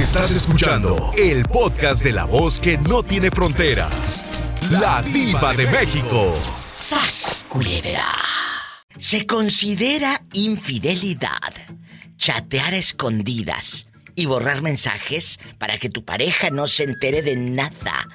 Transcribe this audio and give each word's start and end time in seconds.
Estás 0.00 0.30
escuchando 0.30 1.12
el 1.18 1.44
podcast 1.44 2.02
de 2.02 2.12
la 2.12 2.24
voz 2.24 2.58
que 2.58 2.78
no 2.78 3.02
tiene 3.02 3.30
fronteras. 3.30 4.24
La 4.70 5.02
diva 5.02 5.52
de 5.52 5.66
México. 5.66 6.34
¡Sas, 6.72 7.44
culebra! 7.50 8.06
Se 8.96 9.26
considera 9.26 10.22
infidelidad 10.32 11.52
chatear 12.16 12.72
a 12.72 12.78
escondidas 12.78 13.88
y 14.14 14.24
borrar 14.24 14.62
mensajes 14.62 15.38
para 15.58 15.76
que 15.76 15.90
tu 15.90 16.02
pareja 16.02 16.48
no 16.48 16.66
se 16.66 16.84
entere 16.84 17.20
de 17.20 17.36
nada. 17.36 18.08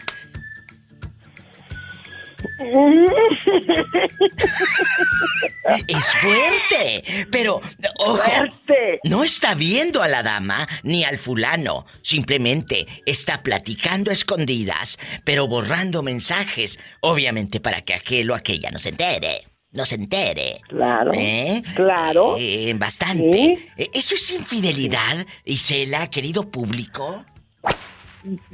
Es 5.87 6.13
fuerte, 6.17 7.25
pero 7.31 7.61
ojo, 7.97 8.17
Fuerte. 8.17 8.99
no 9.03 9.23
está 9.23 9.55
viendo 9.55 10.01
a 10.03 10.07
la 10.07 10.21
dama 10.23 10.67
ni 10.83 11.03
al 11.03 11.17
fulano, 11.17 11.85
simplemente 12.01 12.85
está 13.05 13.41
platicando 13.41 14.11
a 14.11 14.13
escondidas, 14.13 14.99
pero 15.23 15.47
borrando 15.47 16.03
mensajes, 16.03 16.79
obviamente 17.01 17.59
para 17.59 17.81
que 17.81 17.93
aquel 17.95 18.29
o 18.31 18.35
aquella 18.35 18.69
no 18.71 18.77
se 18.79 18.89
entere. 18.89 19.41
No 19.71 19.83
se 19.83 19.95
entere. 19.95 20.61
Claro. 20.69 21.11
¿Eh? 21.13 21.61
Claro. 21.75 22.37
Eh, 22.39 22.73
bastante. 22.77 23.29
Sí. 23.33 23.67
Eh, 23.75 23.89
¿Eso 23.93 24.15
es 24.15 24.31
infidelidad, 24.31 25.25
Isela, 25.43 26.09
querido 26.09 26.49
público? 26.49 27.25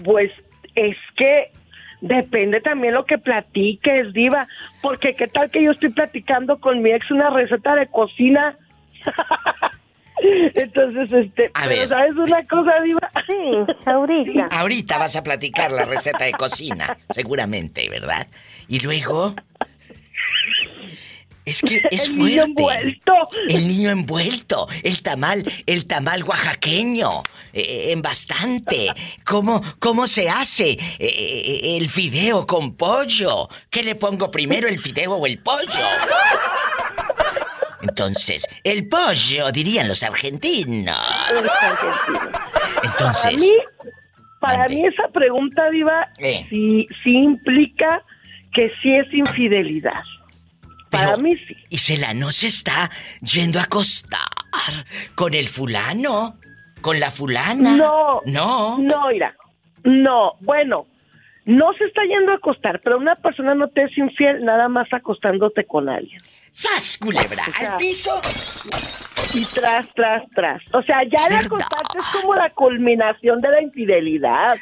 Pues 0.04 0.32
es 0.74 0.98
que 1.16 1.52
depende 2.02 2.60
también 2.62 2.94
lo 2.94 3.06
que 3.06 3.18
platiques, 3.18 4.12
diva, 4.14 4.48
porque 4.82 5.16
qué 5.16 5.28
tal 5.28 5.50
que 5.52 5.64
yo 5.64 5.72
estoy 5.72 5.90
platicando 5.90 6.60
con 6.60 6.82
mi 6.82 6.92
ex 6.92 7.10
una 7.12 7.30
receta 7.30 7.76
de 7.76 7.88
cocina. 7.88 8.58
Entonces, 10.54 11.12
este, 11.12 11.50
A 11.54 11.64
pero 11.68 11.80
ver. 11.82 11.90
¿sabes 11.90 12.16
una 12.16 12.46
cosa, 12.46 12.82
diva? 12.82 13.12
Sí, 13.26 13.74
ahorita. 13.86 14.48
Ahorita 14.52 14.98
vas 14.98 15.16
a 15.16 15.24
platicar 15.24 15.72
la 15.72 15.86
receta 15.86 16.26
de 16.26 16.34
cocina, 16.34 16.98
seguramente, 17.10 17.90
¿verdad? 17.90 18.28
Y 18.68 18.80
luego... 18.80 19.36
Es 21.46 21.62
que 21.62 21.76
es 21.92 22.06
El 22.08 22.12
fuerte. 22.16 22.18
niño 22.18 22.44
envuelto. 22.44 23.14
El 23.50 23.68
niño 23.68 23.90
envuelto, 23.90 24.68
el 24.84 25.02
tamal, 25.02 25.44
el 25.66 25.88
tamal 25.88 26.24
oaxaqueño, 26.24 27.24
eh, 27.54 27.92
en 27.92 28.02
bastante. 28.02 28.94
¿Cómo, 29.26 29.62
cómo 29.80 30.06
se 30.08 30.30
hace 30.30 30.72
eh, 30.72 30.80
eh, 31.00 31.78
el 31.78 31.90
fideo 31.90 32.46
con 32.46 32.76
pollo? 32.76 33.50
¿Qué 33.70 33.82
le 33.84 33.96
pongo 33.96 34.30
primero, 34.30 34.68
el 34.68 34.78
fideo 34.80 35.14
o 35.16 35.26
el 35.26 35.40
pollo? 35.40 35.68
Entonces, 37.82 38.48
el 38.64 38.88
pollo, 38.88 39.52
dirían 39.52 39.88
los 39.88 40.04
argentinos. 40.04 41.00
Entonces, 42.84 43.24
Para 43.24 43.38
mí, 43.38 43.52
para 44.40 44.58
Mande. 44.60 44.76
mí 44.76 44.86
esa 44.88 45.08
pregunta, 45.12 45.70
diva, 45.72 46.08
Eh. 46.20 46.46
sí, 46.50 46.88
sí 47.04 47.12
implica 47.12 48.04
que 48.54 48.72
sí 48.82 48.94
es 48.96 49.12
infidelidad. 49.14 50.04
Para 50.92 51.18
mí 51.18 51.36
sí. 51.48 51.56
Isela 51.70 52.14
no 52.14 52.32
se 52.32 52.48
está 52.48 52.92
yendo 53.22 53.60
a 53.60 53.64
acostar 53.64 54.20
con 55.16 55.34
el 55.34 55.48
fulano, 55.48 56.38
con 56.82 57.00
la 57.00 57.12
fulana. 57.12 57.76
No. 57.76 58.22
No. 58.26 58.78
No, 58.78 59.08
mira. 59.10 59.36
No, 59.84 60.34
bueno, 60.42 60.86
no 61.46 61.74
se 61.74 61.86
está 61.86 62.04
yendo 62.04 62.32
a 62.34 62.36
acostar, 62.36 62.82
pero 62.84 62.98
una 62.98 63.16
persona 63.16 63.56
no 63.56 63.68
te 63.70 63.84
es 63.84 63.98
infiel 63.98 64.44
nada 64.46 64.68
más 64.68 64.92
acostándote 64.94 65.64
con 65.66 65.90
alguien. 65.90 66.22
¡Sas, 66.52 66.98
culebra! 66.98 67.46
O 67.48 67.60
sea, 67.60 67.72
¡Al 67.72 67.78
piso! 67.78 68.20
Y 69.34 69.46
tras, 69.46 69.94
tras, 69.94 70.24
tras. 70.36 70.62
O 70.74 70.82
sea, 70.84 71.04
ya 71.04 71.30
verdad. 71.30 71.46
acostarte 71.46 71.98
es 71.98 72.06
como 72.22 72.36
la 72.36 72.50
culminación 72.50 73.40
de 73.40 73.50
la 73.50 73.62
infidelidad. 73.62 74.58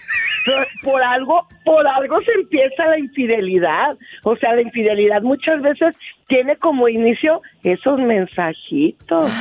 Por, 0.45 0.67
por 0.83 1.03
algo, 1.03 1.47
por 1.65 1.87
algo 1.87 2.21
se 2.21 2.31
empieza 2.33 2.85
la 2.85 2.99
infidelidad. 2.99 3.97
O 4.23 4.35
sea, 4.35 4.53
la 4.53 4.61
infidelidad 4.61 5.21
muchas 5.23 5.61
veces 5.61 5.95
tiene 6.27 6.55
como 6.57 6.87
inicio 6.87 7.41
esos 7.63 7.99
mensajitos. 7.99 9.31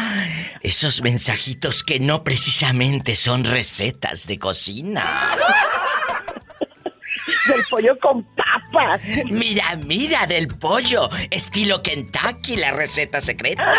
Esos 0.62 1.02
mensajitos 1.02 1.84
que 1.84 2.00
no 2.00 2.24
precisamente 2.24 3.14
son 3.14 3.44
recetas 3.44 4.26
de 4.26 4.38
cocina. 4.38 5.04
Del 7.48 7.64
pollo 7.70 7.98
con 7.98 8.24
papas. 8.34 9.00
Mira, 9.30 9.76
mira, 9.76 10.26
del 10.26 10.48
pollo, 10.48 11.08
estilo 11.30 11.82
Kentucky, 11.82 12.56
la 12.56 12.72
receta 12.72 13.20
secreta. 13.20 13.70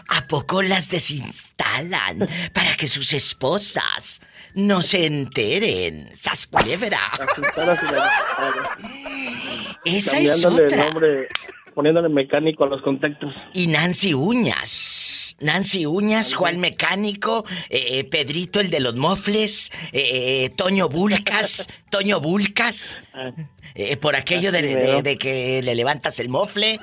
¿A 0.08 0.26
poco 0.26 0.62
las 0.62 0.88
desinstalan 0.88 2.28
para 2.52 2.75
que 2.76 2.88
sus 2.88 3.12
esposas 3.12 4.20
no 4.54 4.82
se 4.82 5.06
enteren? 5.06 6.10
¡Sas 6.16 6.46
culebra! 6.46 7.00
Esa 9.84 10.19
es 10.19 10.44
el 10.44 10.46
otra. 10.46 10.84
nombre, 10.84 11.28
poniéndole 11.76 12.09
mecánico 12.09 12.64
a 12.64 12.69
los 12.69 12.81
contactos. 12.82 13.32
Y 13.53 13.66
Nancy 13.69 14.14
Uñas. 14.14 15.37
Nancy 15.41 15.84
Uñas, 15.84 16.32
Juan 16.34 16.59
Mecánico, 16.59 17.44
eh, 17.69 17.98
eh, 17.98 18.04
Pedrito 18.04 18.59
el 18.59 18.70
de 18.70 18.81
los 18.81 18.94
mofles, 18.97 19.70
eh, 19.92 20.44
eh, 20.47 20.50
Toño 20.56 20.88
Bulcas, 20.88 21.69
Toño 21.91 22.19
Bulcas, 22.20 23.03
Ah, 23.12 23.31
eh, 23.75 23.98
por 23.98 24.16
aquello 24.16 24.50
de, 24.50 25.19
que 25.19 25.60
le 25.62 25.75
levantas 25.75 26.19
el 26.20 26.31
mofle. 26.31 26.81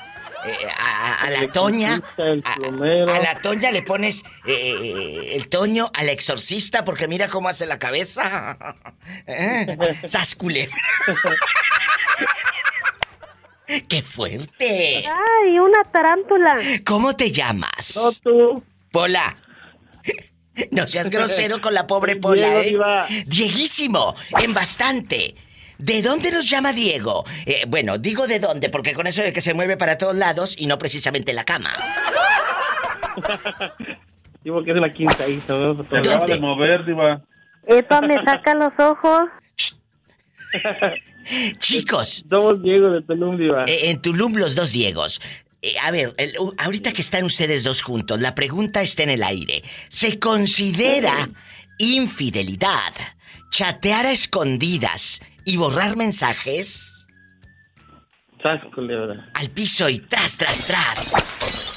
a, 0.77 1.13
a- 1.13 1.15
a 1.23 1.29
la 1.31 1.47
Toña, 1.51 1.99
a, 2.17 3.19
la 3.19 3.39
Toña 3.41 3.71
le 3.71 3.81
pones 3.81 4.23
el 4.45 5.47
Toño 5.47 5.89
al 5.95 6.09
exorcista 6.09 6.85
porque 6.85 7.07
mira 7.07 7.29
cómo 7.29 7.49
hace 7.49 7.65
la 7.65 7.79
cabeza. 7.79 8.57
¿Eh? 9.27 9.75
¡Qué 13.87 14.01
fuerte! 14.01 15.05
¡Ay, 15.05 15.59
una 15.59 15.83
tarántula! 15.91 16.55
¿Cómo 16.85 17.15
te 17.15 17.31
llamas? 17.31 17.95
No 17.95 18.11
tú. 18.11 18.63
Pola. 18.91 19.37
No 20.69 20.85
seas 20.85 21.09
grosero 21.09 21.59
con 21.61 21.73
la 21.73 21.87
pobre 21.87 22.13
Diego, 22.13 22.27
Pola, 22.27 22.61
¿eh? 22.61 23.23
Dieguísimo, 23.25 24.13
en 24.39 24.53
bastante. 24.53 25.33
¿De 25.79 26.03
dónde 26.03 26.29
nos 26.29 26.47
llama 26.47 26.71
Diego? 26.71 27.25
Eh, 27.47 27.63
bueno, 27.67 27.97
digo 27.97 28.27
de 28.27 28.39
dónde, 28.39 28.69
porque 28.69 28.93
con 28.93 29.07
eso 29.07 29.23
de 29.23 29.33
que 29.33 29.41
se 29.41 29.55
mueve 29.55 29.77
para 29.77 29.97
todos 29.97 30.15
lados 30.15 30.55
y 30.57 30.67
no 30.67 30.77
precisamente 30.77 31.33
la 31.33 31.43
cama. 31.43 31.71
Sí, 34.43 34.51
porque 34.51 34.71
es 34.71 34.77
la 34.77 34.91
quinta 34.91 35.25
hija. 35.27 35.53
¿no? 35.53 35.85
Se 35.87 35.97
acaba 35.97 36.25
de 36.25 36.37
mover, 36.37 36.85
Diva. 36.85 37.21
Epa, 37.65 38.01
me 38.01 38.15
saca 38.25 38.53
los 38.53 38.73
ojos. 38.77 39.21
Chicos, 41.59 42.25
Somos 42.29 42.61
Diego 42.61 42.89
de 42.91 43.01
Tulum, 43.01 43.37
Diva. 43.37 43.63
eh, 43.67 43.89
en 43.89 44.01
Tulum 44.01 44.33
los 44.35 44.55
dos 44.55 44.71
Diegos. 44.71 45.21
Eh, 45.61 45.73
a 45.81 45.91
ver, 45.91 46.13
el- 46.17 46.33
ahorita 46.57 46.91
que 46.91 47.01
están 47.01 47.23
ustedes 47.23 47.63
dos 47.63 47.81
juntos, 47.81 48.19
la 48.19 48.35
pregunta 48.35 48.81
está 48.81 49.03
en 49.03 49.11
el 49.11 49.23
aire. 49.23 49.63
¿Se 49.89 50.19
considera 50.19 51.29
infidelidad 51.77 52.93
chatear 53.51 54.05
a 54.07 54.11
escondidas 54.11 55.21
y 55.45 55.57
borrar 55.57 55.95
mensajes? 55.95 56.89
Al 59.33 59.49
piso 59.51 59.87
y 59.87 59.99
tras, 59.99 60.37
tras, 60.37 60.67
tras. 60.67 61.72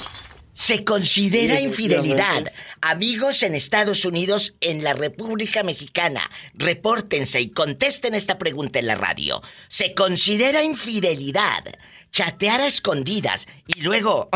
Se 0.67 0.83
considera 0.83 1.59
Sí, 1.59 1.63
infidelidad. 1.63 2.51
Amigos 2.81 3.41
en 3.41 3.55
Estados 3.55 4.03
Unidos, 4.03 4.57
en 4.59 4.83
la 4.83 4.91
República 4.91 5.63
Mexicana, 5.63 6.19
repórtense 6.55 7.39
y 7.39 7.51
contesten 7.51 8.13
esta 8.13 8.37
pregunta 8.37 8.77
en 8.77 8.87
la 8.87 8.95
radio. 8.95 9.39
¿Se 9.69 9.93
considera 9.93 10.63
infidelidad 10.63 11.63
chatear 12.11 12.59
a 12.59 12.67
escondidas 12.67 13.47
y 13.65 13.81
luego 13.81 14.27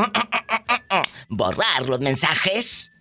borrar 1.28 1.90
los 1.90 2.00
mensajes? 2.00 2.94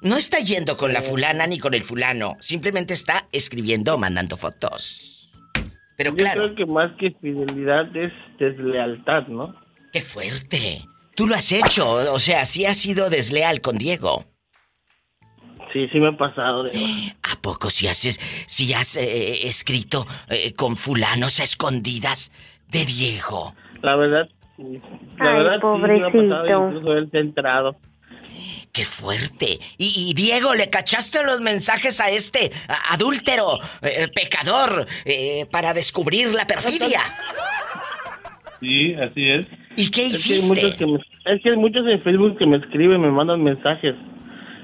No 0.00 0.16
está 0.16 0.38
yendo 0.38 0.78
con 0.78 0.94
la 0.94 1.02
fulana 1.02 1.46
ni 1.46 1.58
con 1.58 1.74
el 1.74 1.84
fulano, 1.84 2.38
simplemente 2.40 2.94
está 2.94 3.28
escribiendo 3.30 3.96
o 3.96 3.98
mandando 3.98 4.38
fotos. 4.38 5.30
Pero 5.98 6.12
Yo 6.12 6.16
claro, 6.16 6.44
creo 6.44 6.54
que 6.56 6.64
más 6.64 6.90
que 6.98 7.10
fidelidad 7.20 7.94
es 7.94 8.10
deslealtad, 8.38 9.26
¿no? 9.26 9.54
qué 9.92 10.00
fuerte. 10.00 10.86
Tú 11.20 11.26
lo 11.26 11.34
has 11.34 11.52
hecho, 11.52 11.86
o 12.14 12.18
sea, 12.18 12.46
sí 12.46 12.64
has 12.64 12.78
sido 12.78 13.10
desleal 13.10 13.60
con 13.60 13.76
Diego. 13.76 14.24
Sí, 15.70 15.86
sí 15.92 16.00
me 16.00 16.08
ha 16.08 16.16
pasado. 16.16 16.62
De... 16.62 16.70
¿A 17.22 17.36
poco 17.42 17.68
si 17.68 17.88
has, 17.88 18.18
si 18.46 18.72
has 18.72 18.96
eh, 18.96 19.46
escrito 19.46 20.06
eh, 20.30 20.54
con 20.54 20.78
fulanos 20.78 21.38
a 21.38 21.42
escondidas 21.42 22.32
de 22.68 22.86
Diego? 22.86 23.54
La 23.82 23.96
verdad, 23.96 24.30
sí. 24.56 24.80
la 25.18 25.28
Ay, 25.30 25.36
verdad 25.36 25.56
sí 25.60 25.66
me 25.66 26.06
ha 26.06 26.10
pobrecito. 26.10 26.28
pasado, 26.38 26.68
incluso 26.68 26.92
él 26.94 27.08
se 27.10 27.18
ha 27.18 27.20
enterado. 27.20 27.76
¡Qué 28.72 28.86
fuerte! 28.86 29.58
Y, 29.76 29.92
y, 30.10 30.14
Diego, 30.14 30.54
¿le 30.54 30.70
cachaste 30.70 31.22
los 31.22 31.42
mensajes 31.42 32.00
a 32.00 32.08
este 32.08 32.50
a- 32.66 32.94
adúltero, 32.94 33.58
eh, 33.82 34.08
pecador, 34.08 34.86
eh, 35.04 35.44
para 35.50 35.74
descubrir 35.74 36.28
la 36.32 36.46
perfidia? 36.46 37.02
Sí, 38.60 38.94
así 38.94 39.28
es. 39.28 39.46
¿Y 39.76 39.90
qué 39.90 40.06
Es 40.08 40.24
que, 40.26 40.34
hay 40.34 40.42
muchos 40.42 40.62
hiciste? 40.64 40.78
que 40.78 40.86
me- 40.86 40.98
es 41.34 41.42
que 41.42 41.50
hay 41.50 41.56
muchos 41.56 41.84
en 41.86 42.02
Facebook 42.02 42.38
que 42.38 42.46
me 42.46 42.56
escriben, 42.56 43.00
me 43.00 43.10
mandan 43.10 43.42
mensajes. 43.42 43.94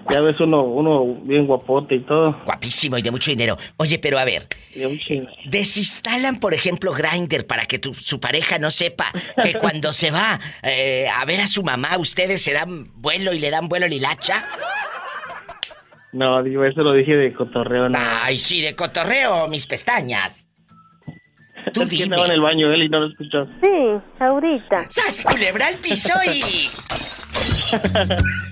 Ya 0.09 0.21
ves 0.21 0.39
uno, 0.39 0.63
uno 0.63 1.05
bien 1.25 1.47
guapote 1.49 1.97
y 1.97 2.01
todo. 2.01 2.41
Guapísimo 2.45 2.97
y 2.97 3.03
de 3.03 3.11
mucho 3.11 3.29
dinero. 3.31 3.57
Oye, 3.77 3.99
pero 3.99 4.19
a 4.21 4.25
ver, 4.25 4.47
un 4.77 4.97
chingo. 5.01 5.27
desinstalan, 5.47 6.39
por 6.39 6.55
ejemplo, 6.55 6.93
Grinder 6.93 7.45
para 7.45 7.67
que 7.67 7.81
tu- 7.81 7.93
su 7.93 8.21
pareja 8.21 8.59
no 8.61 8.71
sepa 8.71 9.07
que 9.43 9.55
cuando 9.59 9.93
se 9.93 10.13
va 10.13 10.39
eh, 10.63 11.09
a 11.13 11.25
ver 11.25 11.41
a 11.41 11.49
su 11.49 11.65
mamá, 11.65 11.99
ustedes 11.99 12.41
se 12.41 12.53
dan 12.53 12.93
vuelo 12.95 13.33
y 13.33 13.41
le 13.41 13.51
dan 13.51 13.69
vuelo 13.69 13.87
a 13.87 13.89
la 13.89 13.95
hilacha. 13.97 14.45
No, 16.13 16.41
digo, 16.43 16.65
eso 16.65 16.81
lo 16.83 16.93
dije 16.93 17.15
de 17.17 17.33
cotorreo. 17.35 17.89
No. 17.89 17.99
Ay, 18.01 18.39
sí, 18.39 18.63
de 18.63 18.75
cotorreo, 18.77 19.49
mis 19.49 19.67
pestañas. 19.67 20.46
Tú 21.83 21.89
dime. 21.89 22.05
estaba 22.05 22.27
en 22.27 22.33
el 22.33 22.41
baño 22.41 22.73
él 22.73 22.85
y 22.85 22.89
no 22.89 23.01
lo 23.01 23.09
escuchó. 23.09 23.47
Sí, 23.61 24.01
ahorita. 24.19 24.87
¡Sas, 24.89 25.23
culebra 25.23 25.69
al 25.69 25.77
piso 25.77 26.13
y... 26.25 26.41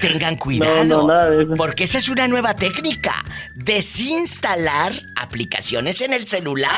Tengan 0.00 0.36
cuidado. 0.36 0.84
No, 0.84 1.02
no, 1.02 1.08
nada 1.08 1.30
de 1.30 1.42
eso. 1.42 1.54
Porque 1.54 1.84
esa 1.84 1.98
es 1.98 2.08
una 2.08 2.28
nueva 2.28 2.54
técnica. 2.54 3.12
Desinstalar 3.56 4.92
aplicaciones 5.20 6.00
en 6.00 6.12
el 6.12 6.26
celular. 6.26 6.70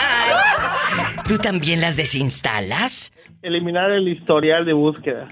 ¿Tú 1.28 1.38
también 1.38 1.80
las 1.80 1.96
desinstalas? 1.96 3.12
Eliminar 3.42 3.90
el 3.92 4.08
historial 4.08 4.64
de 4.64 4.72
búsqueda. 4.72 5.28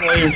Pues, 0.00 0.34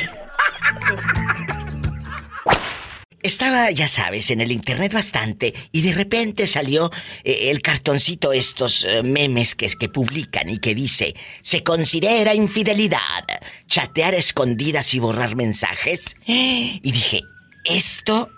Estaba, 3.27 3.73
ya 3.73 3.89
sabes, 3.89 4.31
en 4.31 4.41
el 4.41 4.53
internet 4.53 4.93
bastante 4.93 5.53
y 5.73 5.83
de 5.83 5.93
repente 5.93 6.47
salió 6.47 6.93
eh, 7.25 7.51
el 7.51 7.61
cartoncito 7.61 8.33
estos 8.33 8.85
eh, 8.85 9.03
memes 9.03 9.57
que, 9.57 9.67
que 9.69 9.89
publican 9.89 10.49
y 10.49 10.59
que 10.59 10.77
dice, 10.77 11.17
se 11.43 11.65
considera 11.65 12.35
infidelidad 12.35 13.25
chatear 13.67 14.15
escondidas 14.15 14.95
y 14.95 15.01
borrar 15.01 15.35
mensajes. 15.35 16.15
Y 16.25 16.93
dije, 16.93 17.23
esto 17.65 18.31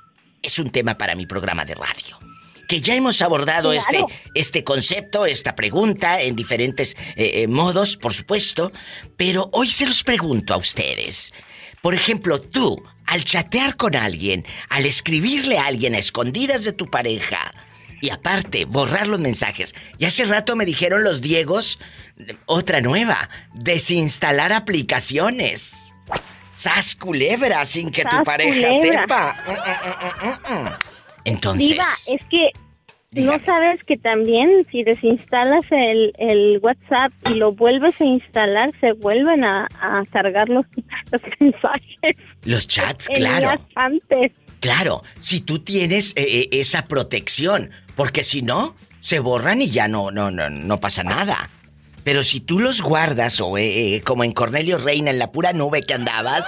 es 0.42 0.58
un 0.58 0.70
tema 0.70 0.96
para 0.96 1.14
mi 1.14 1.26
programa 1.26 1.66
de 1.66 1.74
radio. 1.74 2.27
Que 2.68 2.80
ya 2.80 2.94
hemos 2.94 3.20
abordado 3.22 3.72
Claro. 3.72 4.06
este, 4.06 4.30
este 4.34 4.62
concepto, 4.64 5.26
esta 5.26 5.56
pregunta 5.56 6.20
en 6.20 6.36
diferentes 6.36 6.96
eh, 7.16 7.42
eh, 7.42 7.48
modos, 7.48 7.96
por 7.96 8.12
supuesto, 8.14 8.70
pero 9.16 9.48
hoy 9.52 9.70
se 9.70 9.86
los 9.86 10.04
pregunto 10.04 10.54
a 10.54 10.58
ustedes. 10.58 11.32
Por 11.82 11.94
ejemplo, 11.94 12.40
tú, 12.40 12.80
al 13.06 13.24
chatear 13.24 13.76
con 13.76 13.96
alguien, 13.96 14.44
al 14.68 14.84
escribirle 14.86 15.58
a 15.58 15.66
alguien 15.66 15.94
a 15.94 15.98
escondidas 15.98 16.62
de 16.64 16.72
tu 16.72 16.86
pareja, 16.86 17.52
y 18.00 18.10
aparte, 18.10 18.64
borrar 18.64 19.08
los 19.08 19.18
mensajes. 19.18 19.74
Y 19.98 20.04
hace 20.04 20.24
rato 20.24 20.54
me 20.54 20.64
dijeron 20.64 21.02
los 21.02 21.20
Diegos, 21.20 21.80
otra 22.46 22.80
nueva, 22.80 23.28
desinstalar 23.54 24.52
aplicaciones. 24.52 25.92
Sas 26.52 26.94
culebra 26.94 27.64
sin 27.64 27.90
que 27.90 28.04
tu 28.04 28.22
pareja 28.24 28.68
culebra. 28.68 29.02
sepa. 29.02 30.78
Entonces. 31.24 31.70
Diva, 31.70 31.84
es 32.08 32.24
que 32.30 32.50
Dígame. 33.10 33.38
no 33.38 33.44
sabes 33.44 33.82
que 33.84 33.96
también 33.96 34.66
si 34.70 34.82
desinstalas 34.82 35.64
el, 35.70 36.12
el 36.18 36.58
WhatsApp 36.62 37.12
y 37.30 37.34
lo 37.34 37.52
vuelves 37.52 38.00
a 38.00 38.04
instalar, 38.04 38.70
se 38.80 38.92
vuelven 38.92 39.44
a, 39.44 39.66
a 39.80 40.02
cargar 40.10 40.48
los, 40.48 40.66
los 41.12 41.22
mensajes. 41.40 42.16
Los 42.44 42.66
chats, 42.68 43.08
claro. 43.08 43.50
tenías 43.50 43.60
antes. 43.74 44.32
Claro, 44.60 45.02
si 45.20 45.40
tú 45.40 45.60
tienes 45.60 46.12
eh, 46.16 46.24
eh, 46.26 46.48
esa 46.52 46.84
protección, 46.84 47.70
porque 47.94 48.24
si 48.24 48.42
no, 48.42 48.74
se 49.00 49.20
borran 49.20 49.62
y 49.62 49.70
ya 49.70 49.88
no, 49.88 50.10
no, 50.10 50.30
no, 50.30 50.50
no 50.50 50.80
pasa 50.80 51.02
nada. 51.02 51.50
Pero 52.04 52.22
si 52.22 52.40
tú 52.40 52.58
los 52.58 52.80
guardas, 52.80 53.40
o 53.40 53.58
eh, 53.58 53.96
eh, 53.96 54.00
como 54.00 54.24
en 54.24 54.32
Cornelio 54.32 54.78
Reina, 54.78 55.10
en 55.10 55.18
la 55.18 55.30
pura 55.30 55.52
nube 55.52 55.82
que 55.82 55.94
andabas, 55.94 56.46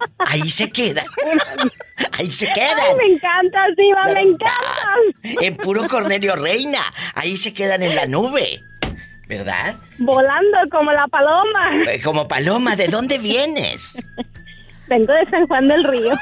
ahí 0.26 0.48
se 0.50 0.70
quedan. 0.70 1.04
Ahí 2.18 2.30
se 2.32 2.46
Ay, 2.48 2.52
quedan. 2.54 2.96
me 2.96 3.06
encantas, 3.14 3.68
Diva, 3.76 4.04
me 4.14 4.20
encantas. 4.22 5.42
En 5.42 5.56
puro 5.56 5.86
Cornelio 5.88 6.36
Reina. 6.36 6.80
Ahí 7.14 7.36
se 7.36 7.52
quedan 7.52 7.82
en 7.82 7.94
la 7.96 8.06
nube. 8.06 8.60
¿Verdad? 9.28 9.76
Volando 9.98 10.58
como 10.72 10.90
la 10.90 11.06
paloma. 11.06 11.84
Eh, 11.86 12.00
Como 12.02 12.26
paloma, 12.26 12.74
¿de 12.74 12.88
dónde 12.88 13.18
vienes? 13.18 14.02
Vengo 14.88 15.12
de 15.12 15.24
San 15.30 15.46
Juan 15.46 15.68
del 15.68 15.84
Río. 15.84 16.14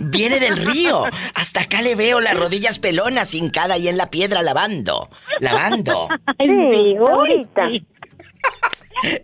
Viene 0.00 0.40
del 0.40 0.56
río. 0.56 1.04
Hasta 1.34 1.60
acá 1.62 1.82
le 1.82 1.94
veo 1.94 2.20
las 2.20 2.36
rodillas 2.36 2.78
pelonas 2.80 3.34
hincada 3.34 3.74
ahí 3.74 3.86
en 3.88 3.96
la 3.96 4.10
piedra 4.10 4.42
lavando. 4.42 5.10
Lavando. 5.40 6.08
Ay, 6.38 6.48
Sí, 6.48 6.96
ahorita. 6.96 7.68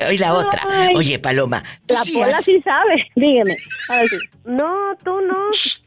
Oye, 0.08 0.18
la 0.18 0.34
otra. 0.34 0.62
Ay. 0.68 0.94
Oye, 0.96 1.18
Paloma, 1.18 1.62
tú 1.86 1.94
La 1.94 2.04
sí 2.04 2.12
pola 2.12 2.36
has... 2.36 2.44
sí 2.44 2.60
sabe. 2.62 3.08
Dígame. 3.16 3.56
Sí. 3.56 4.16
No, 4.44 4.96
tú 5.02 5.20
no. 5.20 5.50
Shh, 5.52 5.82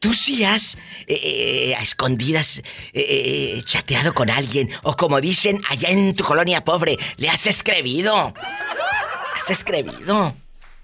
Tú 0.00 0.14
sí 0.14 0.44
has 0.44 0.78
eh, 1.06 1.18
eh, 1.22 1.74
a 1.76 1.82
escondidas 1.82 2.62
eh, 2.94 3.04
eh, 3.56 3.62
chateado 3.64 4.14
con 4.14 4.30
alguien. 4.30 4.70
O 4.82 4.96
como 4.96 5.20
dicen 5.20 5.60
allá 5.68 5.90
en 5.90 6.16
tu 6.16 6.24
colonia 6.24 6.64
pobre, 6.64 6.96
le 7.18 7.28
has 7.28 7.46
escribido. 7.46 8.32
¿Has 9.36 9.50
escribido? 9.50 10.34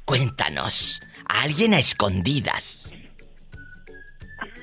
Cuéntanos. 0.04 1.00
A 1.28 1.42
alguien 1.42 1.72
a 1.72 1.78
escondidas. 1.78 2.94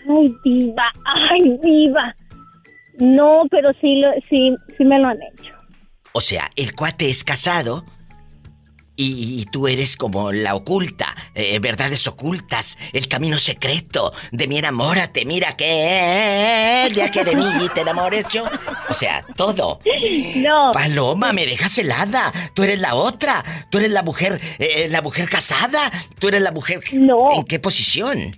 Ay, 0.07 0.33
diva, 0.43 0.91
ay, 1.05 1.57
diva. 1.63 2.15
No, 2.99 3.43
pero 3.49 3.71
sí, 3.81 3.95
lo, 4.01 4.11
sí, 4.29 4.55
sí 4.77 4.85
me 4.85 4.99
lo 4.99 5.07
han 5.07 5.17
hecho. 5.23 5.52
O 6.13 6.21
sea, 6.21 6.49
el 6.55 6.75
cuate 6.75 7.09
es 7.09 7.23
casado 7.23 7.85
y, 8.95 9.41
y 9.41 9.45
tú 9.45 9.67
eres 9.67 9.97
como 9.97 10.31
la 10.31 10.53
oculta, 10.53 11.15
eh, 11.33 11.57
verdades 11.57 12.05
ocultas, 12.07 12.77
el 12.93 13.07
camino 13.07 13.39
secreto 13.39 14.13
de 14.31 14.47
mi 14.47 14.59
enamórate, 14.59 15.25
mira 15.25 15.57
que 15.57 16.85
el 16.85 16.93
día 16.93 17.09
que 17.09 17.23
de 17.23 17.35
mí 17.35 17.67
te 17.73 17.81
enamores 17.81 18.27
yo. 18.31 18.43
O 18.89 18.93
sea, 18.93 19.25
todo. 19.35 19.79
No, 20.35 20.71
Paloma, 20.71 21.33
me 21.33 21.47
dejas 21.47 21.75
helada. 21.79 22.31
Tú 22.53 22.63
eres 22.63 22.79
la 22.79 22.93
otra. 22.93 23.43
Tú 23.71 23.79
eres 23.79 23.89
la 23.89 24.03
mujer, 24.03 24.39
eh, 24.59 24.87
la 24.89 25.01
mujer 25.01 25.27
casada. 25.27 25.91
Tú 26.19 26.27
eres 26.27 26.41
la 26.41 26.51
mujer. 26.51 26.79
No. 26.93 27.31
¿En 27.33 27.43
qué 27.45 27.59
posición? 27.59 28.37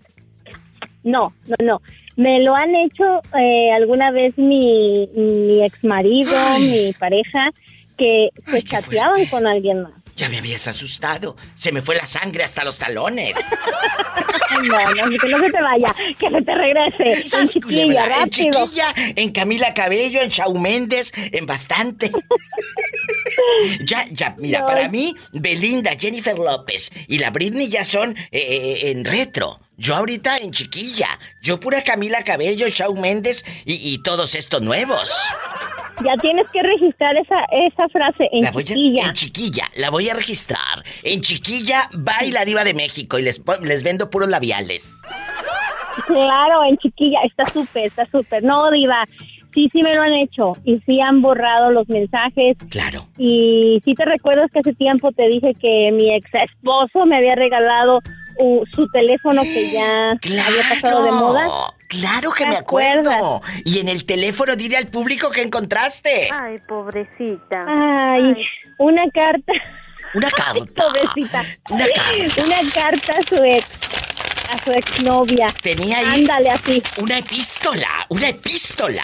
No, 1.04 1.34
no, 1.48 1.56
no. 1.62 1.82
Me 2.16 2.40
lo 2.40 2.56
han 2.56 2.74
hecho 2.76 3.04
eh, 3.38 3.72
alguna 3.74 4.10
vez 4.12 4.38
mi, 4.38 5.10
mi 5.16 5.66
ex 5.66 5.84
marido, 5.84 6.34
mi 6.60 6.94
pareja, 6.94 7.44
que 7.98 8.30
se 8.46 8.56
Ay, 8.56 8.62
qué 8.64 8.70
chateaban 8.70 9.26
con 9.28 9.46
alguien 9.48 9.84
más. 9.84 9.94
Ya 10.16 10.30
me 10.30 10.38
habías 10.38 10.66
asustado. 10.70 11.36
Se 11.56 11.74
me 11.74 11.82
fue 11.82 11.96
la 11.96 12.06
sangre 12.06 12.44
hasta 12.46 12.64
los 12.64 12.78
talones. 12.78 13.36
No, 14.56 14.80
no, 14.94 15.10
que 15.20 15.28
no 15.28 15.40
se 15.40 15.52
te 15.52 15.62
vaya, 15.62 15.94
que 16.18 16.30
se 16.30 16.42
te 16.42 16.56
regrese. 16.56 17.22
En 17.22 17.28
¡Sas, 17.28 17.50
chiquilla! 17.52 18.22
En. 18.22 18.30
Chiquilla, 18.30 18.94
en 18.96 19.32
Camila 19.34 19.74
Cabello, 19.74 20.22
en 20.22 20.30
Shawn 20.30 20.62
Méndez, 20.62 21.12
en 21.16 21.46
bastante. 21.46 22.10
ya, 23.86 24.06
ya, 24.12 24.34
mira, 24.38 24.62
No. 24.62 24.68
para 24.68 24.88
mí, 24.88 25.14
Belinda, 25.34 25.92
Jennifer 26.00 26.38
López 26.38 26.90
y 27.08 27.18
la 27.20 27.32
Britney 27.32 27.68
ya 27.68 27.84
son 27.84 28.16
eh, 28.18 28.26
eh, 28.32 28.92
en 28.92 29.04
retro. 29.04 29.60
Yo 29.78 29.96
ahorita 29.96 30.38
en 30.38 30.52
chiquilla. 30.52 31.20
Yo 31.42 31.60
pura 31.60 31.84
Camila 31.84 32.24
Cabello, 32.24 32.68
Shawn 32.70 33.02
Méndez 33.02 33.44
y, 33.66 33.94
y 33.94 33.98
todos 34.04 34.36
estos 34.36 34.62
nuevos. 34.62 35.12
Ya 36.04 36.14
tienes 36.22 36.46
que 36.52 36.62
registrar 36.62 37.16
esa, 37.18 37.36
esa 37.52 37.88
frase 37.90 38.28
en 38.32 38.44
La 38.44 38.52
voy 38.52 38.64
a- 38.64 38.66
chiquilla. 38.66 39.06
en 39.06 39.14
chiquilla, 39.14 39.66
la 39.78 39.90
voy 39.90 40.10
a 40.10 40.14
registrar. 40.14 40.84
En 41.04 41.22
chiquilla, 41.22 41.90
va 41.96 42.24
y 42.26 42.32
la 42.32 42.44
diva 42.46 42.64
de 42.64 42.74
México 42.74 43.18
y 43.18 43.22
les, 43.24 43.42
les 43.62 43.84
vendo 43.84 44.10
puros 44.10 44.28
labiales. 44.30 45.02
Claro, 46.06 46.64
en 46.70 46.78
chiquilla, 46.78 47.20
está 47.24 47.48
súper, 47.48 47.86
está 47.86 48.06
súper. 48.12 48.44
No, 48.44 48.70
diva, 48.72 49.06
sí, 49.54 49.70
sí 49.72 49.82
me 49.82 49.94
lo 49.96 50.02
han 50.02 50.14
hecho 50.16 50.54
y 50.66 50.80
sí 50.86 51.00
han 51.00 51.22
borrado 51.22 51.72
los 51.72 51.88
mensajes. 51.88 52.58
Claro. 52.70 53.08
Y 53.18 53.82
sí 53.86 53.94
te 53.94 54.04
recuerdas 54.06 54.52
que 54.52 54.60
hace 54.60 54.74
tiempo 54.74 55.12
te 55.14 55.28
dije 55.30 55.54
que 55.60 55.92
mi 55.94 56.14
ex 56.14 56.30
esposo 56.34 57.06
me 57.08 57.18
había 57.18 57.36
regalado 57.36 58.02
uh, 58.40 58.64
su 58.76 58.88
teléfono 58.90 59.42
que 59.44 59.72
ya 59.72 60.10
había 60.12 60.70
pasado 60.70 61.06
de 61.06 61.12
moda. 61.14 61.48
Claro 61.88 62.32
que 62.32 62.44
¿Te 62.44 62.50
me 62.50 62.56
acuerdo. 62.58 63.12
acuerdas? 63.12 63.62
Y 63.66 63.80
en 63.80 63.90
el 63.90 64.06
teléfono 64.06 64.56
dile 64.56 64.78
al 64.78 64.88
público 64.88 65.30
que 65.30 65.42
encontraste. 65.42 66.30
Ay, 66.32 66.58
pobrecita. 66.68 67.66
Ay, 67.68 68.36
una 68.80 69.04
carta. 69.14 69.54
Una 70.14 70.28
Ay, 70.54 70.62
carta. 70.62 70.84
pobrecita. 70.88 71.46
Una 71.70 71.86
carta. 71.88 72.44
Una 72.44 72.72
carta 72.74 73.14
a 73.20 73.22
su 73.24 73.44
ex, 73.44 73.66
a 74.52 74.64
su 74.64 74.72
exnovia. 74.72 75.48
Tenía 75.62 76.00
ahí 76.00 76.22
Ándale 76.22 76.50
así. 76.50 76.82
una 76.98 77.18
epístola, 77.20 78.06
una 78.10 78.30
epístola. 78.30 79.04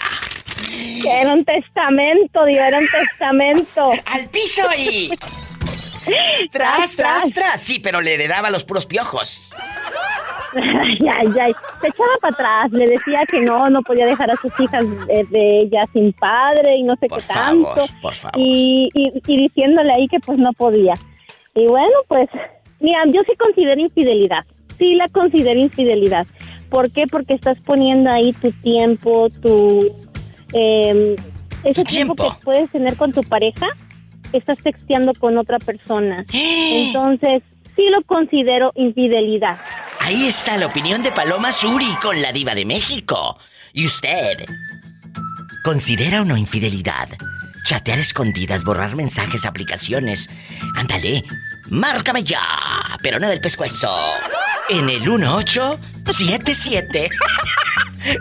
Que 1.02 1.20
era 1.20 1.32
un 1.32 1.44
testamento, 1.44 2.44
digo, 2.44 2.62
era 2.62 2.78
un 2.78 2.88
testamento. 2.88 3.90
Al 4.06 4.26
piso 4.28 4.68
ahí. 4.68 5.10
Tras, 6.50 6.96
tras, 6.96 7.32
tras. 7.32 7.60
Sí, 7.60 7.78
pero 7.78 8.00
le 8.00 8.14
heredaba 8.14 8.50
los 8.50 8.64
puros 8.64 8.86
piojos. 8.86 9.54
Ay, 10.54 10.98
ay, 11.10 11.28
ay. 11.40 11.52
Se 11.80 11.88
echaba 11.88 12.10
para 12.20 12.34
atrás, 12.34 12.72
le 12.72 12.86
decía 12.86 13.20
que 13.30 13.40
no, 13.40 13.66
no 13.68 13.82
podía 13.82 14.06
dejar 14.06 14.30
a 14.30 14.36
sus 14.36 14.52
hijas 14.60 14.84
de, 15.06 15.24
de 15.30 15.58
ella 15.60 15.82
sin 15.92 16.12
padre 16.12 16.76
y 16.76 16.82
no 16.82 16.94
sé 16.96 17.08
Por 17.08 17.18
qué 17.20 17.24
favor, 17.32 17.74
tanto. 17.74 17.92
por 18.02 18.14
favor. 18.14 18.38
Y, 18.40 18.88
y, 18.94 19.22
y 19.26 19.36
diciéndole 19.42 19.92
ahí 19.92 20.08
que 20.08 20.20
pues 20.20 20.38
no 20.38 20.52
podía. 20.52 20.94
Y 21.54 21.66
bueno, 21.66 21.94
pues, 22.08 22.28
mira, 22.80 23.00
yo 23.06 23.20
sí 23.28 23.34
considero 23.38 23.80
infidelidad. 23.80 24.44
Sí 24.78 24.94
la 24.94 25.06
considero 25.08 25.58
infidelidad. 25.60 26.26
¿Por 26.70 26.90
qué? 26.90 27.04
Porque 27.10 27.34
estás 27.34 27.58
poniendo 27.64 28.10
ahí 28.10 28.32
tu 28.32 28.50
tiempo, 28.50 29.28
tu... 29.42 29.94
eh, 30.54 31.16
ese 31.64 31.84
tiempo 31.84 32.14
tiempo. 32.14 32.36
que 32.38 32.44
puedes 32.44 32.70
tener 32.70 32.96
con 32.96 33.12
tu 33.12 33.22
pareja, 33.22 33.66
estás 34.32 34.58
texteando 34.58 35.12
con 35.14 35.36
otra 35.38 35.58
persona. 35.58 36.24
Entonces, 36.32 37.42
sí 37.76 37.86
lo 37.90 38.02
considero 38.02 38.72
infidelidad. 38.74 39.58
Ahí 40.04 40.26
está 40.26 40.56
la 40.56 40.66
opinión 40.66 41.04
de 41.04 41.12
Paloma 41.12 41.52
Suri 41.52 41.94
con 42.02 42.20
la 42.20 42.32
diva 42.32 42.56
de 42.56 42.64
México. 42.64 43.38
¿Y 43.72 43.86
usted? 43.86 44.44
¿Considera 45.62 46.22
o 46.22 46.24
no 46.24 46.36
infidelidad? 46.36 47.08
Chatear 47.64 48.00
escondidas, 48.00 48.64
borrar 48.64 48.96
mensajes, 48.96 49.46
aplicaciones. 49.46 50.28
Ándale, 50.74 51.22
márcame 51.70 52.24
ya, 52.24 52.42
pero 53.00 53.20
no 53.20 53.28
del 53.28 53.40
pescuezo. 53.40 53.96
En 54.68 54.90
el 54.90 55.02
1877 55.02 57.08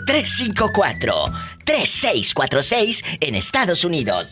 354 0.06 1.34
3646 1.66 3.04
en 3.22 3.34
Estados 3.34 3.84
Unidos. 3.84 4.30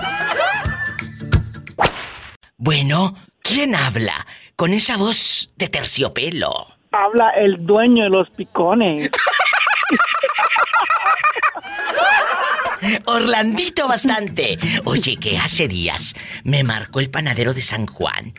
Bueno, 2.58 3.16
¿quién 3.42 3.76
habla 3.76 4.26
con 4.56 4.74
esa 4.74 4.96
voz 4.96 5.50
de 5.58 5.68
terciopelo? 5.68 6.77
Habla 6.92 7.30
el 7.38 7.66
dueño 7.66 8.06
de 8.06 8.10
los 8.10 8.30
picones. 8.32 9.10
Orlandito 13.06 13.88
bastante. 13.88 14.58
Oye, 14.86 15.18
que 15.18 15.38
hace 15.38 15.68
días 15.68 16.14
me 16.44 16.64
marcó 16.64 17.00
el 17.00 17.10
panadero 17.10 17.54
de 17.54 17.62
San 17.62 17.88
Juan. 17.88 18.34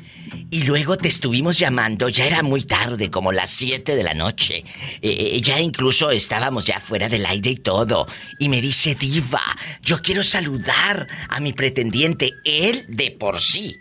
Y 0.51 0.63
luego 0.63 0.97
te 0.97 1.09
estuvimos 1.09 1.59
llamando, 1.59 2.09
ya 2.09 2.27
era 2.27 2.43
muy 2.43 2.63
tarde, 2.63 3.11
como 3.11 3.33
las 3.33 3.51
7 3.51 3.97
de 3.97 4.03
la 4.03 4.15
noche. 4.15 4.65
Eh, 5.03 5.35
eh, 5.35 5.41
ya 5.41 5.61
incluso 5.61 6.11
estábamos 6.11 6.65
ya 6.65 6.81
fuera 6.81 7.09
del 7.09 7.27
aire 7.27 7.51
y 7.51 7.57
todo. 7.57 8.07
Y 8.39 8.49
me 8.49 8.61
dice, 8.61 8.95
diva, 8.95 9.43
yo 9.83 10.01
quiero 10.01 10.23
saludar 10.23 11.07
a 11.29 11.41
mi 11.41 11.53
pretendiente, 11.53 12.33
él 12.45 12.85
de 12.89 13.11
por 13.11 13.41
sí. 13.41 13.77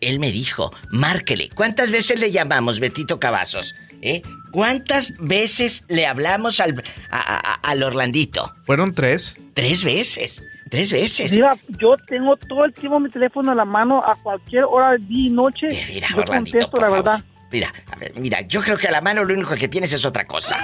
Él 0.00 0.18
me 0.18 0.32
dijo, 0.32 0.72
márquele. 0.90 1.50
¿Cuántas 1.50 1.90
veces 1.90 2.20
le 2.20 2.30
llamamos, 2.30 2.80
Betito 2.80 3.20
Cavazos? 3.20 3.74
¿Eh? 4.02 4.22
¿Cuántas 4.52 5.12
veces 5.18 5.84
le 5.88 6.06
hablamos 6.06 6.58
al, 6.60 6.82
a- 7.10 7.18
a- 7.18 7.54
al 7.70 7.82
Orlandito? 7.82 8.52
Fueron 8.64 8.94
tres. 8.94 9.36
Tres 9.54 9.84
veces. 9.84 10.42
Tres 10.70 10.92
veces. 10.92 11.32
Mira, 11.32 11.56
yo 11.80 11.96
tengo 12.06 12.36
todo 12.36 12.64
el 12.64 12.72
tiempo 12.72 12.98
mi 13.00 13.10
teléfono 13.10 13.50
en 13.50 13.56
la 13.58 13.64
mano 13.64 14.02
a 14.04 14.14
cualquier 14.22 14.64
hora, 14.64 14.96
día 14.96 15.26
y 15.26 15.30
noche. 15.30 15.66
Mira, 15.92 16.08
yo 16.10 16.18
Orlandito, 16.18 16.32
contesto 16.58 16.70
por 16.70 16.80
la 16.80 16.86
favor. 16.88 17.04
verdad. 17.04 17.24
Mira, 17.52 17.72
a 17.92 17.96
ver, 17.96 18.12
mira, 18.14 18.40
yo 18.42 18.60
creo 18.62 18.78
que 18.78 18.86
a 18.86 18.92
la 18.92 19.00
mano 19.00 19.24
lo 19.24 19.34
único 19.34 19.54
que 19.56 19.66
tienes 19.68 19.92
es 19.92 20.04
otra 20.04 20.24
cosa. 20.26 20.56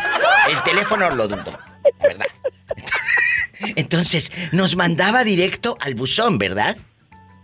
El 0.48 0.62
teléfono 0.62 1.10
lo 1.10 1.26
dudo, 1.26 1.58
¿verdad? 2.00 2.26
Entonces, 3.76 4.30
nos 4.52 4.76
mandaba 4.76 5.24
directo 5.24 5.76
al 5.80 5.94
buzón, 5.94 6.38
¿verdad? 6.38 6.76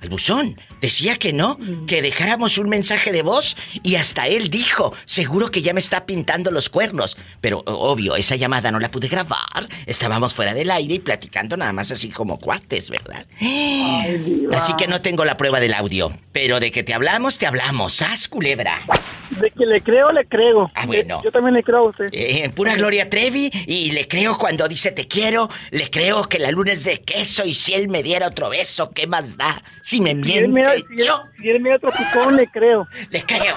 Al 0.01 0.09
buzón. 0.11 0.57
Decía 0.83 1.17
que 1.17 1.33
no, 1.33 1.59
que 1.87 2.03
dejáramos 2.03 2.59
un 2.59 2.69
mensaje 2.69 3.13
de 3.13 3.23
voz 3.23 3.57
y 3.85 3.95
hasta 3.95 4.27
él 4.27 4.51
dijo, 4.51 4.93
seguro 5.05 5.53
que 5.53 5.63
ya 5.63 5.73
me 5.73 5.79
está 5.79 6.07
pintando 6.07 6.51
los 6.51 6.69
cuernos. 6.69 7.17
Pero 7.41 7.63
obvio, 7.67 8.17
esa 8.17 8.35
llamada 8.35 8.73
no 8.73 8.81
la 8.81 8.91
pude 8.91 9.07
grabar. 9.07 9.69
Estábamos 9.87 10.35
fuera 10.35 10.55
del 10.55 10.73
aire 10.73 10.95
y 10.95 10.99
platicando 10.99 11.57
nada 11.57 11.73
más 11.73 11.93
así 11.93 12.11
como 12.11 12.37
cuates, 12.37 12.91
¿verdad? 12.91 13.25
Así 14.53 14.75
que 14.77 14.89
no 14.89 15.01
tengo 15.01 15.25
la 15.25 15.37
prueba 15.37 15.61
del 15.61 15.73
audio. 15.75 16.13
Pero 16.33 16.59
de 16.59 16.73
que 16.73 16.83
te 16.83 16.95
hablamos, 16.95 17.39
te 17.39 17.47
hablamos. 17.47 17.95
¡Sas, 17.95 18.27
culebra! 18.27 18.81
De 19.31 19.51
que 19.51 19.65
le 19.65 19.81
creo, 19.81 20.11
le 20.11 20.27
creo. 20.27 20.69
Ah, 20.75 20.87
bueno. 20.87 21.23
Yo 21.25 21.31
también 21.31 21.55
le 21.55 21.63
creo 21.63 21.79
a 21.79 21.89
usted. 21.91 22.09
Eh, 22.13 22.45
en 22.45 22.53
pura 22.53 22.75
Gloria 22.75 23.09
Trevi 23.09 23.51
y 23.67 23.93
le 23.93 24.09
creo 24.09 24.37
cuando 24.37 24.69
dice 24.69 24.91
te 24.91 25.07
quiero, 25.07 25.49
le 25.71 25.91
creo 25.91 26.25
que 26.25 26.39
la 26.39 26.51
luna 26.51 26.73
es 26.73 26.85
de 26.85 26.99
queso 26.99 27.45
y 27.45 27.55
si 27.55 27.73
él 27.75 27.89
me 27.89 28.03
diera 28.03 28.27
otro 28.27 28.51
beso, 28.51 28.91
¿qué 28.91 29.07
más 29.07 29.37
da? 29.37 29.63
Si 29.81 30.01
me 30.01 30.15
miente, 30.15 30.72
yo 30.91 31.25
él 31.43 31.61
me 31.61 31.79
picón, 31.79 32.37
le 32.37 32.47
creo. 32.49 32.87
le 33.11 33.25
creo. 33.25 33.57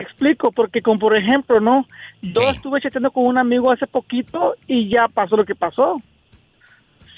Me 0.00 0.04
explico, 0.06 0.50
porque 0.50 0.80
como 0.80 0.98
por 0.98 1.14
ejemplo, 1.14 1.60
¿no? 1.60 1.86
Yo 2.22 2.48
estuve 2.48 2.80
chateando 2.80 3.10
con 3.10 3.26
un 3.26 3.36
amigo 3.36 3.70
hace 3.70 3.86
poquito 3.86 4.56
y 4.66 4.88
ya 4.88 5.08
pasó 5.08 5.36
lo 5.36 5.44
que 5.44 5.54
pasó. 5.54 6.00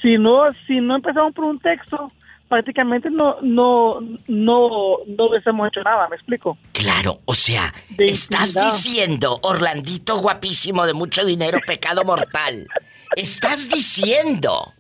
Si 0.03 0.19
no, 0.19 0.47
si 0.67 0.81
no 0.81 0.97
empezamos 0.97 1.33
por 1.33 1.45
un 1.45 1.61
texto, 1.61 2.11
prácticamente 2.49 3.09
no, 3.09 3.37
no, 3.41 4.01
no, 4.27 4.69
no 5.07 5.25
hubiésemos 5.27 5.69
hecho 5.69 5.81
nada, 5.85 6.09
¿me 6.09 6.17
explico? 6.17 6.59
Claro, 6.73 7.21
o 7.25 7.37
sea, 7.37 7.73
De 7.91 8.07
estás 8.07 8.49
intimidad. 8.49 8.73
diciendo, 8.73 9.39
Orlandito 9.45 10.19
guapísimo 10.19 10.85
de 10.85 10.95
mucho 10.95 11.25
dinero, 11.25 11.61
pecado 11.65 12.03
mortal. 12.05 12.67
Estás 13.15 13.69
diciendo 13.69 14.73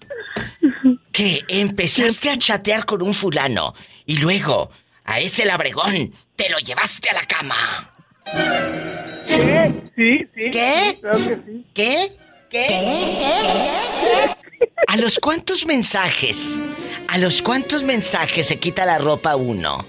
que 1.12 1.44
empezaste 1.46 2.30
a 2.30 2.36
chatear 2.36 2.84
con 2.84 3.00
un 3.00 3.14
fulano 3.14 3.74
y 4.06 4.16
luego 4.18 4.70
a 5.04 5.20
ese 5.20 5.44
labregón 5.44 6.12
te 6.34 6.50
lo 6.50 6.58
llevaste 6.58 7.10
a 7.10 7.14
la 7.14 7.26
cama. 7.26 7.91
¿Qué? 8.24 9.72
Sí, 9.96 10.26
sí. 10.34 10.50
¿Qué? 10.50 10.90
sí, 10.94 11.00
claro 11.00 11.18
que 11.18 11.36
sí. 11.46 11.66
¿Qué? 11.74 12.12
¿Qué? 12.50 12.68
¿A 14.88 14.96
los 14.96 15.18
cuántos 15.18 15.66
mensajes? 15.66 16.58
¿A 17.08 17.18
los 17.18 17.40
cuántos 17.42 17.82
mensajes 17.82 18.46
se 18.46 18.58
quita 18.58 18.84
la 18.84 18.98
ropa 18.98 19.36
uno? 19.36 19.86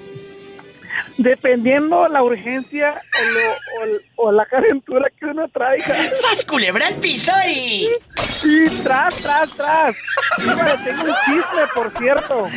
Dependiendo 1.17 2.07
la 2.07 2.23
urgencia 2.23 2.93
o, 2.95 3.31
lo- 3.31 3.93
o- 4.25 4.27
o 4.27 4.31
la 4.31 4.45
calentura 4.45 5.07
que 5.19 5.25
uno 5.25 5.47
traiga. 5.49 6.13
¡Sas 6.15 6.43
culebra 6.45 6.87
al 6.87 6.95
piso 6.95 7.31
y... 7.47 7.87
Sí, 8.15 8.65
tras, 8.83 9.21
tras, 9.23 9.55
tras. 9.55 9.95
Mira, 10.39 10.77
tengo 10.83 11.03
un 11.03 11.15
chisme, 11.25 11.61
por 11.73 11.91
cierto. 11.97 12.47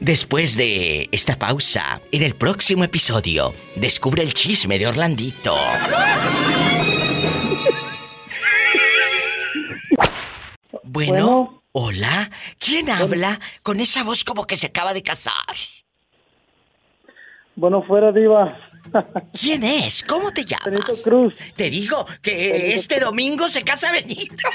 Después 0.00 0.56
de 0.56 1.08
esta 1.12 1.38
pausa, 1.38 2.00
en 2.10 2.22
el 2.22 2.34
próximo 2.34 2.84
episodio, 2.84 3.54
descubre 3.76 4.22
el 4.22 4.34
chisme 4.34 4.78
de 4.78 4.86
Orlandito. 4.88 5.56
Bueno, 10.82 11.12
Bueno. 11.12 11.62
hola, 11.72 12.30
¿quién 12.58 12.90
habla 12.90 13.38
con 13.62 13.80
esa 13.80 14.02
voz 14.04 14.24
como 14.24 14.46
que 14.46 14.56
se 14.56 14.66
acaba 14.66 14.94
de 14.94 15.02
casar? 15.02 15.32
Bueno, 17.56 17.82
fuera, 17.82 18.12
Diva. 18.12 18.56
¿Quién 19.38 19.62
es? 19.64 20.02
¿Cómo 20.02 20.30
te 20.30 20.44
llamas? 20.44 20.66
Benito 20.66 20.92
Cruz. 21.04 21.34
Te 21.54 21.70
digo 21.70 22.06
que 22.22 22.72
este 22.72 23.00
domingo 23.00 23.48
se 23.48 23.62
casa 23.62 23.92
Benito. 23.92 24.36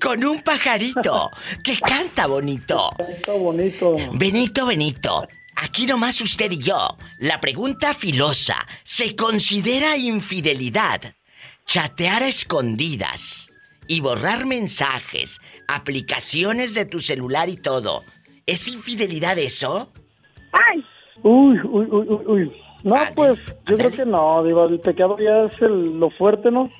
Con 0.00 0.24
un 0.24 0.42
pajarito 0.42 1.30
que 1.62 1.78
canta 1.78 2.26
bonito. 2.26 2.90
Está 2.98 3.32
bonito. 3.32 3.96
Benito, 4.12 4.66
Benito. 4.66 5.26
Aquí 5.56 5.86
nomás 5.86 6.20
usted 6.20 6.50
y 6.50 6.58
yo. 6.58 6.96
La 7.18 7.40
pregunta 7.40 7.94
filosa. 7.94 8.66
¿Se 8.84 9.14
considera 9.14 9.96
infidelidad 9.96 11.14
chatear 11.66 12.24
a 12.24 12.28
escondidas 12.28 13.50
y 13.86 14.00
borrar 14.00 14.46
mensajes, 14.46 15.38
aplicaciones 15.68 16.74
de 16.74 16.86
tu 16.86 17.00
celular 17.00 17.48
y 17.48 17.56
todo? 17.56 18.04
¿Es 18.50 18.66
infidelidad 18.68 19.38
eso? 19.38 19.92
Uy, 21.22 21.58
uy, 21.64 21.86
uy, 21.90 22.06
uy, 22.08 22.24
uy. 22.26 22.52
No, 22.82 22.96
pues, 23.14 23.38
yo 23.66 23.76
creo 23.76 23.90
que 23.92 24.06
no, 24.06 24.42
Diva. 24.42 24.64
El 24.64 24.80
pecado 24.80 25.16
ya 25.18 25.44
es 25.44 25.60
el- 25.60 26.00
lo 26.00 26.08
fuerte, 26.10 26.50
¿no? 26.50 26.70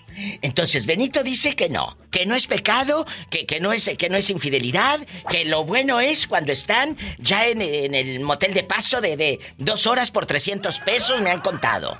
Entonces 0.40 0.86
Benito 0.86 1.22
dice 1.22 1.54
que 1.54 1.68
no, 1.68 1.96
que 2.10 2.24
no 2.26 2.34
es 2.34 2.46
pecado, 2.46 3.04
que, 3.30 3.44
que 3.46 3.60
no 3.60 3.70
es 3.70 3.88
que 3.98 4.08
no 4.08 4.16
es 4.16 4.30
infidelidad, 4.30 4.98
que 5.30 5.44
lo 5.44 5.64
bueno 5.64 6.00
es 6.00 6.26
cuando 6.26 6.52
están 6.52 6.96
ya 7.18 7.46
en, 7.46 7.60
en 7.60 7.94
el 7.94 8.20
motel 8.20 8.54
de 8.54 8.64
paso 8.64 9.00
de, 9.02 9.16
de 9.18 9.38
dos 9.58 9.86
horas 9.86 10.10
por 10.10 10.24
300 10.26 10.80
pesos, 10.80 11.20
me 11.20 11.30
han 11.30 11.40
contado, 11.40 11.98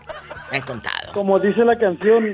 me 0.51 0.57
han 0.57 0.65
contado. 0.65 1.13
Como 1.13 1.39
dice 1.39 1.63
la 1.65 1.77
canción, 1.79 2.33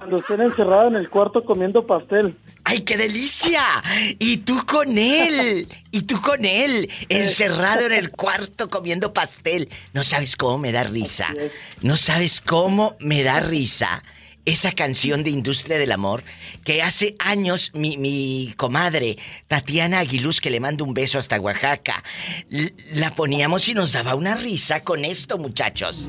cuando 0.00 0.16
estén 0.16 0.40
encerrados 0.40 0.92
en 0.92 0.96
el 0.96 1.10
cuarto 1.10 1.44
comiendo 1.44 1.86
pastel. 1.86 2.34
¡Ay, 2.64 2.80
qué 2.80 2.96
delicia! 2.96 3.62
Y 4.18 4.38
tú 4.38 4.64
con 4.64 4.96
él, 4.96 5.68
y 5.90 6.02
tú 6.02 6.18
con 6.22 6.46
él, 6.46 6.88
encerrado 7.10 7.84
en 7.84 7.92
el 7.92 8.10
cuarto 8.10 8.70
comiendo 8.70 9.12
pastel. 9.12 9.68
No 9.92 10.02
sabes 10.02 10.36
cómo 10.36 10.56
me 10.56 10.72
da 10.72 10.84
risa, 10.84 11.28
no 11.82 11.98
sabes 11.98 12.40
cómo 12.40 12.96
me 12.98 13.22
da 13.22 13.40
risa 13.40 14.02
esa 14.44 14.72
canción 14.72 15.22
de 15.22 15.30
Industria 15.30 15.78
del 15.78 15.92
Amor 15.92 16.24
que 16.64 16.82
hace 16.82 17.16
años 17.18 17.70
mi, 17.74 17.96
mi 17.96 18.54
comadre 18.56 19.18
Tatiana 19.48 20.00
Aguiluz, 20.00 20.40
que 20.40 20.50
le 20.50 20.60
mando 20.60 20.84
un 20.84 20.94
beso 20.94 21.18
hasta 21.18 21.40
Oaxaca, 21.40 22.02
la 22.92 23.14
poníamos 23.14 23.68
y 23.68 23.74
nos 23.74 23.92
daba 23.92 24.14
una 24.14 24.34
risa 24.34 24.80
con 24.80 25.04
esto, 25.04 25.38
muchachos. 25.38 26.08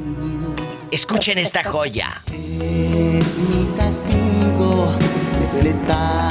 Escuchen 0.92 1.38
esta 1.38 1.64
joya. 1.64 2.22
Es 2.28 3.38
mi 3.38 3.78
castigo 3.78 4.98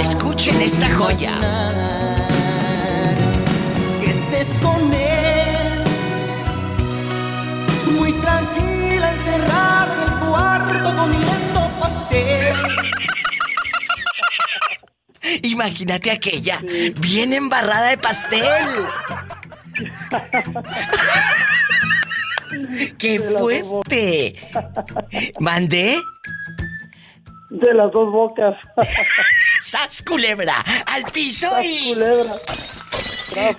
Escuchen 0.00 0.60
esta 0.60 0.88
joya. 0.96 1.34
Que 4.00 4.10
estés 4.10 4.58
con 4.58 4.92
él 4.92 5.84
Muy 7.98 8.12
tranquila, 8.14 9.12
encerrada 9.12 9.94
en 9.94 10.12
el 10.12 10.28
cuarto 10.28 10.96
comiendo 10.96 11.49
Imagínate 15.42 16.10
aquella, 16.10 16.60
bien 16.96 17.32
embarrada 17.32 17.88
de 17.90 17.98
pastel. 17.98 18.44
¡Qué 22.98 23.20
fuerte! 23.20 24.50
¿Mandé? 25.38 25.98
De 27.50 27.74
las 27.74 27.92
dos 27.92 28.10
bocas. 28.10 28.56
¡Sas 29.60 30.02
culebra! 30.02 30.64
¡Al 30.86 31.04
piso 31.04 31.50
y... 31.62 31.94
Culebra. 31.94 32.32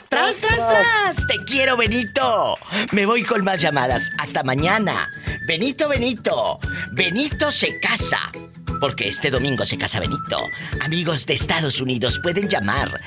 ¡Tras, 0.09 0.35
tras, 0.35 0.35
tras! 0.35 1.27
¡Te 1.27 1.37
quiero, 1.45 1.77
Benito! 1.77 2.57
Me 2.91 3.05
voy 3.05 3.23
con 3.23 3.43
más 3.43 3.61
llamadas. 3.61 4.11
Hasta 4.17 4.43
mañana. 4.43 5.09
Benito, 5.51 5.89
Benito. 5.89 6.59
Benito 6.93 7.51
se 7.51 7.77
casa. 7.81 8.31
Porque 8.79 9.09
este 9.09 9.29
domingo 9.29 9.65
se 9.65 9.77
casa 9.77 9.99
Benito. 9.99 10.39
Amigos 10.79 11.25
de 11.25 11.33
Estados 11.33 11.81
Unidos 11.81 12.21
pueden 12.23 12.47
llamar 12.47 13.01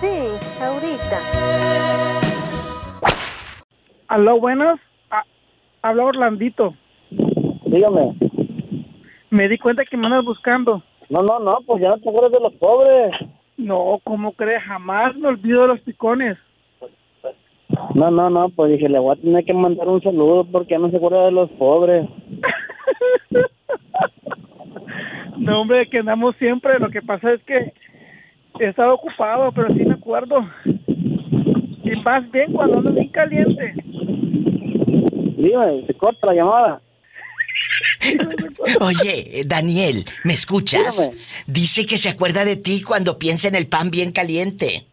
Sí, 0.00 0.16
ahorita. 0.62 1.18
Aló, 4.08 4.36
buenas. 4.36 4.80
Ah, 5.10 5.24
habla 5.82 6.04
Orlandito. 6.04 6.74
Dígame. 7.66 8.16
Me 9.28 9.48
di 9.48 9.58
cuenta 9.58 9.84
que 9.84 9.98
me 9.98 10.06
andas 10.06 10.24
buscando. 10.24 10.82
No, 11.10 11.20
no, 11.20 11.40
no, 11.40 11.58
pues 11.66 11.82
ya 11.82 11.90
no 11.90 11.98
te 11.98 12.08
acuerdas 12.08 12.32
de 12.32 12.40
los 12.40 12.54
pobres. 12.54 13.12
No, 13.60 14.00
¿cómo 14.04 14.32
crees? 14.32 14.62
Jamás 14.62 15.14
me 15.16 15.28
olvido 15.28 15.62
de 15.62 15.68
los 15.68 15.80
picones. 15.80 16.38
No, 17.94 18.10
no, 18.10 18.30
no, 18.30 18.48
pues 18.56 18.72
dije, 18.72 18.88
le 18.88 18.98
voy 18.98 19.12
a 19.12 19.20
tener 19.20 19.44
que 19.44 19.54
mandar 19.54 19.88
un 19.88 20.02
saludo 20.02 20.44
porque 20.44 20.72
ya 20.72 20.78
no 20.78 20.90
se 20.90 20.96
acuerda 20.96 21.26
de 21.26 21.32
los 21.32 21.50
pobres. 21.50 22.08
No, 25.40 25.62
hombre, 25.62 25.88
que 25.88 26.00
andamos 26.00 26.36
siempre. 26.36 26.78
Lo 26.78 26.90
que 26.90 27.00
pasa 27.00 27.32
es 27.32 27.42
que 27.44 27.72
he 28.58 28.66
estado 28.66 28.94
ocupado, 28.94 29.50
pero 29.52 29.70
sí 29.72 29.86
me 29.86 29.94
acuerdo. 29.94 30.46
Y 31.82 31.96
más 32.04 32.30
bien 32.30 32.52
cuando 32.52 32.78
ando 32.78 32.92
bien 32.92 33.08
caliente. 33.08 33.72
Dime, 35.38 35.86
se 35.86 35.94
corta 35.94 36.26
la 36.26 36.34
llamada. 36.34 36.82
Oye, 38.80 39.42
Daniel, 39.46 40.04
¿me 40.24 40.34
escuchas? 40.34 40.96
Dígame. 40.96 41.18
Dice 41.46 41.86
que 41.86 41.98
se 41.98 42.08
acuerda 42.08 42.44
de 42.44 42.56
ti 42.56 42.82
cuando 42.82 43.18
piensa 43.18 43.48
en 43.48 43.54
el 43.54 43.66
pan 43.66 43.90
bien 43.90 44.12
caliente. 44.12 44.86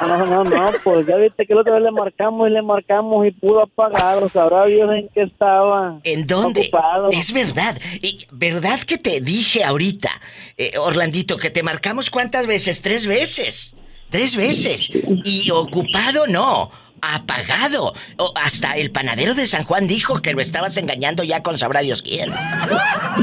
No, 0.00 0.24
no, 0.24 0.44
no, 0.44 0.72
pues 0.82 1.06
ya 1.06 1.16
viste 1.16 1.44
que 1.44 1.54
la 1.54 1.60
otra 1.60 1.74
vez 1.74 1.82
le 1.82 1.90
marcamos 1.90 2.48
y 2.48 2.52
le 2.52 2.62
marcamos 2.62 3.26
y 3.26 3.32
pudo 3.32 3.62
apagado. 3.62 4.30
Sabrá 4.30 4.64
Dios 4.64 4.90
en 4.90 5.08
qué 5.08 5.22
estaba. 5.22 6.00
¿En 6.04 6.26
dónde? 6.26 6.62
Ocupado. 6.62 7.10
Es 7.10 7.32
verdad. 7.32 7.78
Y 8.00 8.26
verdad 8.30 8.80
que 8.80 8.96
te 8.96 9.20
dije 9.20 9.62
ahorita, 9.62 10.10
eh, 10.56 10.72
Orlandito, 10.78 11.36
que 11.36 11.50
te 11.50 11.62
marcamos 11.62 12.08
cuántas 12.08 12.46
veces? 12.46 12.80
Tres 12.80 13.06
veces. 13.06 13.74
Tres 14.08 14.36
veces. 14.36 14.90
Y 15.24 15.50
ocupado 15.50 16.26
no. 16.26 16.70
Apagado. 17.02 17.92
O 18.18 18.32
hasta 18.42 18.76
el 18.76 18.90
panadero 18.90 19.34
de 19.34 19.46
San 19.46 19.64
Juan 19.64 19.86
dijo 19.86 20.20
que 20.22 20.32
lo 20.32 20.40
estabas 20.40 20.76
engañando 20.76 21.22
ya 21.24 21.42
con 21.42 21.58
sabrá 21.58 21.80
Dios 21.80 22.02
quién. 22.02 22.30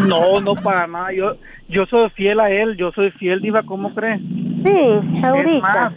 No, 0.07 0.39
no 0.41 0.53
para 0.55 0.87
nada. 0.87 1.13
Yo, 1.13 1.37
yo 1.69 1.85
soy 1.89 2.09
fiel 2.11 2.39
a 2.39 2.49
él. 2.49 2.75
Yo 2.77 2.91
soy 2.93 3.11
fiel, 3.11 3.41
Diva, 3.41 3.63
¿cómo 3.63 3.93
crees? 3.93 4.19
Sí, 4.19 4.73
Es 5.17 5.23
ahorita. 5.23 5.59
más, 5.61 5.93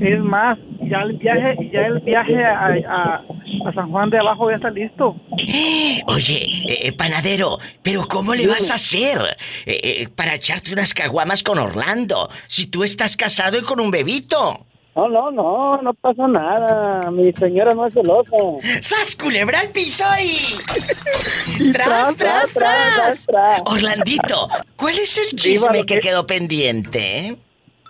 es 0.00 0.18
más, 0.20 0.58
ya 0.88 0.98
el 1.02 1.16
viaje, 1.18 1.70
ya 1.72 1.80
el 1.82 2.00
viaje 2.00 2.44
a, 2.44 2.66
a, 2.66 3.22
a 3.68 3.72
San 3.74 3.90
Juan 3.90 4.10
de 4.10 4.18
abajo 4.18 4.48
ya 4.50 4.56
está 4.56 4.70
listo. 4.70 5.16
Oye, 6.06 6.42
eh, 6.68 6.78
eh, 6.88 6.92
panadero, 6.92 7.58
pero 7.82 8.06
¿cómo 8.08 8.34
le 8.34 8.46
vas 8.46 8.70
a 8.70 8.74
hacer 8.74 9.18
eh, 9.66 9.80
eh, 9.82 10.08
para 10.08 10.34
echarte 10.34 10.72
unas 10.72 10.94
caguamas 10.94 11.42
con 11.42 11.58
Orlando 11.58 12.28
si 12.46 12.66
tú 12.70 12.84
estás 12.84 13.16
casado 13.16 13.58
y 13.58 13.62
con 13.62 13.80
un 13.80 13.90
bebito? 13.90 14.66
No, 14.96 15.08
no, 15.08 15.30
no, 15.30 15.80
no 15.82 15.94
pasa 15.94 16.26
nada. 16.26 17.10
Mi 17.10 17.32
señora 17.32 17.74
no 17.74 17.86
es 17.86 17.94
celosa. 17.94 18.36
¡Sas, 18.82 19.14
culebra 19.16 19.60
al 19.60 19.68
piso 19.70 20.04
y... 20.20 21.72
tras, 21.72 21.86
¡Tras, 21.86 22.16
tras, 22.16 22.16
tras, 22.16 22.52
tras, 22.52 22.54
tras! 22.54 23.26
tras. 23.26 23.62
Orlandito, 23.66 24.48
¿cuál 24.76 24.98
es 24.98 25.16
el 25.18 25.36
chisme 25.38 25.86
que- 25.86 26.00
quedó 26.00 26.26
pendiente? 26.26 27.36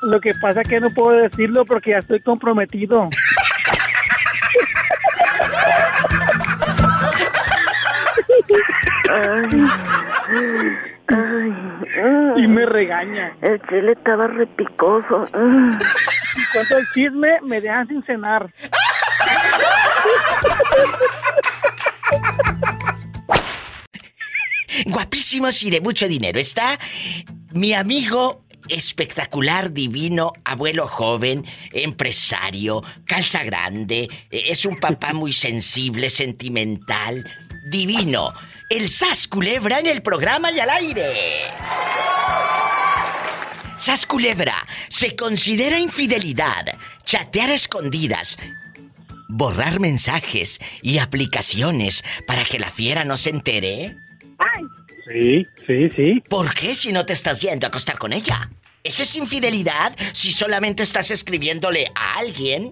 Lo 0.03 0.21
que 0.21 0.33
pasa 0.41 0.61
es 0.63 0.69
que 0.69 0.81
no 0.81 0.91
puedo 0.91 1.11
decirlo 1.23 1.65
porque 1.65 1.91
ya 1.91 1.99
estoy 1.99 2.21
comprometido. 2.21 3.09
Y 12.37 12.47
me 12.47 12.67
regaña. 12.67 13.33
El 13.43 13.61
chile 13.69 13.93
estaba 13.93 14.27
repicoso. 14.29 15.29
Y 16.37 16.53
cuando 16.53 16.79
el 16.79 16.87
chisme 16.95 17.29
me 17.43 17.61
dejan 17.61 17.89
sin 17.89 18.03
cenar. 18.05 18.53
Guapísimos 24.87 25.63
y 25.63 25.71
de 25.71 25.81
mucho 25.81 26.09
dinero. 26.09 26.39
Está 26.39 26.79
mi 27.53 27.75
amigo 27.75 28.45
espectacular, 28.69 29.73
divino, 29.73 30.33
abuelo 30.45 30.87
joven, 30.87 31.45
empresario, 31.73 32.83
calza 33.05 33.43
grande, 33.45 34.09
eh, 34.31 34.45
es 34.47 34.65
un 34.65 34.77
papá 34.77 35.13
muy 35.13 35.33
sensible, 35.33 36.11
sentimental, 36.11 37.29
divino. 37.69 38.33
El 38.69 38.89
Sas 38.89 39.27
Culebra 39.27 39.81
en 39.81 39.87
el 39.87 40.03
programa 40.03 40.53
y 40.53 40.61
al 40.61 40.71
aire. 40.71 41.13
Sas 43.81 44.05
Culebra, 44.07 44.57
se 44.89 45.17
considera 45.17 45.79
infidelidad, 45.79 46.67
chatear 47.05 47.49
a 47.49 47.55
escondidas, 47.55 48.37
borrar 49.29 49.81
mensajes 49.81 50.61
y 50.83 50.99
aplicaciones 50.99 52.05
para 52.27 52.45
que 52.45 52.59
la 52.59 52.69
fiera 52.71 53.05
no 53.05 53.17
se 53.17 53.31
entere. 53.31 53.97
Sí, 55.11 55.47
sí, 55.67 55.91
sí. 55.97 56.23
¿Por 56.29 56.53
qué 56.55 56.75
si 56.75 56.93
no 56.93 57.07
te 57.07 57.15
estás 57.15 57.41
yendo 57.41 57.67
a 57.67 57.69
acostar 57.69 57.97
con 57.99 58.13
ella? 58.13 58.51
¿Eso 58.85 59.03
es 59.03 59.17
infidelidad 59.17 59.97
si 60.13 60.31
solamente 60.31 60.83
estás 60.83 61.11
escribiéndole 61.11 61.87
a 61.95 62.19
alguien? 62.19 62.71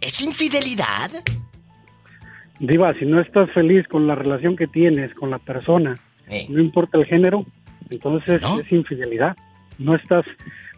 ¿Es 0.00 0.20
infidelidad? 0.22 1.10
Diva, 2.60 2.94
si 2.98 3.04
no 3.04 3.20
estás 3.20 3.50
feliz 3.52 3.86
con 3.88 4.06
la 4.06 4.14
relación 4.14 4.56
que 4.56 4.66
tienes 4.66 5.12
con 5.14 5.30
la 5.30 5.38
persona, 5.38 5.96
Eh. 6.28 6.46
no 6.48 6.60
importa 6.60 6.98
el 6.98 7.04
género, 7.06 7.44
entonces 7.90 8.40
¿No? 8.40 8.58
es 8.58 8.72
infidelidad. 8.72 9.36
No 9.78 9.94
estás 9.94 10.24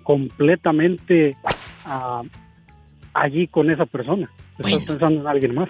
completamente 0.02 1.37
ah, 1.84 2.22
allí 3.14 3.46
con 3.46 3.70
esa 3.70 3.87
persona. 3.87 4.30
Bueno. 4.58 4.78
Estás 4.78 4.90
pensando 4.96 5.20
en 5.20 5.26
alguien 5.26 5.54
más. 5.54 5.68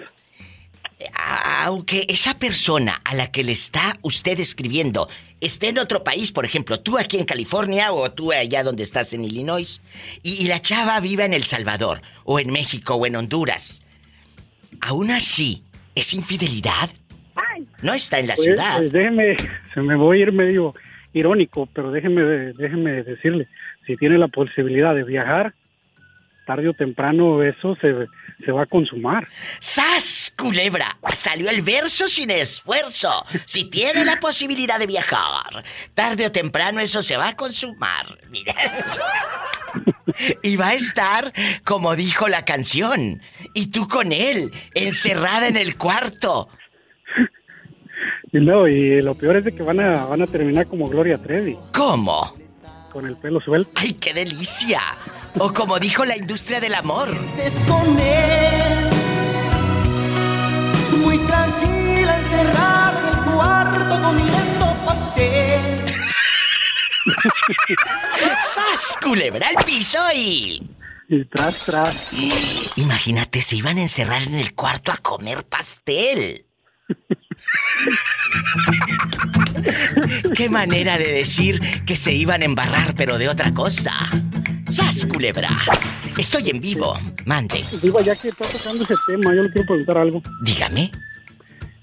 Aunque 1.63 2.05
esa 2.09 2.37
persona 2.37 2.99
a 3.05 3.15
la 3.15 3.31
que 3.31 3.43
le 3.43 3.53
está 3.53 3.97
usted 4.01 4.39
escribiendo 4.39 5.07
esté 5.39 5.69
en 5.69 5.79
otro 5.79 6.03
país, 6.03 6.31
por 6.31 6.43
ejemplo, 6.43 6.79
tú 6.81 6.97
aquí 6.97 7.17
en 7.17 7.25
California 7.25 7.93
o 7.93 8.11
tú 8.11 8.31
allá 8.33 8.63
donde 8.63 8.83
estás 8.83 9.13
en 9.13 9.23
Illinois, 9.23 9.81
y, 10.21 10.43
y 10.43 10.47
la 10.47 10.61
chava 10.61 10.99
viva 10.99 11.23
en 11.23 11.33
El 11.33 11.45
Salvador, 11.45 12.01
o 12.25 12.39
en 12.39 12.51
México, 12.51 12.95
o 12.95 13.05
en 13.05 13.15
Honduras, 13.15 13.81
aún 14.81 15.11
así, 15.11 15.63
¿es 15.95 16.13
infidelidad? 16.13 16.89
No 17.81 17.93
está 17.93 18.19
en 18.19 18.27
la 18.27 18.35
Pues, 18.35 18.45
ciudad. 18.47 18.77
pues 18.79 18.91
déjeme, 18.91 19.37
se 19.73 19.81
me 19.81 19.95
voy 19.95 20.19
a 20.19 20.21
ir 20.23 20.31
medio 20.33 20.75
irónico, 21.13 21.67
pero 21.73 21.91
déjeme, 21.91 22.21
déjeme 22.53 23.03
decirle, 23.03 23.47
si 23.85 23.97
tiene 23.97 24.17
la 24.17 24.27
posibilidad 24.27 24.93
de 24.93 25.03
viajar, 25.03 25.53
tarde 26.45 26.69
o 26.69 26.73
temprano 26.73 27.43
eso 27.43 27.75
se, 27.79 28.07
se 28.43 28.51
va 28.51 28.63
a 28.63 28.65
consumar. 28.65 29.27
¡Sas, 29.59 30.33
culebra! 30.37 30.97
Salió 31.13 31.49
el 31.49 31.61
verso 31.61 32.07
sin 32.07 32.31
esfuerzo. 32.31 33.25
Si 33.45 33.69
tiene 33.69 34.03
la 34.03 34.19
posibilidad 34.19 34.79
de 34.79 34.87
viajar, 34.87 35.63
tarde 35.93 36.25
o 36.25 36.31
temprano 36.31 36.79
eso 36.79 37.03
se 37.03 37.17
va 37.17 37.29
a 37.29 37.35
consumar. 37.35 38.17
Mira. 38.29 38.55
Y 40.41 40.57
va 40.57 40.69
a 40.69 40.73
estar, 40.73 41.31
como 41.63 41.95
dijo 41.95 42.27
la 42.27 42.43
canción, 42.43 43.21
y 43.53 43.67
tú 43.67 43.87
con 43.87 44.11
él, 44.11 44.51
encerrada 44.73 45.47
en 45.47 45.55
el 45.55 45.77
cuarto. 45.77 46.49
Y 48.31 48.39
no, 48.39 48.67
y 48.67 49.01
lo 49.01 49.15
peor 49.15 49.37
es 49.37 49.45
de 49.45 49.51
que 49.53 49.63
van 49.63 49.79
a, 49.79 50.05
van 50.05 50.21
a 50.21 50.27
terminar 50.27 50.67
como 50.67 50.87
Gloria 50.87 51.17
Trevi, 51.17 51.57
¿Cómo? 51.73 52.35
con 52.91 53.05
el 53.05 53.15
pelo 53.17 53.39
suelto. 53.39 53.71
¡Ay, 53.75 53.93
qué 53.93 54.13
delicia! 54.13 54.81
O 55.37 55.53
como 55.53 55.79
dijo 55.79 56.05
la 56.05 56.17
industria 56.17 56.59
del 56.59 56.73
amor. 56.73 57.09
estés 57.09 57.63
con 57.65 57.99
él. 57.99 58.89
Muy 61.03 61.17
tranquila, 61.19 62.17
encerrada 62.17 62.99
en 62.99 63.07
el 63.17 63.33
cuarto 63.35 64.01
comiendo 64.01 64.65
pastel. 64.85 65.93
¡Sas, 68.43 68.97
culebra 69.03 69.47
al 69.55 69.63
piso 69.63 69.99
y... 70.15 70.67
Y 71.11 71.25
tras, 71.25 71.65
tras. 71.65 72.77
Imagínate, 72.77 73.41
se 73.41 73.55
iban 73.55 73.77
a 73.79 73.81
encerrar 73.81 74.21
en 74.23 74.35
el 74.35 74.53
cuarto 74.53 74.91
a 74.91 74.97
comer 74.97 75.43
pastel. 75.43 76.45
Qué 80.35 80.49
manera 80.49 80.97
de 80.97 81.11
decir 81.11 81.59
que 81.85 81.95
se 81.95 82.13
iban 82.13 82.41
a 82.41 82.45
embarrar, 82.45 82.93
pero 82.95 83.17
de 83.17 83.29
otra 83.29 83.53
cosa. 83.53 83.91
¡Sas, 84.69 85.05
culebra! 85.05 85.49
Estoy 86.17 86.49
en 86.49 86.59
vivo. 86.59 86.93
Mande. 87.25 87.55
Digo, 87.81 87.97
ya 87.99 88.13
que 88.15 88.29
está 88.29 88.45
tocando 88.45 88.83
ese 88.83 88.95
tema, 89.07 89.35
yo 89.35 89.43
le 89.43 89.51
quiero 89.51 89.67
preguntar 89.67 89.97
algo. 89.97 90.21
Dígame. 90.43 90.91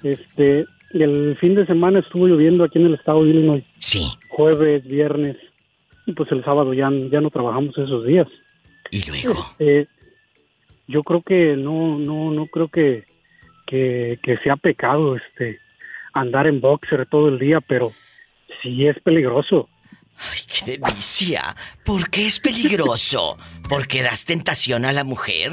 Este, 0.03 0.65
el 0.91 1.37
fin 1.41 1.55
de 1.55 1.67
semana 1.67 1.99
estuvo 1.99 2.27
lloviendo 2.27 2.65
aquí 2.65 2.79
en 2.79 2.87
el 2.87 2.95
estado 2.95 3.25
de 3.25 3.31
Illinois. 3.31 3.65
Sí. 3.79 4.09
Jueves, 4.29 4.85
viernes. 4.85 5.37
Y 6.07 6.13
pues 6.13 6.31
el 6.33 6.45
sábado 6.45 6.73
ya, 6.75 6.91
ya 7.11 7.21
no 7.21 7.31
trabajamos 7.31 7.77
esos 7.77 8.07
días. 8.07 8.29
¿Y 8.91 9.03
luego? 9.09 9.35
Eh, 9.59 9.87
yo 10.87 11.03
creo 11.03 11.23
que 11.23 11.57
no, 11.57 11.99
no, 11.99 12.31
no 12.31 12.47
creo 12.47 12.69
que, 12.69 13.05
que, 13.67 14.19
que 14.23 14.37
sea 14.39 14.57
pecado 14.57 15.17
este 15.17 15.61
andar 16.13 16.47
en 16.47 16.61
boxer 16.61 17.07
todo 17.07 17.29
el 17.29 17.39
día, 17.39 17.61
pero 17.67 17.93
sí 18.63 18.87
es 18.87 18.99
peligroso. 19.01 19.69
Ay, 20.19 20.41
qué 20.49 20.79
delicia. 20.79 21.55
¿Por 21.85 22.09
qué 22.09 22.27
es 22.27 22.41
peligroso? 22.41 23.37
¿Porque 23.69 24.03
das 24.03 24.25
tentación 24.25 24.87
a 24.87 24.93
la 24.93 25.05
mujer? 25.05 25.51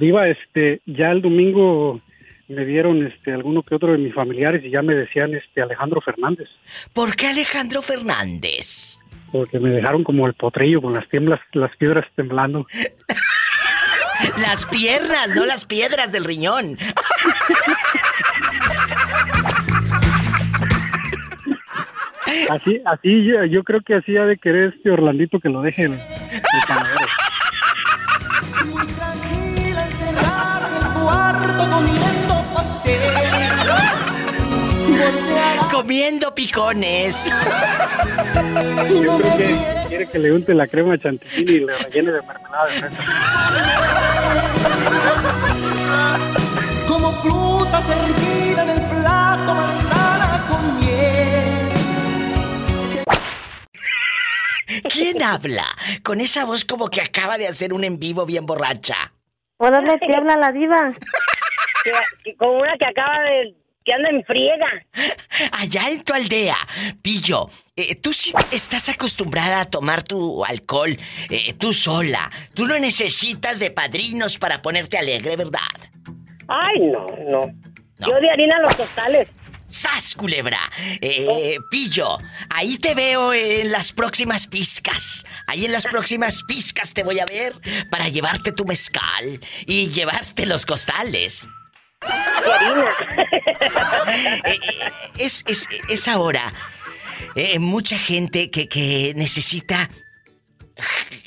Diva, 0.00 0.28
este, 0.28 0.80
ya 0.86 1.10
el 1.10 1.20
domingo 1.20 2.00
me 2.48 2.64
dieron 2.64 3.06
este 3.06 3.32
alguno 3.32 3.62
que 3.62 3.74
otro 3.74 3.92
de 3.92 3.98
mis 3.98 4.14
familiares 4.14 4.64
y 4.64 4.70
ya 4.70 4.80
me 4.80 4.94
decían 4.94 5.34
este 5.34 5.62
Alejandro 5.62 6.00
Fernández, 6.00 6.48
¿Por 6.94 7.14
qué 7.14 7.26
Alejandro 7.26 7.82
Fernández? 7.82 8.98
porque 9.32 9.58
me 9.58 9.70
dejaron 9.70 10.04
como 10.04 10.26
el 10.26 10.34
potrillo 10.34 10.80
con 10.80 10.94
las 10.94 11.08
tiemblas, 11.08 11.40
las 11.52 11.74
piedras 11.76 12.06
temblando. 12.14 12.66
Las 14.38 14.66
piernas, 14.66 15.34
no 15.34 15.44
las 15.44 15.64
piedras 15.64 16.12
del 16.12 16.24
riñón. 16.24 16.78
Así, 22.50 22.80
así 22.84 23.30
yo, 23.50 23.64
creo 23.64 23.80
que 23.84 23.94
así 23.94 24.16
ha 24.16 24.24
de 24.24 24.36
querer 24.36 24.74
este 24.76 24.90
Orlandito 24.90 25.40
que 25.40 25.48
lo 25.48 25.62
deje 25.62 25.88
Comiendo 35.76 36.34
picones. 36.34 37.14
y 38.90 39.00
no 39.00 39.18
me 39.18 39.24
que 39.24 39.30
quieres. 39.36 39.86
quiere 39.88 40.06
que 40.10 40.18
le 40.18 40.32
unte 40.32 40.54
la 40.54 40.66
crema 40.66 40.96
chantilly 40.98 41.56
y 41.56 41.60
le 41.66 41.76
rellene 41.76 42.12
de 42.12 42.22
mermelada 42.22 42.66
de 42.66 42.72
fresa. 42.80 42.96
Como 46.88 47.12
fruta 47.22 47.82
servida 47.82 48.62
en 48.62 48.70
el 48.70 48.80
plato, 48.88 49.54
manzana 49.54 50.42
con 50.48 50.80
miel. 50.80 51.72
¿Quién 54.90 55.22
habla? 55.22 55.66
Con 56.02 56.22
esa 56.22 56.46
voz 56.46 56.64
como 56.64 56.88
que 56.88 57.02
acaba 57.02 57.36
de 57.36 57.48
hacer 57.48 57.74
un 57.74 57.84
en 57.84 57.98
vivo 57.98 58.24
bien 58.24 58.46
borracha. 58.46 59.12
Órale, 59.58 59.98
te 59.98 60.16
habla 60.16 60.36
la 60.38 60.52
diva. 60.52 60.76
Que- 61.84 61.92
que- 62.24 62.36
como 62.36 62.58
una 62.62 62.76
que 62.78 62.84
acaba 62.86 63.12
de... 63.22 63.54
que 63.86 63.92
anda 63.92 64.10
en 64.10 64.24
friega. 64.24 64.66
Allá 65.52 65.88
en 65.88 66.02
tu 66.02 66.12
aldea, 66.12 66.58
Pillo, 67.00 67.48
eh, 67.76 67.94
tú 67.94 68.12
sí 68.12 68.32
estás 68.52 68.88
acostumbrada 68.88 69.60
a 69.60 69.64
tomar 69.66 70.02
tu 70.02 70.44
alcohol 70.44 70.98
eh, 71.30 71.54
tú 71.54 71.72
sola. 71.72 72.30
Tú 72.52 72.66
no 72.66 72.78
necesitas 72.78 73.60
de 73.60 73.70
padrinos 73.70 74.36
para 74.38 74.60
ponerte 74.60 74.98
alegre, 74.98 75.36
¿verdad? 75.36 75.60
Ay, 76.48 76.80
no, 76.80 77.06
no. 77.30 77.40
No. 77.98 78.08
Yo 78.08 78.20
de 78.20 78.30
harina 78.30 78.58
los 78.60 78.76
tostales. 78.76 79.28
¡Sas, 79.68 80.14
culebra! 80.14 80.60
Eh, 81.00 81.56
Pillo, 81.70 82.18
ahí 82.50 82.76
te 82.76 82.94
veo 82.94 83.32
en 83.32 83.72
las 83.72 83.90
próximas 83.90 84.46
pizcas. 84.46 85.24
Ahí 85.46 85.64
en 85.64 85.72
las 85.72 85.84
próximas 85.84 86.42
pizcas 86.46 86.92
te 86.92 87.02
voy 87.02 87.18
a 87.20 87.26
ver 87.26 87.52
para 87.90 88.08
llevarte 88.08 88.52
tu 88.52 88.64
mezcal 88.64 89.40
y 89.66 89.88
llevarte 89.88 90.46
los 90.46 90.66
costales. 90.66 91.48
Eh, 94.46 94.52
eh, 94.52 94.90
es, 95.18 95.44
es, 95.46 95.66
es 95.88 96.08
ahora. 96.08 96.52
eh, 97.34 97.58
mucha 97.58 97.98
gente 97.98 98.50
que, 98.50 98.68
que 98.68 99.12
necesita 99.16 99.90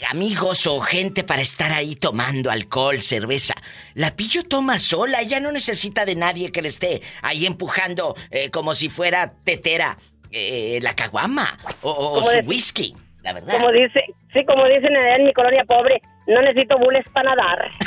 amigos 0.09 0.65
o 0.67 0.79
gente 0.79 1.23
para 1.23 1.41
estar 1.41 1.71
ahí 1.71 1.95
tomando 1.95 2.51
alcohol, 2.51 3.01
cerveza. 3.01 3.53
La 3.95 4.15
pillo 4.15 4.43
toma 4.43 4.79
sola, 4.79 5.21
ella 5.21 5.39
no 5.39 5.51
necesita 5.51 6.05
de 6.05 6.15
nadie 6.15 6.51
que 6.51 6.61
le 6.61 6.69
esté 6.69 7.01
ahí 7.21 7.45
empujando 7.45 8.15
eh, 8.31 8.49
como 8.49 8.73
si 8.75 8.89
fuera 8.89 9.33
tetera 9.43 9.97
eh, 10.31 10.79
la 10.81 10.95
caguama 10.95 11.57
o, 11.81 12.21
su 12.23 12.29
de- 12.29 12.41
whisky, 12.41 12.95
la 13.23 13.33
verdad. 13.33 13.53
Como 13.53 13.71
dice, 13.71 14.01
sí, 14.33 14.45
como 14.45 14.65
dicen 14.65 14.95
en 14.95 15.23
mi 15.25 15.33
colonia 15.33 15.63
pobre, 15.65 15.99
no 16.27 16.41
necesito 16.41 16.77
bules 16.77 17.05
para 17.13 17.35
nadar. 17.35 17.71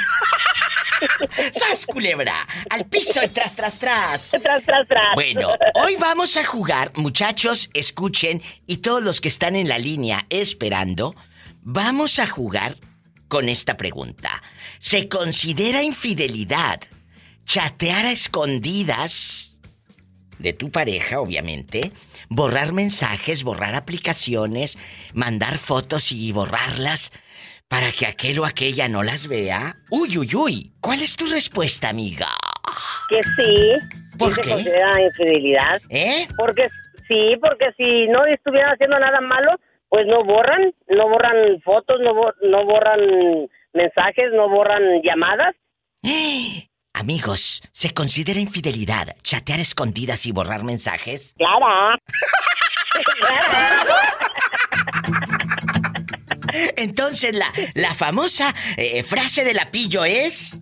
¡Sas, 1.52 1.86
culebra! 1.86 2.46
Al 2.70 2.86
piso 2.86 3.20
y 3.24 3.28
tras, 3.28 3.54
tras, 3.54 3.78
tras. 3.78 4.30
Tras, 4.30 4.64
tras, 4.64 4.88
tras. 4.88 5.14
Bueno, 5.14 5.54
hoy 5.74 5.96
vamos 5.96 6.36
a 6.36 6.44
jugar, 6.44 6.92
muchachos, 6.96 7.70
escuchen, 7.74 8.42
y 8.66 8.78
todos 8.78 9.02
los 9.02 9.20
que 9.20 9.28
están 9.28 9.56
en 9.56 9.68
la 9.68 9.78
línea 9.78 10.26
esperando, 10.30 11.14
vamos 11.60 12.18
a 12.18 12.26
jugar 12.26 12.76
con 13.28 13.48
esta 13.48 13.76
pregunta. 13.76 14.42
¿Se 14.78 15.08
considera 15.08 15.82
infidelidad 15.82 16.80
chatear 17.46 18.06
a 18.06 18.12
escondidas 18.12 19.58
de 20.38 20.52
tu 20.52 20.70
pareja, 20.70 21.20
obviamente? 21.20 21.92
Borrar 22.28 22.72
mensajes, 22.72 23.42
borrar 23.42 23.74
aplicaciones, 23.74 24.76
mandar 25.14 25.58
fotos 25.58 26.12
y 26.12 26.32
borrarlas 26.32 27.12
para 27.72 27.90
que 27.90 28.04
aquel 28.06 28.38
o 28.38 28.44
aquella 28.44 28.86
no 28.86 29.02
las 29.02 29.26
vea. 29.26 29.76
Uy, 29.88 30.18
uy, 30.18 30.34
uy. 30.34 30.72
¿Cuál 30.82 31.00
es 31.00 31.16
tu 31.16 31.24
respuesta, 31.24 31.88
amiga? 31.88 32.26
Que 33.08 33.22
sí. 33.22 34.16
¿Por 34.18 34.34
qué? 34.36 34.42
se 34.42 34.50
considera 34.50 35.00
infidelidad. 35.02 35.80
¿Eh? 35.88 36.28
Porque 36.36 36.64
sí, 37.08 37.34
porque 37.40 37.72
si 37.78 38.08
no 38.08 38.26
estuvieran 38.26 38.74
haciendo 38.74 38.98
nada 38.98 39.22
malo, 39.22 39.52
pues 39.88 40.06
no 40.06 40.22
borran, 40.22 40.74
no 40.88 41.08
borran 41.08 41.62
fotos, 41.64 41.96
no, 42.04 42.12
bo- 42.14 42.34
no 42.42 42.66
borran 42.66 43.00
mensajes, 43.72 44.26
no 44.34 44.50
borran 44.50 44.82
llamadas. 45.02 45.54
Amigos, 46.92 47.62
¿se 47.72 47.94
considera 47.94 48.38
infidelidad 48.38 49.16
chatear 49.22 49.60
escondidas 49.60 50.26
y 50.26 50.32
borrar 50.32 50.62
mensajes? 50.62 51.34
Clara. 51.38 51.98
Entonces 56.76 57.34
la, 57.34 57.46
la 57.74 57.94
famosa 57.94 58.54
eh, 58.76 59.02
frase 59.02 59.44
de 59.44 59.54
la 59.54 59.70
pillo 59.70 60.04
es... 60.04 60.58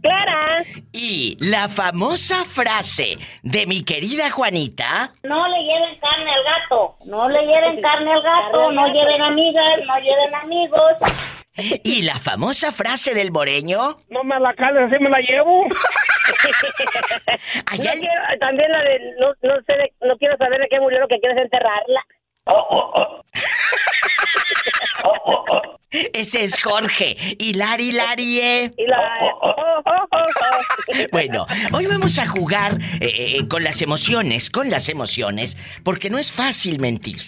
Clara. 0.00 0.58
Y 0.92 1.36
la 1.40 1.68
famosa 1.68 2.44
frase 2.44 3.18
de 3.42 3.66
mi 3.66 3.82
querida 3.82 4.30
Juanita... 4.30 5.12
No 5.24 5.48
le 5.48 5.58
lleven 5.64 5.98
carne 6.00 6.30
al 6.32 6.44
gato, 6.44 6.96
no 7.06 7.28
le 7.28 7.40
lleven 7.44 7.80
carne 7.82 8.12
al 8.12 8.22
gato, 8.22 8.70
no 8.70 8.86
lleven 8.92 9.20
amigas, 9.22 9.80
no 9.86 9.96
lleven 9.98 10.34
amigos. 10.36 10.92
Y 11.82 12.02
la 12.02 12.14
famosa 12.14 12.70
frase 12.70 13.12
del 13.12 13.32
moreño... 13.32 13.98
No 14.08 14.22
me 14.22 14.38
la 14.38 14.54
cales, 14.54 14.92
así 14.92 15.02
me 15.02 15.10
la 15.10 15.18
llevo. 15.18 15.66
Allá 17.66 17.84
No 17.84 17.92
en- 17.94 17.98
quiero- 18.00 18.22
también 18.38 18.70
la 18.70 18.78
de, 18.82 19.00
no, 19.18 19.26
no 19.42 19.54
sé, 19.66 19.72
de- 19.72 19.92
no 20.06 20.16
quiero 20.18 20.36
saber 20.36 20.60
de 20.60 20.68
qué 20.70 20.78
murió, 20.78 21.00
lo 21.00 21.08
que 21.08 21.18
quieres 21.18 21.38
es 21.38 21.44
enterrarla. 21.44 22.04
Ese 26.12 26.44
es 26.44 26.60
Jorge. 26.62 27.16
Y 27.38 27.54
Lari 27.54 27.92
Larie. 27.92 28.70
Y 28.76 28.86
la... 28.86 28.98
oh, 29.42 29.54
oh. 29.56 30.08
Bueno, 31.12 31.46
hoy 31.72 31.86
vamos 31.86 32.18
a 32.18 32.26
jugar 32.26 32.78
eh, 33.00 33.38
eh, 33.38 33.48
con 33.48 33.64
las 33.64 33.80
emociones, 33.82 34.50
con 34.50 34.70
las 34.70 34.88
emociones, 34.88 35.56
porque 35.84 36.10
no 36.10 36.18
es 36.18 36.32
fácil 36.32 36.80
mentir. 36.80 37.22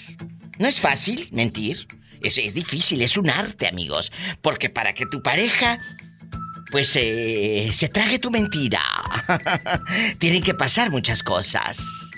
No 0.59 0.69
es 0.69 0.81
fácil 0.81 1.29
mentir. 1.33 1.87
Es, 2.23 2.37
es 2.37 2.55
difícil, 2.55 3.01
es 3.03 3.17
un 3.17 3.31
arte, 3.31 3.67
amigos. 3.67 4.13
Porque 4.43 4.69
para 4.69 4.93
que 4.93 5.07
tu 5.07 5.23
pareja, 5.23 5.81
pues, 6.71 6.95
eh, 6.97 7.71
se 7.73 7.89
trague 7.89 8.19
tu 8.19 8.31
mentira, 8.31 8.83
tienen 10.19 10.43
que 10.43 10.55
pasar 10.55 10.91
muchas 10.91 11.23
cosas. 11.23 12.10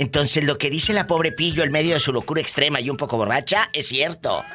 Entonces, 0.00 0.46
lo 0.46 0.56
que 0.56 0.70
dice 0.70 0.94
la 0.94 1.06
pobre 1.06 1.30
Pillo 1.30 1.62
en 1.62 1.72
medio 1.72 1.92
de 1.92 2.00
su 2.00 2.10
locura 2.10 2.40
extrema 2.40 2.80
y 2.80 2.88
un 2.88 2.96
poco 2.96 3.18
borracha, 3.18 3.68
es 3.72 3.86
cierto. 3.86 4.42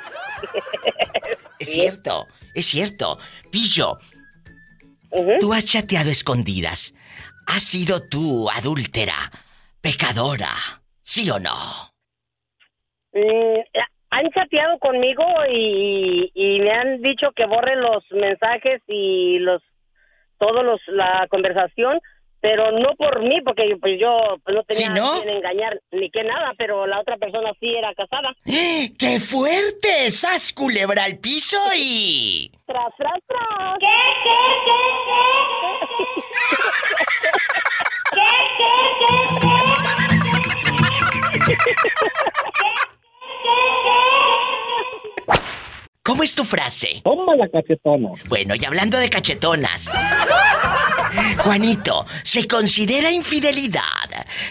Es 1.57 1.71
cierto, 1.71 2.27
es 2.53 2.65
cierto. 2.65 3.17
Pillo. 3.49 3.97
Tú 5.39 5.53
has 5.53 5.63
chateado 5.65 6.09
escondidas. 6.09 6.93
¿Has 7.47 7.63
sido 7.63 8.01
tú 8.09 8.49
adúltera, 8.49 9.31
pecadora? 9.81 10.51
¿Sí 11.01 11.29
o 11.29 11.39
no? 11.39 11.55
Mm, 13.13 13.61
han 14.09 14.29
chateado 14.31 14.77
conmigo 14.79 15.23
y, 15.49 16.29
y 16.33 16.59
me 16.59 16.71
han 16.71 17.01
dicho 17.01 17.31
que 17.33 17.45
borre 17.45 17.77
los 17.77 18.03
mensajes 18.11 18.81
y 18.87 19.39
los 19.39 19.63
todos 20.37 20.65
los 20.65 20.81
la 20.87 21.25
conversación 21.29 22.01
pero 22.45 22.71
no 22.71 22.93
por 22.95 23.23
mí 23.23 23.41
porque 23.41 23.67
yo, 23.67 23.79
pues 23.79 23.99
yo 23.99 24.37
pues, 24.43 24.55
no 24.55 24.63
tenía 24.65 24.85
¿Sí, 24.85 24.93
no? 24.93 25.19
quien 25.19 25.35
engañar 25.37 25.81
ni 25.91 26.11
que 26.11 26.23
nada 26.23 26.53
pero 26.55 26.85
la 26.85 26.99
otra 26.99 27.17
persona 27.17 27.51
sí 27.59 27.73
era 27.75 27.91
casada 27.95 28.35
¡Eh! 28.45 28.91
¡Qué 28.99 29.19
fuerte! 29.19 30.11
¡Sas 30.11 30.53
culebra 30.53 31.05
al 31.05 31.17
piso 31.17 31.57
y... 31.75 32.51
tras 32.67 32.93
tras 32.99 33.19
tras 33.25 33.79
¿Qué, 33.79 33.87
qué, 34.23 34.29
qué, 34.65 35.04
es 46.25 46.35
tu 46.35 46.43
frase? 46.43 47.01
Toma 47.03 47.35
la 47.35 47.47
cachetona. 47.47 48.09
Bueno, 48.27 48.55
y 48.55 48.65
hablando 48.65 48.97
de 48.97 49.09
cachetonas. 49.09 49.93
Juanito, 51.37 52.05
¿se 52.23 52.47
considera 52.47 53.11
infidelidad 53.11 53.81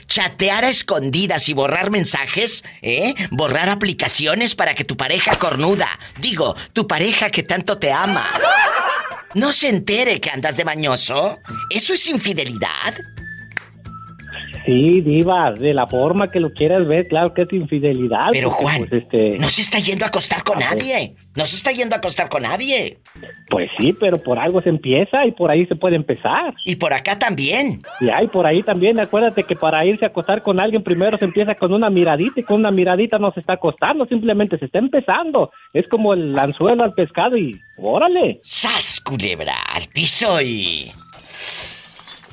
chatear 0.06 0.64
a 0.64 0.68
escondidas 0.70 1.48
y 1.48 1.52
borrar 1.52 1.90
mensajes? 1.90 2.64
¿Eh? 2.80 3.14
Borrar 3.30 3.68
aplicaciones 3.68 4.54
para 4.54 4.74
que 4.74 4.84
tu 4.84 4.96
pareja 4.96 5.37
cornuda, 5.37 5.88
digo, 6.20 6.54
tu 6.72 6.87
pareja 6.87 7.30
que 7.30 7.42
tanto 7.42 7.78
te 7.78 7.92
ama, 7.92 8.24
no 9.34 9.52
se 9.52 9.68
entere 9.68 10.20
que 10.20 10.30
andas 10.30 10.56
de 10.56 10.64
mañoso. 10.64 11.40
¿Eso 11.70 11.94
es 11.94 12.08
infidelidad? 12.08 12.94
Sí, 14.64 15.03
diva, 15.03 15.53
de 15.53 15.74
la 15.74 15.87
forma 15.87 16.29
que 16.29 16.40
lo 16.40 16.53
quieras 16.53 16.87
ver, 16.87 17.07
claro 17.07 17.35
que 17.35 17.42
es 17.42 17.53
infidelidad. 17.53 18.29
Pero 18.33 18.48
porque, 18.48 18.64
Juan, 18.64 18.79
pues, 18.88 19.03
este, 19.03 19.38
no 19.38 19.48
se 19.50 19.61
está 19.61 19.79
yendo 19.79 20.07
a 20.07 20.09
acostar 20.09 20.42
con 20.42 20.59
nadie. 20.59 21.14
No 21.37 21.44
se 21.44 21.57
está 21.57 21.70
yendo 21.72 21.94
a 21.94 21.98
acostar 21.98 22.31
con 22.31 22.44
nadie. 22.44 22.98
pues 23.50 23.68
sí, 23.79 23.92
pero 23.92 24.16
por 24.22 24.38
algo 24.38 24.62
se 24.62 24.70
empieza 24.70 25.27
y 25.27 25.33
por 25.33 25.50
ahí 25.50 25.66
se 25.66 25.77
puede 25.77 25.96
empezar. 25.96 26.55
Y 26.64 26.77
por 26.77 26.94
acá 26.94 27.18
también. 27.18 27.81
Y 28.00 28.09
hay 28.09 28.27
por 28.29 28.46
ahí 28.46 28.62
también, 28.62 28.98
acuérdate 29.00 29.44
que 29.44 29.55
para 29.55 29.85
irse 29.85 30.07
a 30.07 30.09
acostar 30.09 30.42
con 30.42 30.61
alguien 30.61 30.83
primero 30.83 31.18
se 31.18 31.27
empieza 31.27 31.55
con 31.55 31.72
una 31.72 31.90
miradita 31.90 32.40
y 32.40 32.44
con 32.44 32.61
una 32.61 32.70
miradita 32.70 33.18
no 33.18 33.33
se 33.33 33.40
está 33.40 33.55
acostando, 33.55 34.07
simplemente 34.07 34.59
se 34.59 34.64
está 34.64 34.79
empezando. 34.79 35.50
Es 35.74 35.87
como 35.88 36.14
el 36.14 36.38
anzuelo 36.38 36.85
al 36.85 36.94
pescado 36.94 37.37
y 37.37 37.61
órale. 37.77 38.40
¡Sas, 38.42 39.00
culebra! 39.00 39.57
Al 39.74 39.88
piso 39.88 40.40
y... 40.40 40.90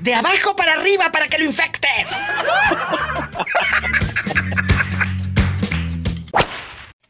de 0.00 0.14
abajo 0.14 0.56
para 0.56 0.72
arriba 0.72 1.12
para 1.12 1.28
que 1.28 1.38
lo 1.38 1.44
infectes. 1.44 2.08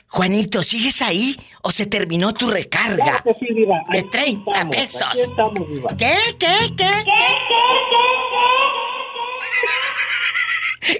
Juanito, 0.09 0.63
¿sigues 0.63 1.01
ahí 1.03 1.37
o 1.63 1.71
se 1.71 1.87
terminó 1.87 2.33
tu 2.35 2.51
recarga? 2.51 3.05
Claro 3.05 3.23
que 3.25 3.35
sí, 3.47 3.55
diva. 3.55 3.77
De 3.91 4.01
Aquí 4.01 4.09
30 4.11 4.51
estamos, 4.51 4.77
pesos. 4.77 5.03
aquí 5.09 5.21
estamos, 5.21 5.69
diva. 5.69 5.89
¿Qué? 5.97 6.17
¿Qué? 6.39 6.57
¿Qué? 6.77 6.91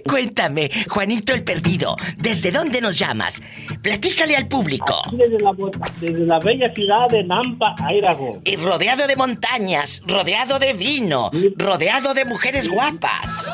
Cuéntame, 0.07 0.71
Juanito 0.89 1.33
el 1.33 1.43
Perdido, 1.43 1.97
¿desde 2.17 2.51
dónde 2.51 2.81
nos 2.81 2.99
llamas? 2.99 3.43
Platícale 3.83 4.37
al 4.37 4.47
público. 4.49 5.01
Aquí 5.07 5.17
Desde 5.17 5.41
la, 5.41 5.53
bo- 5.53 5.71
desde 6.01 6.19
la 6.27 6.39
bella 6.39 6.73
ciudad 6.75 7.09
de 7.09 7.25
Nampa, 7.25 7.75
Idaho. 7.91 8.41
Y 8.45 8.57
rodeado 8.57 9.07
de 9.07 9.17
montañas, 9.17 10.03
rodeado 10.07 10.59
de 10.59 10.73
vino, 10.75 11.31
rodeado 11.57 12.13
de 12.15 12.25
mujeres 12.27 12.69
guapas. 12.69 13.51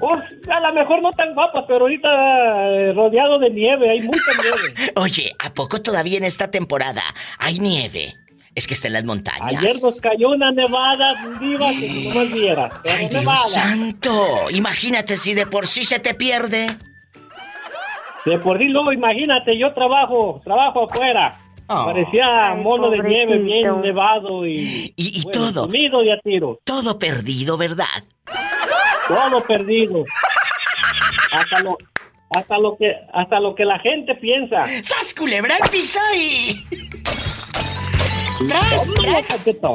Oh, 0.00 0.14
a 0.14 0.60
lo 0.60 0.74
mejor 0.74 1.02
no 1.02 1.10
tan 1.12 1.34
guapas, 1.34 1.64
pero 1.66 1.80
ahorita 1.80 2.08
eh, 2.08 2.92
rodeado 2.92 3.38
de 3.40 3.50
nieve, 3.50 3.90
hay 3.90 4.00
mucha 4.02 4.30
nieve. 4.40 4.92
Oye, 4.96 5.34
¿a 5.40 5.52
poco 5.52 5.82
todavía 5.82 6.18
en 6.18 6.24
esta 6.24 6.50
temporada 6.50 7.02
hay 7.38 7.58
nieve? 7.58 8.14
Es 8.58 8.66
que 8.66 8.74
está 8.74 8.88
en 8.88 8.94
las 8.94 9.04
montañas. 9.04 9.62
Ayer 9.62 9.76
nos 9.80 10.00
cayó 10.00 10.30
una 10.30 10.50
nevada 10.50 11.14
diva 11.38 11.68
que 11.70 12.02
no 12.08 12.14
más 12.16 12.32
viera. 12.32 12.68
Pero 12.82 12.94
¡Ay, 12.98 13.08
Dios 13.08 13.22
nevada. 13.22 13.44
santo! 13.48 14.50
Imagínate 14.50 15.16
si 15.16 15.32
de 15.32 15.46
por 15.46 15.64
sí 15.68 15.84
se 15.84 16.00
te 16.00 16.14
pierde. 16.14 16.76
De 18.24 18.38
por 18.40 18.58
sí, 18.58 18.64
luego 18.64 18.92
imagínate, 18.92 19.56
yo 19.56 19.72
trabajo, 19.72 20.40
trabajo 20.42 20.90
afuera. 20.90 21.40
Oh. 21.68 21.84
Parecía 21.84 22.50
Ay, 22.54 22.60
mono 22.64 22.90
de 22.90 22.98
nieve, 22.98 23.38
bien 23.38 23.80
nevado 23.80 24.44
y... 24.44 24.92
Y, 24.96 25.20
y 25.20 25.22
bueno, 25.22 25.38
todo, 25.52 25.66
Comido 25.66 26.02
y 26.02 26.10
a 26.10 26.18
tiro. 26.18 26.58
todo 26.64 26.98
perdido, 26.98 27.56
¿verdad? 27.56 28.02
Todo 29.06 29.40
perdido. 29.44 30.04
Hasta 31.30 31.60
lo, 31.60 31.78
hasta 32.34 32.58
lo 32.58 32.76
que, 32.76 32.92
hasta 33.12 33.38
lo 33.38 33.54
que 33.54 33.64
la 33.64 33.78
gente 33.78 34.16
piensa. 34.16 34.66
¡Sas 34.82 35.14
culebra 35.14 35.54
al 35.62 35.70
piso 35.70 36.00
y... 36.16 36.66
¡Tras, 38.46 38.94
tras! 38.94 39.26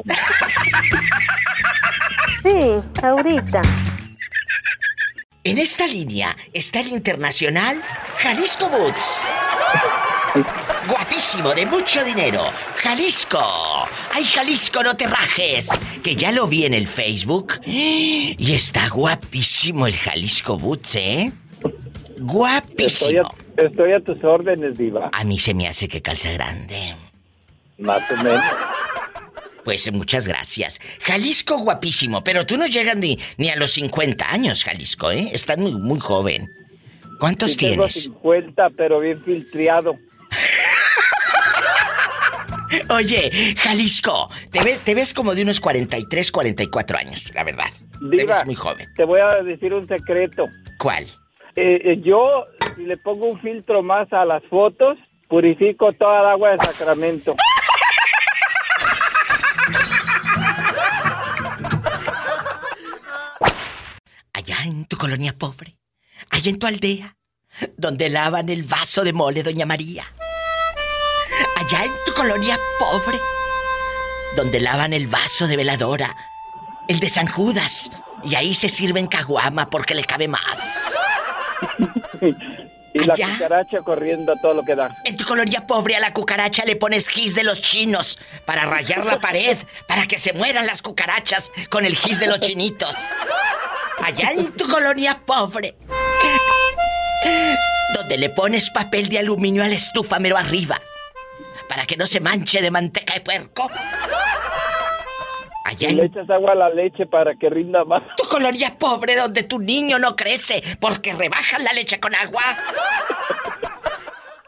Sí, 2.43 2.59
ahorita. 3.01 3.61
En 5.45 5.57
esta 5.57 5.87
línea 5.87 6.35
está 6.51 6.81
el 6.81 6.89
internacional 6.89 7.81
Jalisco 8.17 8.67
Boots. 8.67 9.19
Guapísimo, 10.89 11.53
de 11.53 11.65
mucho 11.65 12.03
dinero. 12.03 12.43
Jalisco. 12.81 13.39
Ay, 14.11 14.25
Jalisco, 14.25 14.83
no 14.83 14.97
te 14.97 15.07
rajes. 15.07 15.69
Que 16.03 16.17
ya 16.17 16.33
lo 16.33 16.45
vi 16.47 16.65
en 16.65 16.73
el 16.73 16.87
Facebook. 16.87 17.61
Y 17.65 18.53
está 18.53 18.89
guapísimo 18.89 19.87
el 19.87 19.95
Jalisco 19.95 20.57
Boots, 20.57 20.95
¿eh? 20.95 21.31
Estoy 21.63 22.25
Guapísimo. 22.25 23.21
a, 23.57 23.61
estoy 23.61 23.93
a 23.93 23.99
tus 24.01 24.21
órdenes, 24.23 24.77
diva. 24.77 25.09
A 25.13 25.23
mí 25.23 25.39
se 25.39 25.53
me 25.53 25.67
hace 25.69 25.87
que 25.87 26.01
calza 26.01 26.31
grande. 26.31 26.95
Más 27.77 28.09
o 28.11 28.23
menos. 28.23 28.43
Pues 29.63 29.91
muchas 29.93 30.27
gracias. 30.27 30.79
Jalisco 31.01 31.57
guapísimo, 31.59 32.23
pero 32.23 32.45
tú 32.45 32.57
no 32.57 32.65
llegas 32.67 32.97
ni, 32.97 33.17
ni 33.37 33.49
a 33.49 33.55
los 33.55 33.71
50 33.71 34.29
años, 34.29 34.63
Jalisco, 34.63 35.11
¿eh? 35.11 35.29
Estás 35.31 35.57
muy, 35.57 35.71
muy 35.73 35.99
joven. 35.99 36.49
¿Cuántos 37.19 37.51
Sí 37.51 37.57
tengo 37.57 37.87
tienes? 37.87 37.93
50, 38.03 38.69
pero 38.71 38.99
bien 38.99 39.23
filtriado. 39.23 39.95
Oye, 42.89 43.55
Jalisco, 43.57 44.29
te, 44.51 44.61
ve- 44.63 44.79
te 44.83 44.95
ves 44.95 45.13
como 45.13 45.35
de 45.35 45.43
unos 45.43 45.59
43, 45.59 46.31
44 46.31 46.97
años, 46.97 47.31
la 47.33 47.43
verdad. 47.43 47.65
te 47.99 48.17
Diva, 48.17 48.33
ves 48.33 48.45
muy 48.45 48.55
joven. 48.55 48.89
te 48.95 49.05
voy 49.05 49.19
a 49.21 49.43
decir 49.43 49.73
un 49.73 49.87
secreto. 49.87 50.47
¿Cuál? 50.79 51.05
Eh, 51.55 51.79
eh, 51.85 52.01
yo, 52.03 52.45
si 52.75 52.83
le 52.83 52.97
pongo 52.97 53.27
un 53.27 53.39
filtro 53.39 53.83
más 53.83 54.11
a 54.11 54.25
las 54.25 54.43
fotos, 54.49 54.97
purifico 55.29 55.93
toda 55.93 56.21
el 56.21 56.27
agua 56.27 56.51
de 56.51 56.57
Sacramento. 56.65 57.35
Allá 64.43 64.63
en 64.65 64.83
tu 64.85 64.97
colonia 64.97 65.33
pobre, 65.37 65.77
allá 66.29 66.49
en 66.49 66.59
tu 66.59 66.67
aldea, 66.67 67.15
donde 67.77 68.09
lavan 68.09 68.49
el 68.49 68.63
vaso 68.63 69.05
de 69.05 69.13
mole, 69.13 69.41
Doña 69.41 69.65
María. 69.65 70.03
Allá 71.55 71.85
en 71.85 71.93
tu 72.05 72.13
colonia 72.13 72.59
pobre, 72.77 73.17
donde 74.35 74.59
lavan 74.59 74.91
el 74.91 75.07
vaso 75.07 75.47
de 75.47 75.55
veladora, 75.55 76.13
el 76.89 76.99
de 76.99 77.07
San 77.07 77.27
Judas, 77.27 77.89
y 78.25 78.35
ahí 78.35 78.53
se 78.53 78.67
sirven 78.67 79.07
caguama 79.07 79.69
porque 79.69 79.95
le 79.95 80.03
cabe 80.03 80.27
más. 80.27 80.91
Y 82.95 82.99
la 83.05 83.15
Allá. 83.15 83.27
cucaracha 83.33 83.79
corriendo 83.79 84.33
a 84.33 84.35
todo 84.35 84.53
lo 84.53 84.61
que 84.63 84.75
da. 84.75 84.95
En 85.03 85.17
tu 85.17 85.25
colonia 85.25 85.65
pobre 85.65 85.95
a 85.95 85.99
la 85.99 86.13
cucaracha 86.13 86.63
le 86.63 86.75
pones 86.75 87.07
gis 87.07 87.33
de 87.33 87.43
los 87.43 87.59
chinos 87.59 88.19
para 88.45 88.65
rayar 88.65 89.03
la 89.03 89.19
pared, 89.19 89.57
para 89.87 90.05
que 90.05 90.19
se 90.19 90.31
mueran 90.31 90.67
las 90.67 90.83
cucarachas 90.83 91.51
con 91.71 91.85
el 91.85 91.95
gis 91.97 92.19
de 92.19 92.27
los 92.27 92.39
chinitos. 92.39 92.93
Allá 94.03 94.33
en 94.33 94.51
tu 94.51 94.67
colonia 94.67 95.17
pobre, 95.25 95.75
donde 97.95 98.17
le 98.17 98.29
pones 98.29 98.69
papel 98.69 99.07
de 99.07 99.19
aluminio 99.19 99.63
a 99.63 99.67
la 99.67 99.75
estufa 99.75 100.19
mero 100.19 100.35
arriba, 100.35 100.77
para 101.69 101.85
que 101.85 101.95
no 101.95 102.05
se 102.05 102.19
manche 102.19 102.61
de 102.61 102.69
manteca 102.69 103.13
de 103.13 103.21
puerco. 103.21 103.71
Allá 105.63 105.89
Y 105.89 105.93
le 105.93 106.01
en 106.01 106.11
echas 106.11 106.29
agua 106.29 106.51
a 106.51 106.55
la 106.55 106.69
leche 106.69 107.05
para 107.05 107.33
que 107.35 107.49
rinda 107.49 107.85
más. 107.85 108.03
tu 108.17 108.27
colonia 108.27 108.77
pobre 108.77 109.15
donde 109.15 109.43
tu 109.43 109.59
niño 109.59 109.97
no 109.99 110.17
crece 110.17 110.61
porque 110.81 111.13
rebajas 111.13 111.63
la 111.63 111.71
leche 111.71 112.01
con 112.01 112.13
agua. 112.13 112.43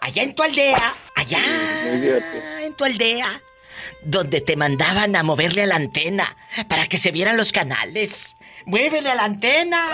Allá 0.01 0.21
en 0.21 0.35
tu 0.35 0.43
aldea, 0.43 0.93
allá 1.15 1.39
en 2.61 2.73
tu 2.73 2.83
aldea, 2.83 3.41
donde 4.03 4.41
te 4.41 4.57
mandaban 4.57 5.15
a 5.15 5.23
moverle 5.23 5.63
a 5.63 5.67
la 5.67 5.77
antena 5.77 6.35
para 6.67 6.87
que 6.87 6.97
se 6.97 7.11
vieran 7.11 7.37
los 7.37 7.53
canales. 7.53 8.34
¡Muévele 8.65 9.11
a 9.11 9.15
la 9.15 9.23
antena! 9.25 9.87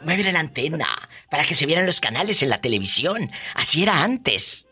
Muévele 0.00 0.28
a 0.30 0.32
la 0.32 0.40
antena 0.40 0.86
para 1.30 1.44
que 1.44 1.54
se 1.54 1.66
vieran 1.66 1.86
los 1.86 2.00
canales 2.00 2.42
en 2.42 2.48
la 2.50 2.60
televisión. 2.60 3.30
Así 3.54 3.82
era 3.82 4.02
antes. 4.02 4.66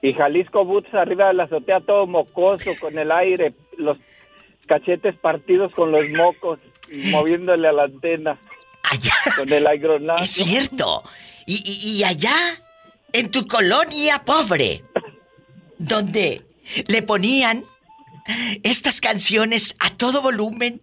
Y 0.00 0.14
Jalisco 0.14 0.64
Boots 0.64 0.92
arriba 0.94 1.28
de 1.28 1.34
la 1.34 1.44
azotea 1.44 1.80
todo 1.80 2.06
mocoso 2.06 2.70
con 2.80 2.98
el 2.98 3.12
aire, 3.12 3.54
los 3.76 3.98
cachetes 4.66 5.14
partidos 5.16 5.72
con 5.74 5.92
los 5.92 6.08
mocos, 6.10 6.58
moviéndole 7.10 7.68
a 7.68 7.72
la 7.72 7.84
antena. 7.84 8.38
Allá. 8.90 9.14
Con 9.36 9.52
el 9.52 9.66
agronazo. 9.66 10.24
Es 10.24 10.30
cierto. 10.30 11.02
Y, 11.46 11.62
y- 11.64 11.92
y 11.98 12.04
allá, 12.04 12.34
en 13.12 13.30
tu 13.30 13.46
colonia 13.46 14.22
pobre, 14.24 14.82
donde 15.78 16.42
le 16.88 17.02
ponían 17.02 17.64
estas 18.62 19.00
canciones 19.00 19.76
a 19.80 19.90
todo 19.90 20.22
volumen 20.22 20.80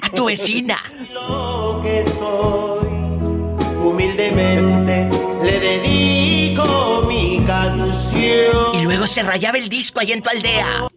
a 0.00 0.10
tu 0.10 0.26
vecina. 0.26 0.76
Lo 1.12 1.80
que 1.82 2.04
soy, 2.18 2.88
humildemente 3.84 5.08
le 5.42 5.60
dedico 5.60 7.02
mi 7.08 7.42
canción. 7.46 8.74
Y 8.74 8.82
luego 8.82 9.06
se 9.06 9.22
rayaba 9.22 9.58
el 9.58 9.68
disco 9.68 10.00
ahí 10.00 10.12
en 10.12 10.22
tu 10.22 10.30
aldea. 10.30 10.88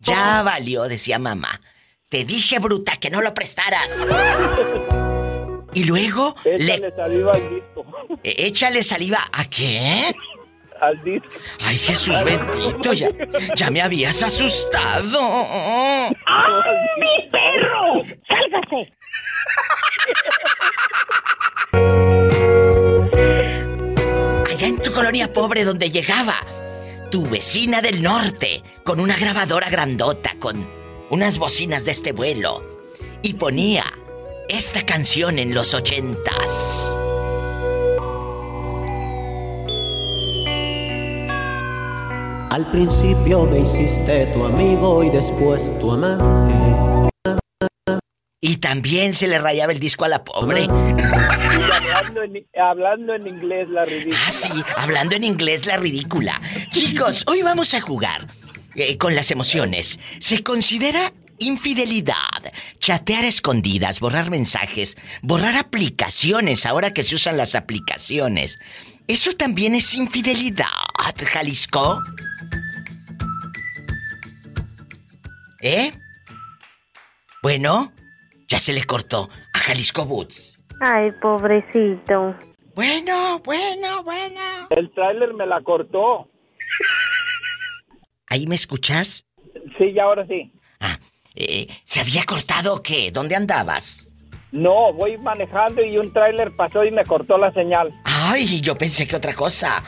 Ya 0.00 0.42
valió, 0.42 0.84
decía 0.84 1.18
mamá. 1.18 1.60
Te 2.08 2.24
dije, 2.24 2.58
bruta, 2.58 2.96
que 2.98 3.10
no 3.10 3.20
lo 3.22 3.32
prestaras. 3.34 4.04
Y 5.72 5.84
luego 5.84 6.36
Échale 6.44 6.78
le... 6.78 6.90
saliva 6.94 7.32
al 7.32 7.50
disco. 7.50 7.84
e- 8.22 8.46
Échale 8.46 8.82
saliva. 8.82 9.18
¿A 9.32 9.44
qué? 9.46 10.14
Ay, 11.60 11.78
Jesús 11.78 12.22
bendito, 12.24 12.92
ya, 12.92 13.08
ya 13.56 13.70
me 13.70 13.80
habías 13.80 14.22
asustado. 14.22 15.20
¡Mi 16.98 17.30
perro! 17.30 18.02
¡Sálgase! 18.28 18.92
Allá 24.50 24.66
en 24.66 24.76
tu 24.82 24.92
colonia 24.92 25.32
pobre 25.32 25.64
donde 25.64 25.90
llegaba 25.90 26.36
tu 27.10 27.24
vecina 27.28 27.80
del 27.80 28.02
norte 28.02 28.62
con 28.84 29.00
una 29.00 29.16
grabadora 29.16 29.70
grandota 29.70 30.34
con 30.38 30.68
unas 31.10 31.38
bocinas 31.38 31.84
de 31.84 31.92
este 31.92 32.12
vuelo 32.12 32.62
y 33.22 33.34
ponía 33.34 33.84
esta 34.48 34.84
canción 34.84 35.38
en 35.38 35.54
los 35.54 35.74
ochentas. 35.74 36.96
Al 42.54 42.70
principio 42.70 43.46
me 43.46 43.58
hiciste 43.62 44.26
tu 44.26 44.44
amigo 44.44 45.02
y 45.02 45.10
después 45.10 45.76
tu 45.80 45.90
amante. 45.90 46.54
Y 48.40 48.58
también 48.58 49.12
se 49.12 49.26
le 49.26 49.40
rayaba 49.40 49.72
el 49.72 49.80
disco 49.80 50.04
a 50.04 50.08
la 50.08 50.22
pobre. 50.22 50.62
Y 50.62 50.68
hablando 50.68 52.22
en, 52.22 52.46
hablando 52.56 53.14
en 53.14 53.26
inglés, 53.26 53.68
la 53.70 53.84
ridícula. 53.84 54.18
Ah, 54.24 54.30
sí, 54.30 54.52
hablando 54.76 55.16
en 55.16 55.24
inglés 55.24 55.66
la 55.66 55.78
ridícula. 55.78 56.40
Chicos, 56.70 57.24
hoy 57.26 57.42
vamos 57.42 57.74
a 57.74 57.80
jugar 57.80 58.28
eh, 58.76 58.96
con 58.98 59.16
las 59.16 59.32
emociones. 59.32 59.98
¿Se 60.20 60.44
considera 60.44 61.12
infidelidad 61.40 62.14
chatear 62.78 63.24
a 63.24 63.28
escondidas, 63.28 63.98
borrar 63.98 64.30
mensajes, 64.30 64.96
borrar 65.22 65.56
aplicaciones 65.56 66.66
ahora 66.66 66.92
que 66.92 67.02
se 67.02 67.16
usan 67.16 67.36
las 67.36 67.56
aplicaciones? 67.56 68.60
¿Eso 69.08 69.32
también 69.32 69.74
es 69.74 69.92
infidelidad, 69.96 70.68
Jalisco? 71.26 72.00
¿Eh? 75.64 75.94
Bueno, 77.42 77.94
ya 78.48 78.58
se 78.58 78.74
le 78.74 78.84
cortó 78.84 79.30
a 79.54 79.58
Jalisco 79.60 80.04
Boots. 80.04 80.58
Ay, 80.78 81.10
pobrecito. 81.22 82.36
Bueno, 82.74 83.38
bueno, 83.38 84.02
bueno. 84.02 84.68
El 84.68 84.92
tráiler 84.92 85.32
me 85.32 85.46
la 85.46 85.62
cortó. 85.62 86.28
¿Ahí 88.26 88.46
me 88.46 88.56
escuchas? 88.56 89.26
Sí, 89.78 89.94
ya 89.94 90.02
ahora 90.02 90.26
sí. 90.26 90.52
Ah, 90.80 90.98
eh, 91.34 91.66
¿se 91.84 92.00
había 92.00 92.24
cortado 92.24 92.74
o 92.74 92.82
qué? 92.82 93.10
¿Dónde 93.10 93.34
andabas? 93.34 94.10
No, 94.52 94.92
voy 94.92 95.16
manejando 95.16 95.82
y 95.82 95.96
un 95.96 96.12
tráiler 96.12 96.54
pasó 96.54 96.84
y 96.84 96.90
me 96.90 97.06
cortó 97.06 97.38
la 97.38 97.50
señal. 97.54 97.90
Ay, 98.04 98.60
yo 98.60 98.76
pensé 98.76 99.06
que 99.06 99.16
otra 99.16 99.34
cosa. 99.34 99.82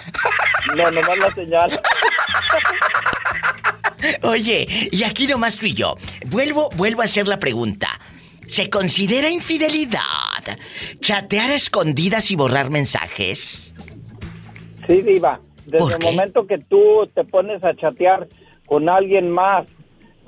No, 0.75 0.91
nomás 0.91 1.19
la 1.19 1.31
señal. 1.33 1.83
Oye, 4.23 4.67
y 4.93 5.05
aquí 5.05 5.27
nomás 5.27 5.59
tú 5.59 5.67
y 5.67 5.73
yo. 5.75 5.97
Vuelvo, 6.27 6.71
vuelvo 6.77 7.03
a 7.03 7.05
hacer 7.05 7.29
la 7.29 7.39
pregunta. 7.39 7.89
¿Se 8.47 8.71
considera 8.71 9.29
infidelidad 9.29 10.01
chatear 11.01 11.51
a 11.51 11.55
escondidas 11.55 12.31
y 12.31 12.37
borrar 12.37 12.71
mensajes? 12.71 13.73
Sí, 14.89 15.03
Diva. 15.03 15.41
Desde 15.67 15.79
¿Por 15.79 15.93
el 15.95 15.99
momento 16.03 16.47
que 16.47 16.59
tú 16.59 17.09
te 17.13 17.25
pones 17.25 17.65
a 17.65 17.75
chatear 17.75 18.29
con 18.67 18.89
alguien 18.89 19.31
más 19.31 19.67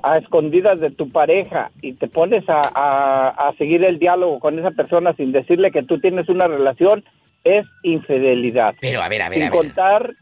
a 0.03 0.17
escondidas 0.17 0.79
de 0.81 0.89
tu 0.91 1.09
pareja 1.09 1.71
y 1.81 1.93
te 1.93 2.07
pones 2.07 2.43
a, 2.49 2.61
a- 2.73 3.29
a 3.29 3.53
seguir 3.57 3.83
el 3.85 3.99
diálogo 3.99 4.39
con 4.39 4.57
esa 4.59 4.71
persona 4.71 5.13
sin 5.15 5.31
decirle 5.31 5.71
que 5.71 5.83
tú 5.83 5.99
tienes 5.99 6.27
una 6.29 6.47
relación, 6.47 7.03
es 7.45 7.65
infidelidad. 7.83 8.75
Pero 8.81 9.01
a 9.01 9.07
ver, 9.09 9.21
a 9.21 9.29
ver, 9.29 9.39
sin 9.39 9.47
a 9.47 9.49
ver. 9.49 9.57
contar, 9.59 10.13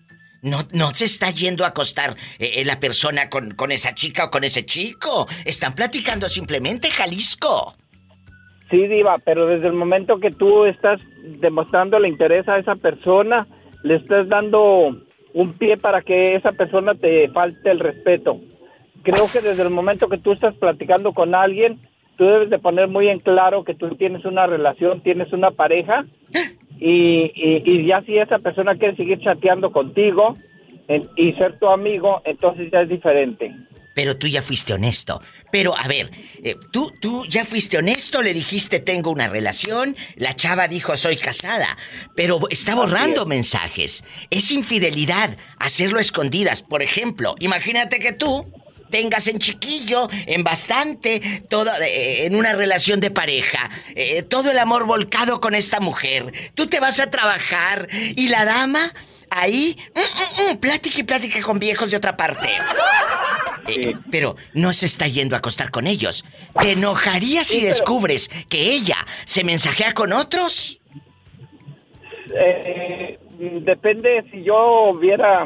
No, 0.41 0.59
no 0.71 0.89
se 0.91 1.05
está 1.05 1.31
yendo 1.31 1.65
a 1.65 1.69
acostar 1.69 2.15
eh, 2.39 2.51
eh, 2.55 2.65
la 2.65 2.79
persona 2.79 3.29
con, 3.29 3.51
con 3.51 3.71
esa 3.71 3.93
chica 3.93 4.25
o 4.25 4.31
con 4.31 4.43
ese 4.43 4.65
chico. 4.65 5.27
Están 5.45 5.73
platicando 5.73 6.29
simplemente, 6.29 6.89
Jalisco. 6.89 7.75
sí, 8.69 8.87
Diva, 8.87 9.17
pero 9.25 9.47
desde 9.47 9.67
el 9.67 9.73
momento 9.73 10.19
que 10.19 10.31
tú 10.31 10.65
estás 10.65 10.99
demostrando 11.39 11.97
el 11.97 12.05
interés 12.05 12.47
a 12.47 12.59
esa 12.59 12.75
persona, 12.75 13.47
le 13.83 13.95
estás 13.95 14.27
dando 14.27 14.95
un 15.33 15.53
pie 15.53 15.77
para 15.77 16.01
que 16.01 16.35
esa 16.35 16.51
persona 16.51 16.95
te 16.95 17.29
falte 17.29 17.71
el 17.71 17.79
respeto. 17.79 18.39
Creo 19.03 19.27
que 19.31 19.41
desde 19.41 19.63
el 19.63 19.69
momento 19.69 20.09
que 20.09 20.17
tú 20.17 20.33
estás 20.33 20.55
platicando 20.55 21.13
con 21.13 21.35
alguien, 21.35 21.79
tú 22.17 22.25
debes 22.25 22.49
de 22.49 22.59
poner 22.59 22.87
muy 22.87 23.07
en 23.07 23.19
claro 23.19 23.63
que 23.63 23.73
tú 23.73 23.95
tienes 23.95 24.25
una 24.25 24.47
relación, 24.47 25.01
tienes 25.01 25.31
una 25.33 25.51
pareja 25.51 26.05
y, 26.79 27.31
y- 27.35 27.63
y 27.65 27.87
ya 27.87 28.01
si 28.05 28.17
esa 28.17 28.39
persona 28.39 28.75
quiere 28.77 28.95
seguir 28.95 29.19
chateando 29.19 29.71
contigo 29.71 30.37
en- 30.87 31.09
y 31.15 31.33
ser 31.33 31.57
tu 31.59 31.67
amigo, 31.67 32.21
entonces 32.25 32.69
ya 32.71 32.81
es 32.81 32.89
diferente. 32.89 33.53
Pero 33.93 34.15
tú 34.15 34.27
ya 34.27 34.43
fuiste 34.43 34.73
honesto. 34.73 35.19
Pero 35.51 35.75
a 35.75 35.87
ver, 35.87 36.11
eh, 36.43 36.53
tú, 36.71 36.91
tú 37.01 37.25
ya 37.27 37.43
fuiste 37.45 37.79
honesto, 37.79 38.21
le 38.21 38.31
dijiste 38.35 38.79
tengo 38.79 39.09
una 39.09 39.27
relación, 39.27 39.95
la 40.17 40.33
chava 40.33 40.67
dijo 40.67 40.95
soy 40.95 41.15
casada, 41.15 41.75
pero 42.15 42.39
está 42.51 42.75
borrando 42.75 43.25
mensajes. 43.25 44.03
Es 44.29 44.51
infidelidad 44.51 45.35
hacerlo 45.57 45.97
a 45.97 46.01
escondidas. 46.01 46.61
Por 46.61 46.83
ejemplo, 46.83 47.33
imagínate 47.39 47.97
que 47.97 48.13
tú 48.13 48.45
tengas 48.89 49.27
en 49.27 49.39
chiquillo, 49.39 50.07
en 50.25 50.43
bastante, 50.43 51.43
todo, 51.49 51.71
eh, 51.81 52.25
en 52.25 52.35
una 52.35 52.53
relación 52.53 52.99
de 52.99 53.11
pareja, 53.11 53.69
eh, 53.95 54.23
todo 54.23 54.51
el 54.51 54.59
amor 54.59 54.85
volcado 54.85 55.39
con 55.41 55.55
esta 55.55 55.79
mujer. 55.79 56.31
Tú 56.55 56.67
te 56.67 56.79
vas 56.79 56.99
a 56.99 57.09
trabajar 57.09 57.87
y 57.91 58.29
la 58.29 58.45
dama 58.45 58.93
ahí, 59.29 59.77
mm, 59.95 59.99
mm, 59.99 60.51
mm, 60.53 60.57
plática 60.57 60.99
y 60.99 61.03
plática 61.03 61.41
con 61.41 61.59
viejos 61.59 61.91
de 61.91 61.97
otra 61.97 62.15
parte. 62.15 62.49
Eh, 63.67 63.93
pero 64.09 64.37
no 64.53 64.71
se 64.71 64.85
está 64.85 65.07
yendo 65.07 65.35
a 65.35 65.39
acostar 65.39 65.71
con 65.71 65.87
ellos. 65.87 66.23
¿Te 66.61 66.71
enojarías 66.71 67.47
si 67.47 67.57
pero- 67.57 67.67
descubres 67.67 68.29
que 68.47 68.71
ella 68.71 68.97
se 69.25 69.43
mensajea 69.43 69.93
con 69.93 70.13
otros? 70.13 70.79
Eh, 72.39 73.19
depende 73.39 74.23
si 74.31 74.43
yo 74.43 74.93
viera 74.99 75.45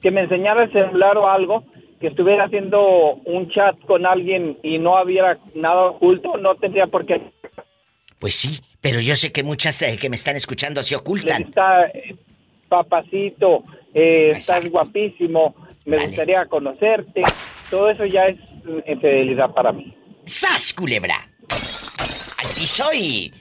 que 0.00 0.10
me 0.10 0.22
enseñara 0.22 0.64
el 0.64 0.72
celular 0.72 1.16
o 1.18 1.28
algo, 1.28 1.64
que 2.00 2.08
estuviera 2.08 2.44
haciendo 2.44 3.14
un 3.24 3.50
chat 3.50 3.78
con 3.86 4.06
alguien 4.06 4.58
y 4.62 4.78
no 4.78 5.00
hubiera 5.02 5.38
nada 5.54 5.86
oculto, 5.86 6.36
no 6.36 6.54
tendría 6.56 6.86
por 6.86 7.06
qué. 7.06 7.20
Pues 8.18 8.34
sí, 8.34 8.60
pero 8.80 9.00
yo 9.00 9.16
sé 9.16 9.32
que 9.32 9.42
muchas 9.42 9.80
eh, 9.82 9.98
que 10.00 10.08
me 10.10 10.16
están 10.16 10.36
escuchando 10.36 10.82
se 10.82 10.96
ocultan. 10.96 11.42
está, 11.42 11.86
eh, 11.86 12.16
papacito, 12.68 13.64
eh, 13.94 14.32
estás 14.36 14.68
guapísimo, 14.70 15.54
me 15.84 16.06
gustaría 16.06 16.46
conocerte. 16.46 17.22
Todo 17.70 17.90
eso 17.90 18.04
ya 18.04 18.26
es 18.26 18.38
infidelidad 18.86 19.50
para 19.52 19.72
mí. 19.72 19.94
¡Sas, 20.24 20.72
culebra! 20.72 21.16
¡Al 21.18 22.48
piso 22.54 22.84
y... 22.94 23.32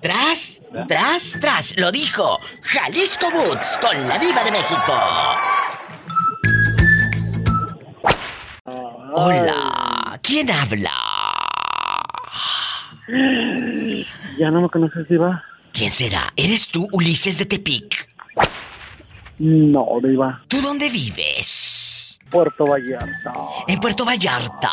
Tras, 0.00 0.60
tras, 0.86 1.38
tras, 1.40 1.80
lo 1.80 1.90
dijo 1.90 2.38
Jalisco 2.60 3.30
Boots 3.30 3.78
con 3.78 4.06
la 4.06 4.18
diva 4.18 4.44
de 4.44 4.50
México. 4.50 4.92
Hola, 9.16 10.18
¿quién 10.22 10.50
habla? 10.50 10.90
Ya 14.38 14.50
no 14.50 14.60
me 14.62 14.68
conoces, 14.68 15.08
Diva. 15.08 15.42
¿Quién 15.72 15.92
será? 15.92 16.32
¿Eres 16.34 16.68
tú, 16.68 16.88
Ulises 16.90 17.38
de 17.38 17.44
Tepic? 17.46 18.08
No, 19.38 19.86
Diva. 20.02 20.42
¿Tú 20.48 20.60
dónde 20.60 20.88
vives? 20.90 22.18
Puerto 22.30 22.64
Vallarta. 22.66 23.32
En 23.68 23.78
Puerto 23.78 24.04
Vallarta. 24.04 24.70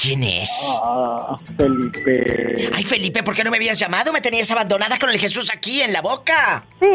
¿Quién 0.00 0.22
es? 0.22 0.78
Ah, 0.82 1.36
Felipe. 1.58 2.70
Ay, 2.74 2.84
Felipe, 2.84 3.22
¿por 3.22 3.34
qué 3.34 3.42
no 3.44 3.50
me 3.50 3.56
habías 3.56 3.78
llamado? 3.78 4.12
Me 4.12 4.20
tenías 4.20 4.50
abandonada 4.50 4.96
con 4.98 5.10
el 5.10 5.18
Jesús 5.18 5.50
aquí 5.52 5.82
en 5.82 5.92
la 5.92 6.00
boca. 6.00 6.62
Sí, 6.80 6.86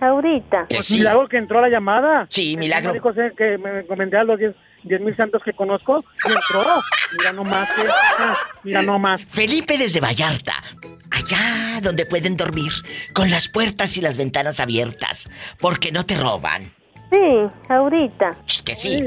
ahorita. 0.00 0.66
Que 0.68 0.76
Pues 0.76 0.86
sí. 0.86 0.98
milagro 0.98 1.26
que 1.26 1.38
entró 1.38 1.60
la 1.60 1.70
llamada. 1.70 2.26
Sí, 2.28 2.52
El 2.52 2.58
milagro. 2.58 2.90
médico 2.92 3.12
dijo 3.12 3.34
que 3.34 3.56
me 3.58 3.80
encomendé 3.80 4.18
a 4.18 4.24
los 4.24 4.38
10 4.38 4.54
mil 4.84 5.16
santos 5.16 5.42
que 5.44 5.52
conozco 5.52 6.04
y 6.26 6.32
entró. 6.32 6.80
Mira 7.18 7.32
nomás 7.32 7.68
que... 7.72 7.82
ah, 8.18 8.36
Mira 8.62 8.82
nomás. 8.82 9.24
Felipe 9.28 9.76
desde 9.78 10.00
Vallarta. 10.00 10.54
Allá 11.10 11.80
donde 11.82 12.06
pueden 12.06 12.36
dormir, 12.36 12.72
con 13.14 13.30
las 13.30 13.48
puertas 13.48 13.96
y 13.96 14.00
las 14.00 14.16
ventanas 14.16 14.60
abiertas, 14.60 15.28
porque 15.58 15.92
no 15.92 16.04
te 16.06 16.16
roban. 16.16 16.72
Sí, 17.10 17.18
ahorita. 17.68 18.36
Ch, 18.46 18.62
Que 18.62 18.74
sí. 18.74 19.02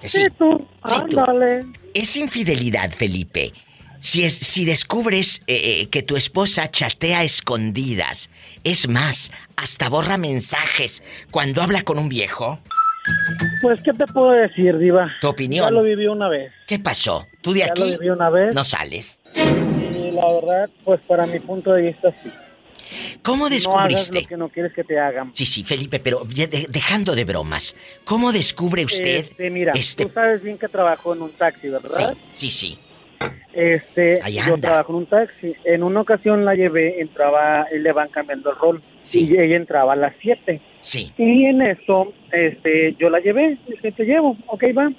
Que 0.00 0.08
sí. 0.08 0.22
Sí, 0.22 0.26
tú. 0.38 0.68
Sí, 0.86 0.94
tú. 1.08 1.20
Ándale. 1.20 1.64
Es 1.94 2.16
infidelidad, 2.16 2.92
Felipe. 2.92 3.52
Si, 4.00 4.24
es, 4.24 4.34
si 4.34 4.64
descubres 4.64 5.42
eh, 5.46 5.82
eh, 5.82 5.88
que 5.88 6.02
tu 6.02 6.16
esposa 6.16 6.68
chatea 6.70 7.20
a 7.20 7.22
escondidas, 7.22 8.30
es 8.64 8.88
más, 8.88 9.30
hasta 9.56 9.88
borra 9.88 10.18
mensajes 10.18 11.04
cuando 11.30 11.62
habla 11.62 11.82
con 11.82 11.98
un 12.00 12.08
viejo, 12.08 12.58
Pues, 13.60 13.82
¿qué 13.82 13.92
te 13.92 14.06
puedo 14.06 14.30
decir, 14.32 14.76
Diva? 14.78 15.10
tu 15.20 15.28
opinión. 15.28 15.64
Ya 15.66 15.70
lo 15.70 15.82
viví 15.82 16.06
una 16.06 16.28
vez. 16.28 16.52
¿Qué 16.66 16.78
pasó? 16.78 17.26
¿Tú 17.40 17.52
de 17.52 17.60
Ya 17.60 17.66
lo 17.66 17.72
aquí 17.72 17.90
viví 17.92 18.08
una 18.10 18.30
vez. 18.30 18.54
no 18.54 18.64
sales? 18.64 19.20
Y 19.34 20.10
la 20.12 20.32
verdad, 20.32 20.70
pues 20.84 21.00
para 21.06 21.26
mi 21.26 21.38
punto 21.40 21.72
de 21.72 21.82
vista, 21.82 22.12
sí. 22.22 22.30
¿Cómo 23.22 23.44
No 23.44 23.46
hagas 23.46 23.52
descubriste? 23.52 24.20
lo 24.22 24.28
que 24.28 24.36
no 24.36 24.48
quieres 24.48 24.72
que 24.74 24.84
te 24.84 24.98
hagan. 24.98 25.30
Sí, 25.34 25.46
sí, 25.46 25.64
Felipe, 25.64 25.98
pero 26.00 26.24
de- 26.24 26.66
dejando 26.68 27.14
de 27.14 27.24
bromas, 27.24 27.74
¿cómo 28.04 28.32
descubre 28.32 28.84
usted 28.84 29.24
Este, 29.30 29.48
mira, 29.50 29.72
este- 29.74 30.04
tú 30.06 30.12
sabes 30.12 30.42
bien 30.42 30.58
que 30.58 30.68
trabajo 30.68 31.14
en 31.14 31.22
un 31.22 31.30
taxi, 31.32 31.68
¿verdad? 31.70 32.14
Sí, 32.34 32.50
sí, 32.50 32.50
sí. 32.50 32.78
Este, 33.52 34.20
yo 34.30 34.58
trabajo 34.58 34.92
en 34.92 34.98
un 34.98 35.06
taxi. 35.06 35.54
En 35.64 35.82
una 35.82 36.00
ocasión 36.00 36.44
la 36.44 36.54
llevé, 36.54 37.00
entraba, 37.00 37.66
y 37.74 37.78
le 37.78 37.92
van 37.92 38.08
cambiando 38.08 38.50
el 38.50 38.56
rol. 38.56 38.82
Sí. 39.02 39.28
Y 39.30 39.36
ella 39.42 39.56
entraba 39.56 39.92
a 39.92 39.96
las 39.96 40.14
7. 40.20 40.60
Sí. 40.80 41.12
Y 41.16 41.44
en 41.44 41.62
eso, 41.62 42.12
este, 42.30 42.94
yo 42.98 43.10
la 43.10 43.20
llevé, 43.20 43.58
dije, 43.68 43.92
te 43.92 44.04
llevo, 44.04 44.36
ok, 44.46 44.64
va. 44.76 44.92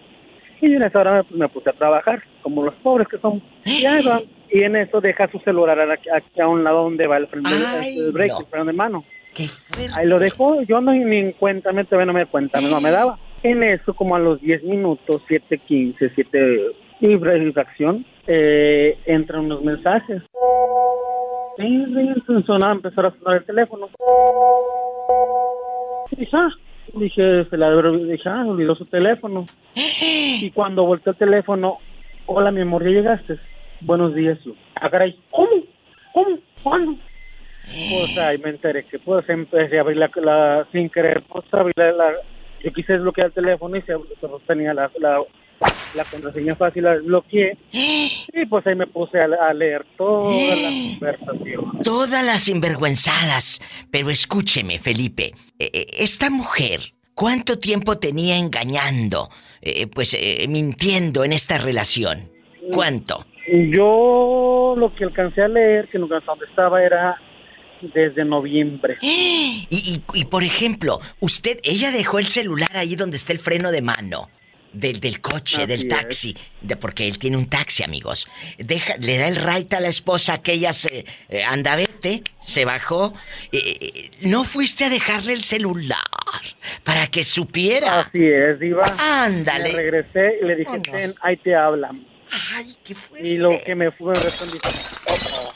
Y 0.61 0.73
en 0.73 0.83
esa 0.83 0.99
hora 0.99 1.25
me, 1.29 1.37
me 1.37 1.49
puse 1.49 1.69
a 1.69 1.73
trabajar, 1.73 2.23
como 2.41 2.63
los 2.63 2.75
pobres 2.75 3.07
que 3.07 3.17
son. 3.17 3.41
Y 3.65 3.85
ahí 3.85 4.03
va. 4.07 4.21
Y 4.49 4.63
en 4.63 4.75
eso 4.75 5.01
deja 5.01 5.27
su 5.31 5.39
celular 5.39 5.79
aquí, 5.89 6.09
aquí 6.09 6.39
a 6.39 6.47
un 6.47 6.63
lado 6.63 6.83
donde 6.83 7.07
va 7.07 7.17
el 7.17 7.27
freno, 7.27 7.49
Ay, 7.49 7.97
el 7.97 8.11
break, 8.11 8.33
no. 8.33 8.39
el 8.39 8.45
freno 8.45 8.65
de 8.65 8.73
mano. 8.73 9.03
Qué. 9.33 9.47
Ahí 9.95 10.05
lo 10.05 10.19
dejó, 10.19 10.61
yo 10.61 10.79
no 10.79 10.93
ni 10.93 11.17
en 11.17 11.31
cuenta, 11.31 11.71
me, 11.71 11.85
todavía 11.85 12.05
no 12.05 12.13
me 12.13 12.27
cuenta, 12.27 12.61
no 12.61 12.79
me 12.79 12.91
daba. 12.91 13.17
En 13.41 13.63
eso, 13.63 13.95
como 13.95 14.15
a 14.15 14.19
los 14.19 14.39
10 14.41 14.63
minutos, 14.63 15.23
7.15, 15.27 16.11
7 16.13 16.39
y 17.03 17.15
fr- 17.15 17.47
y 17.49 17.51
fracción, 17.51 18.05
eh, 18.27 18.97
entran 19.05 19.41
unos 19.45 19.61
mensajes. 19.61 20.21
Sí, 21.57 21.85
sonaba, 22.45 22.73
empezó 22.73 23.01
a 23.01 23.11
sonar 23.17 23.37
el 23.37 23.45
teléfono. 23.45 23.89
Y 26.11 26.15
dije, 26.15 26.37
dije, 26.93 27.45
se 27.49 27.57
la 27.57 27.69
dije, 27.91 28.29
ah, 28.29 28.45
olvidó 28.47 28.75
su 28.75 28.85
teléfono. 28.85 29.47
Y 29.75 30.49
cuando 30.51 30.85
volteó 30.85 31.11
el 31.11 31.17
teléfono, 31.17 31.77
hola, 32.25 32.51
mi 32.51 32.61
amor, 32.61 32.83
¿ya 32.83 32.89
llegaste? 32.91 33.37
Buenos 33.81 34.15
días, 34.15 34.39
yo. 34.45 34.53
Ah, 34.75 34.89
¿cómo? 35.29 35.49
¿Cómo? 36.13 36.37
¿Cuándo? 36.63 36.95
Pues 37.65 38.17
ahí 38.17 38.37
me 38.37 38.51
enteré 38.51 38.85
que 38.85 38.99
pues 38.99 39.27
empecé 39.29 39.77
a 39.77 39.81
abrir 39.81 39.97
la, 39.97 40.67
sin 40.71 40.89
querer, 40.89 41.23
pues 41.29 41.45
la, 41.75 41.91
la- 41.91 42.13
yo 42.63 42.71
quise 42.71 42.93
desbloquear 42.93 43.27
el 43.27 43.33
teléfono 43.33 43.75
y 43.75 43.81
se, 43.81 43.93
pues, 43.97 44.41
tenía 44.47 44.73
la, 44.73 44.89
la, 44.99 45.21
la 45.95 46.05
contraseña 46.05 46.55
fácil, 46.55 46.83
la 46.83 46.95
desbloqueé 46.95 47.57
y 47.71 48.45
pues 48.49 48.65
ahí 48.67 48.75
me 48.75 48.87
puse 48.87 49.19
a, 49.19 49.25
a 49.25 49.53
leer 49.53 49.85
toda 49.97 50.55
la 50.55 50.69
conversación. 50.69 51.79
Todas 51.83 52.25
las 52.25 52.43
sinvergüenzadas. 52.43 53.61
Pero 53.91 54.09
escúcheme, 54.09 54.79
Felipe. 54.79 55.33
eh, 55.59 55.69
eh, 55.73 55.85
esta 55.99 56.29
mujer, 56.29 56.93
¿cuánto 57.13 57.59
tiempo 57.59 57.97
tenía 57.97 58.37
engañando? 58.37 59.29
eh, 59.61 59.87
pues 59.87 60.13
eh, 60.13 60.45
mintiendo 60.49 61.23
en 61.23 61.31
esta 61.33 61.57
relación. 61.57 62.29
¿Cuánto? 62.71 63.25
Yo 63.47 64.73
lo 64.77 64.93
que 64.95 65.03
alcancé 65.05 65.41
a 65.41 65.47
leer, 65.47 65.89
que 65.89 65.99
nunca 65.99 66.19
donde 66.25 66.45
estaba, 66.45 66.81
era 66.83 67.15
desde 67.93 68.23
noviembre. 68.25 68.97
Y, 69.01 69.67
y, 69.69 70.01
y, 70.13 70.25
por 70.25 70.43
ejemplo, 70.43 70.99
usted, 71.19 71.59
ella 71.63 71.91
dejó 71.91 72.19
el 72.19 72.27
celular 72.27 72.69
ahí 72.75 72.95
donde 72.95 73.17
está 73.17 73.33
el 73.33 73.39
freno 73.39 73.71
de 73.71 73.81
mano. 73.81 74.29
Del, 74.73 74.99
del 74.99 75.21
coche, 75.21 75.57
Así 75.57 75.65
del 75.67 75.87
taxi, 75.87 76.35
de, 76.61 76.75
porque 76.75 77.07
él 77.07 77.19
tiene 77.19 77.37
un 77.37 77.47
taxi, 77.47 77.83
amigos. 77.83 78.27
Deja, 78.57 78.95
le 78.97 79.19
da 79.19 79.27
el 79.27 79.35
right 79.35 79.71
a 79.75 79.79
la 79.79 79.87
esposa 79.87 80.41
que 80.41 80.53
ella 80.53 80.73
se 80.73 81.05
eh, 81.29 81.43
anda 81.43 81.75
vete, 81.75 82.23
se 82.41 82.65
bajó. 82.65 83.13
Eh, 83.51 84.09
no 84.23 84.43
fuiste 84.43 84.85
a 84.85 84.89
dejarle 84.89 85.33
el 85.33 85.43
celular 85.43 85.99
para 86.83 87.07
que 87.07 87.23
supiera. 87.23 88.01
Así 88.01 88.25
es, 88.25 88.59
Diva. 88.59 88.85
Ándale. 88.97 89.71
Me 89.71 89.77
regresé 89.77 90.39
y 90.41 90.45
le 90.45 90.55
dije, 90.55 90.79
ten, 90.79 91.13
ahí 91.21 91.37
te 91.37 91.55
hablan. 91.55 92.05
Ay, 92.55 92.75
qué 92.83 92.95
fuerte. 92.95 93.27
Y 93.27 93.37
lo 93.37 93.51
que 93.63 93.75
me 93.75 93.91
fue, 93.91 94.13
respondí, 94.13 94.57
oh, 95.09 95.53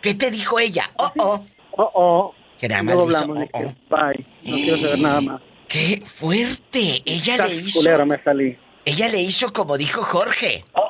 ¿Qué 0.00 0.14
te 0.14 0.30
dijo 0.30 0.58
ella? 0.58 0.90
Oh, 0.98 1.12
oh. 1.18 1.46
oh, 1.72 1.82
oh, 1.82 1.90
oh. 1.94 2.34
Que 2.58 2.68
nada 2.68 2.82
más 2.82 2.96
le 2.96 3.04
hizo, 3.04 3.18
hablamos, 3.18 3.48
oh, 3.52 3.58
oh. 3.58 3.96
bye, 3.96 4.26
no 4.44 4.56
quiero 4.56 4.76
saber 4.76 4.98
nada 5.00 5.20
más. 5.20 5.42
¡Qué 5.72 6.02
fuerte! 6.04 7.02
Ella 7.06 7.32
Estás 7.32 7.48
le 7.50 7.56
hizo. 7.56 7.78
culero, 7.80 8.04
me 8.04 8.22
salí. 8.22 8.58
Ella 8.84 9.08
le 9.08 9.22
hizo 9.22 9.52
como 9.54 9.78
dijo 9.78 10.02
Jorge. 10.02 10.62
Oh, 10.74 10.82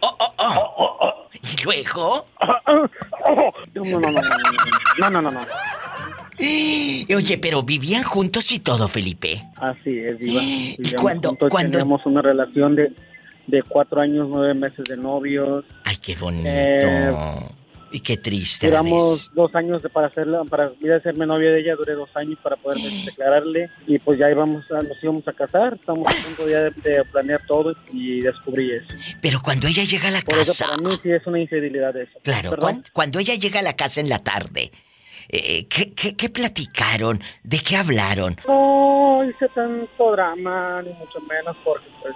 oh, 0.00 0.34
oh. 0.38 1.28
Y 1.34 1.62
luego. 1.62 2.24
No, 3.74 3.84
no, 3.84 4.00
no, 4.00 4.10
no, 4.10 4.20
no, 4.98 5.10
no, 5.10 5.22
no, 5.22 5.30
no. 5.30 5.40
Oye, 7.16 7.38
pero 7.38 7.62
vivían 7.62 8.02
juntos 8.02 8.50
y 8.52 8.60
todo, 8.60 8.88
Felipe. 8.88 9.44
Así 9.56 9.98
es, 9.98 10.18
Diva. 10.18 10.40
¿Y 10.42 10.94
juntos, 10.96 11.34
cuándo? 11.50 11.72
Teníamos 11.72 12.06
una 12.06 12.22
relación 12.22 12.76
de, 12.76 12.92
de 13.46 13.62
cuatro 13.64 14.00
años, 14.00 14.26
nueve 14.30 14.54
meses 14.54 14.84
de 14.88 14.96
novios. 14.96 15.64
Ay, 15.84 15.96
qué 15.98 16.14
bonito. 16.14 16.48
Eh, 16.48 17.12
y 17.90 18.00
qué 18.00 18.16
triste. 18.16 18.66
Duramos 18.68 19.30
dos 19.34 19.54
años 19.54 19.82
de, 19.82 19.88
para 19.88 20.08
hacerla, 20.08 20.44
para 20.44 20.72
ir 20.80 20.92
a 20.92 20.96
hacerme 20.96 21.26
novia 21.26 21.50
de 21.52 21.60
ella, 21.60 21.76
duré 21.76 21.94
dos 21.94 22.10
años 22.14 22.38
para 22.42 22.56
poder 22.56 22.78
declararle 23.04 23.70
y 23.86 23.98
pues 23.98 24.18
ya 24.18 24.30
íbamos 24.30 24.64
a, 24.70 24.82
nos 24.82 25.02
íbamos 25.02 25.26
a 25.28 25.32
casar, 25.32 25.74
estamos 25.74 26.06
a 26.06 26.26
punto 26.26 26.48
ya 26.48 26.64
de, 26.64 26.70
de 26.70 27.04
planear 27.04 27.40
todo 27.46 27.74
y 27.92 28.20
descubrí 28.20 28.72
eso. 28.72 28.86
Pero 29.20 29.40
cuando 29.42 29.66
ella 29.66 29.84
llega 29.84 30.08
a 30.08 30.12
la 30.12 30.20
Por 30.22 30.38
eso 30.38 30.52
casa. 30.52 30.76
para 30.76 30.88
mí 30.88 30.98
sí 31.02 31.10
es 31.10 31.26
una 31.26 31.40
infidelidad 31.40 31.96
eso. 31.96 32.18
Claro, 32.22 32.56
cuando 32.92 33.18
ella 33.18 33.34
llega 33.34 33.60
a 33.60 33.62
la 33.62 33.76
casa 33.76 34.00
en 34.00 34.08
la 34.08 34.18
tarde, 34.22 34.70
eh, 35.30 35.66
¿qué, 35.68 35.92
qué, 35.94 36.16
qué 36.16 36.28
platicaron? 36.30 37.20
¿De 37.42 37.58
qué 37.58 37.76
hablaron? 37.76 38.36
No 38.46 39.24
hice 39.28 39.48
tanto 39.48 40.12
drama, 40.12 40.82
ni 40.82 40.90
mucho 40.94 41.20
menos, 41.28 41.56
porque 41.64 41.86
pues, 42.00 42.14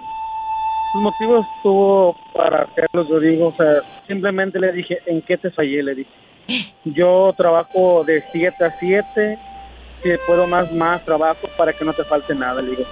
los 0.93 1.03
motivos 1.03 1.45
tuvo 1.61 2.15
para 2.33 2.63
hacerlos, 2.63 3.07
yo 3.09 3.19
digo, 3.19 3.47
o 3.47 3.55
sea, 3.55 3.81
simplemente 4.07 4.59
le 4.59 4.71
dije, 4.71 4.99
¿en 5.05 5.21
qué 5.21 5.37
te 5.37 5.49
fallé? 5.51 5.81
Le 5.81 5.95
dije, 5.95 6.11
yo 6.85 7.33
trabajo 7.35 8.03
de 8.03 8.23
7 8.31 8.63
a 8.63 8.71
7, 8.79 9.39
si 10.03 10.09
puedo 10.27 10.47
más, 10.47 10.71
más 10.71 11.03
trabajo 11.03 11.47
para 11.57 11.73
que 11.73 11.85
no 11.85 11.93
te 11.93 12.03
falte 12.03 12.35
nada, 12.35 12.61
le 12.61 12.71
digo. 12.71 12.83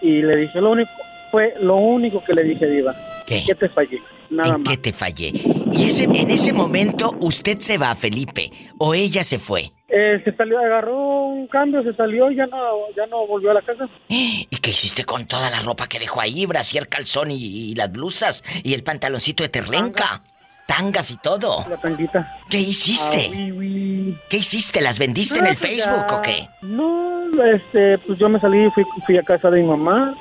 Y 0.00 0.22
le 0.22 0.36
dije, 0.36 0.60
lo 0.60 0.70
único, 0.70 0.90
fue 1.30 1.54
lo 1.60 1.76
único 1.76 2.22
que 2.22 2.34
le 2.34 2.44
dije, 2.44 2.66
Diva, 2.66 2.94
¿Qué? 3.26 3.42
¿qué 3.44 3.54
te 3.54 3.68
fallé? 3.68 4.00
Nada 4.30 4.56
¿En 4.56 4.62
más. 4.62 4.70
qué 4.70 4.76
te 4.76 4.92
fallé? 4.92 5.32
Y 5.72 5.84
ese, 5.86 6.04
en 6.04 6.30
ese 6.30 6.52
momento 6.52 7.16
usted 7.20 7.58
se 7.60 7.78
va, 7.78 7.94
Felipe, 7.94 8.50
o 8.78 8.94
ella 8.94 9.24
se 9.24 9.38
fue. 9.38 9.72
Eh, 9.88 10.20
se 10.22 10.36
salió, 10.36 10.58
agarró 10.58 11.26
un 11.28 11.46
cambio, 11.48 11.82
se 11.82 11.94
salió 11.94 12.30
y 12.30 12.36
ya 12.36 12.46
no, 12.46 12.56
ya 12.94 13.06
no 13.06 13.26
volvió 13.26 13.50
a 13.50 13.54
la 13.54 13.62
casa. 13.62 13.88
¿Y 14.08 14.46
qué 14.60 14.70
hiciste 14.70 15.04
con 15.04 15.26
toda 15.26 15.50
la 15.50 15.60
ropa 15.60 15.86
que 15.88 15.98
dejó 15.98 16.20
ahí? 16.20 16.44
Brasier, 16.44 16.88
calzón 16.88 17.30
y, 17.30 17.36
y 17.70 17.74
las 17.74 17.90
blusas 17.90 18.44
y 18.62 18.74
el 18.74 18.82
pantaloncito 18.82 19.42
de 19.42 19.48
terlenca. 19.48 20.22
Tangas 20.68 21.10
y 21.10 21.16
todo. 21.16 21.64
La 21.68 21.78
tanguita. 21.78 22.38
¿Qué 22.50 22.60
hiciste? 22.60 23.30
Ah, 23.30 23.32
oui, 23.32 23.52
oui. 23.52 24.18
¿Qué 24.28 24.36
hiciste? 24.36 24.82
¿Las 24.82 24.98
vendiste 24.98 25.38
en 25.38 25.46
el 25.46 25.56
pues 25.56 25.70
Facebook 25.70 26.06
ya. 26.08 26.16
o 26.16 26.22
qué? 26.22 26.48
No, 26.60 27.42
este, 27.42 27.96
pues 27.98 28.18
yo 28.18 28.28
me 28.28 28.38
salí, 28.38 28.70
fui, 28.70 28.84
fui 29.06 29.16
a 29.16 29.22
casa 29.22 29.48
de 29.48 29.62
mi 29.62 29.66
mamá, 29.66 30.14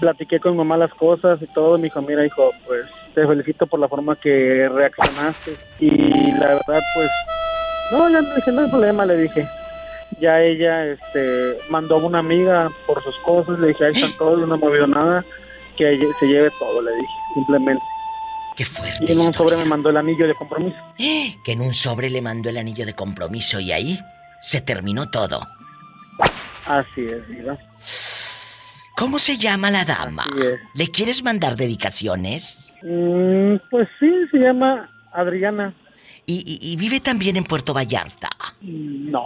platiqué 0.00 0.38
con 0.38 0.52
mi 0.52 0.58
mamá 0.58 0.76
las 0.76 0.94
cosas 0.94 1.42
y 1.42 1.46
todo, 1.48 1.76
y 1.76 1.80
me 1.80 1.84
dijo, 1.88 2.00
mira, 2.02 2.24
hijo, 2.24 2.52
pues 2.66 2.86
te 3.16 3.26
felicito 3.26 3.66
por 3.66 3.80
la 3.80 3.88
forma 3.88 4.14
que 4.14 4.68
reaccionaste. 4.72 5.56
Y 5.80 6.32
la 6.32 6.46
verdad, 6.46 6.80
pues, 6.94 7.10
no, 7.90 8.08
ya 8.10 8.20
le 8.20 8.34
dije, 8.36 8.52
no 8.52 8.62
hay 8.62 8.70
problema, 8.70 9.06
le 9.06 9.16
dije. 9.16 9.48
Ya 10.20 10.40
ella, 10.40 10.86
este, 10.86 11.58
mandó 11.68 11.96
a 11.96 12.06
una 12.06 12.20
amiga 12.20 12.68
por 12.86 13.02
sus 13.02 13.16
cosas, 13.18 13.58
le 13.58 13.68
dije, 13.68 13.86
ahí 13.86 13.92
están 13.92 14.16
todos, 14.18 14.38
yo 14.38 14.46
no 14.46 14.54
he 14.54 14.58
movido 14.58 14.86
nada, 14.86 15.24
que 15.76 15.98
se 16.20 16.26
lleve 16.26 16.50
todo, 16.60 16.80
le 16.80 16.94
dije, 16.94 17.12
simplemente. 17.34 17.82
Qué 18.58 18.64
fuerte. 18.64 19.04
Y 19.06 19.12
en 19.12 19.18
un 19.18 19.24
historia. 19.26 19.38
sobre 19.38 19.56
me 19.56 19.64
mandó 19.66 19.88
el 19.90 19.96
anillo 19.96 20.26
de 20.26 20.34
compromiso. 20.34 20.76
Que 20.98 21.52
en 21.52 21.60
un 21.60 21.72
sobre 21.74 22.10
le 22.10 22.20
mandó 22.20 22.50
el 22.50 22.58
anillo 22.58 22.84
de 22.84 22.92
compromiso 22.94 23.60
y 23.60 23.70
ahí 23.72 23.98
se 24.42 24.60
terminó 24.60 25.08
todo. 25.10 25.46
Así 26.66 27.02
es, 27.02 27.26
¿verdad? 27.28 27.58
¿Cómo 28.96 29.20
se 29.20 29.38
llama 29.38 29.70
la 29.70 29.84
dama? 29.84 30.26
¿Le 30.74 30.88
quieres 30.88 31.22
mandar 31.22 31.54
dedicaciones? 31.54 32.72
Mm, 32.82 33.54
pues 33.70 33.88
sí, 34.00 34.10
se 34.32 34.38
llama 34.38 34.90
Adriana. 35.12 35.72
Y, 36.26 36.42
y- 36.60 36.72
y 36.72 36.76
vive 36.76 36.98
también 37.00 37.36
en 37.36 37.44
Puerto 37.44 37.72
Vallarta. 37.72 38.28
Mm, 38.60 39.10
No, 39.12 39.22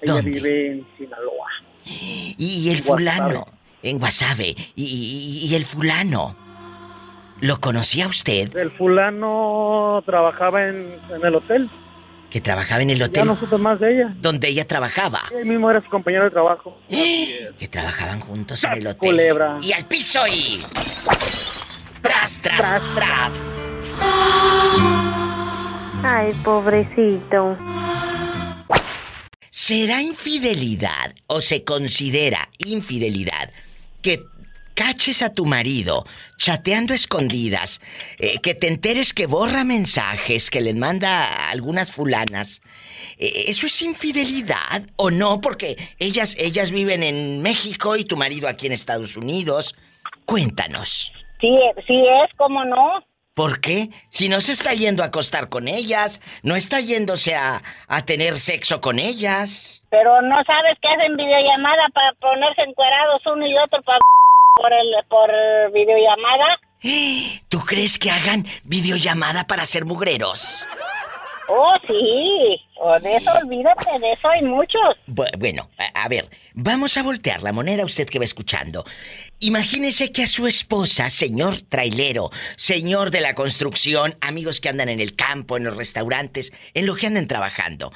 ella 0.00 0.14
¿Dónde? 0.14 0.30
vive 0.30 0.72
en 0.72 0.86
Sinaloa. 0.96 1.48
Y, 1.84 2.34
y 2.38 2.70
el 2.70 2.78
fulano, 2.82 3.46
en 3.82 3.98
Guasave, 3.98 4.56
y 4.74 5.52
el 5.54 5.64
fulano, 5.66 6.34
¿lo 7.40 7.60
conocía 7.60 8.06
usted? 8.06 8.54
El 8.56 8.70
fulano 8.72 10.02
trabajaba 10.06 10.66
en, 10.68 10.96
en 11.14 11.24
el 11.24 11.34
hotel. 11.34 11.70
Que 12.30 12.40
trabajaba 12.40 12.82
en 12.82 12.90
el 12.90 12.98
Ya 12.98 13.06
hotel 13.06 13.26
no 13.26 13.36
supe 13.40 13.58
más 13.58 13.80
de 13.80 13.92
ella. 13.96 14.14
donde 14.20 14.48
ella 14.48 14.64
trabajaba. 14.66 15.20
Él 15.36 15.46
mismo 15.46 15.68
era 15.70 15.82
su 15.82 15.88
compañero 15.90 16.24
de 16.24 16.30
trabajo. 16.30 16.78
Que 16.88 17.68
trabajaban 17.68 18.20
juntos 18.20 18.62
en 18.64 18.72
el 18.74 18.86
hotel. 18.86 18.98
Culebra. 19.10 19.58
Y 19.60 19.72
al 19.72 19.84
piso 19.86 20.20
y... 20.32 20.60
Tras, 22.02 22.40
tras, 22.40 22.80
tras. 22.94 23.70
Ay, 26.02 26.32
pobrecito. 26.44 27.58
¿Será 29.50 30.00
infidelidad 30.00 31.14
o 31.26 31.40
se 31.40 31.64
considera 31.64 32.48
infidelidad 32.58 33.50
que 34.02 34.22
caches 34.74 35.22
a 35.22 35.32
tu 35.32 35.46
marido 35.46 36.04
chateando 36.38 36.94
escondidas, 36.94 37.80
eh, 38.18 38.38
que 38.40 38.54
te 38.54 38.68
enteres 38.68 39.12
que 39.12 39.26
borra 39.26 39.64
mensajes 39.64 40.50
que 40.50 40.60
le 40.60 40.74
manda 40.74 41.24
a 41.24 41.50
algunas 41.50 41.92
fulanas? 41.92 42.62
Eh, 43.18 43.44
¿Eso 43.48 43.66
es 43.66 43.82
infidelidad 43.82 44.82
o 44.96 45.10
no? 45.10 45.40
Porque 45.40 45.76
ellas, 45.98 46.36
ellas 46.38 46.70
viven 46.70 47.02
en 47.02 47.42
México 47.42 47.96
y 47.96 48.04
tu 48.04 48.16
marido 48.16 48.48
aquí 48.48 48.66
en 48.66 48.72
Estados 48.72 49.16
Unidos. 49.16 49.76
Cuéntanos. 50.24 51.12
Sí, 51.40 51.54
sí 51.86 52.02
es, 52.24 52.30
¿cómo 52.36 52.64
no? 52.64 53.04
¿Por 53.34 53.60
qué? 53.60 53.88
Si 54.10 54.28
no 54.28 54.40
se 54.40 54.52
está 54.52 54.74
yendo 54.74 55.02
a 55.02 55.06
acostar 55.06 55.48
con 55.48 55.68
ellas, 55.68 56.20
no 56.42 56.56
está 56.56 56.80
yéndose 56.80 57.34
a, 57.34 57.62
a 57.88 58.04
tener 58.04 58.36
sexo 58.36 58.80
con 58.80 58.98
ellas. 58.98 59.84
Pero 59.88 60.20
no 60.22 60.42
sabes 60.44 60.76
que 60.82 60.88
hacen 60.88 61.16
videollamada 61.16 61.88
para 61.94 62.12
ponerse 62.20 62.62
encuerados 62.62 63.22
uno 63.26 63.46
y 63.46 63.56
otro 63.56 63.80
para 63.82 63.98
por 64.60 64.72
el 64.72 64.94
por 65.08 65.30
videollamada. 65.72 66.60
¿Tú 67.48 67.60
crees 67.60 67.98
que 67.98 68.10
hagan 68.10 68.46
videollamada 68.64 69.46
para 69.46 69.64
ser 69.64 69.84
mugreros? 69.86 70.64
Oh, 71.48 71.74
sí. 71.86 72.60
De 73.02 73.16
eso 73.16 73.30
olvídate, 73.42 73.98
de 73.98 74.12
eso 74.12 74.28
hay 74.28 74.42
muchos. 74.42 74.80
Bu- 75.06 75.28
Bueno, 75.38 75.68
a, 75.78 76.04
a 76.04 76.08
ver, 76.08 76.28
vamos 76.54 76.96
a 76.96 77.02
voltear 77.02 77.42
la 77.42 77.52
moneda 77.52 77.84
usted 77.84 78.06
que 78.08 78.18
va 78.18 78.24
escuchando. 78.24 78.84
Imagínese 79.40 80.12
que 80.12 80.22
a 80.24 80.26
su 80.26 80.46
esposa, 80.46 81.10
señor 81.10 81.60
trailero, 81.62 82.30
señor 82.56 83.10
de 83.10 83.20
la 83.22 83.34
construcción, 83.34 84.16
amigos 84.20 84.60
que 84.60 84.68
andan 84.68 84.88
en 84.90 85.00
el 85.00 85.16
campo, 85.16 85.56
en 85.56 85.64
los 85.64 85.76
restaurantes, 85.76 86.52
en 86.74 86.86
lo 86.86 86.94
que 86.94 87.06
anden 87.08 87.26
trabajando, 87.28 87.92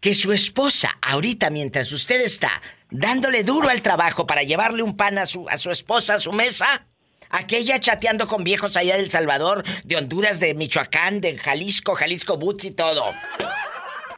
que 0.00 0.12
su 0.14 0.32
esposa, 0.32 0.98
ahorita 1.00 1.48
mientras 1.50 1.92
usted 1.92 2.20
está 2.22 2.60
dándole 2.98 3.44
duro 3.44 3.68
al 3.68 3.82
trabajo 3.82 4.26
para 4.26 4.42
llevarle 4.42 4.82
un 4.82 4.96
pan 4.96 5.18
a 5.18 5.26
su, 5.26 5.46
a 5.48 5.58
su 5.58 5.70
esposa 5.70 6.14
a 6.14 6.18
su 6.18 6.32
mesa, 6.32 6.86
aquella 7.30 7.78
chateando 7.78 8.26
con 8.26 8.44
viejos 8.44 8.76
allá 8.76 8.96
del 8.96 9.10
Salvador, 9.10 9.64
de 9.84 9.96
Honduras, 9.96 10.40
de 10.40 10.54
Michoacán, 10.54 11.20
de 11.20 11.36
Jalisco, 11.36 11.94
Jalisco 11.94 12.38
Boots 12.38 12.64
y 12.64 12.70
todo. 12.70 13.04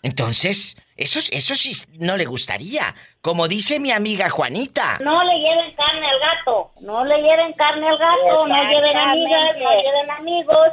Entonces, 0.02 0.76
eso, 0.96 1.18
eso 1.32 1.54
sí 1.54 1.76
no 1.98 2.16
le 2.16 2.24
gustaría. 2.24 2.94
Como 3.20 3.48
dice 3.48 3.80
mi 3.80 3.90
amiga 3.90 4.30
Juanita. 4.30 4.98
No 5.02 5.24
le 5.24 5.38
lleven 5.38 5.74
carne 5.74 6.06
al 6.08 6.18
gato. 6.20 6.70
No 6.80 7.04
le 7.04 7.16
lleven 7.16 7.52
carne 7.54 7.88
al 7.88 7.98
gato. 7.98 8.46
No 8.46 8.70
lleven 8.70 8.96
amigas, 8.96 9.56
no 9.58 9.70
lleven 9.76 10.10
amigos. 10.10 10.68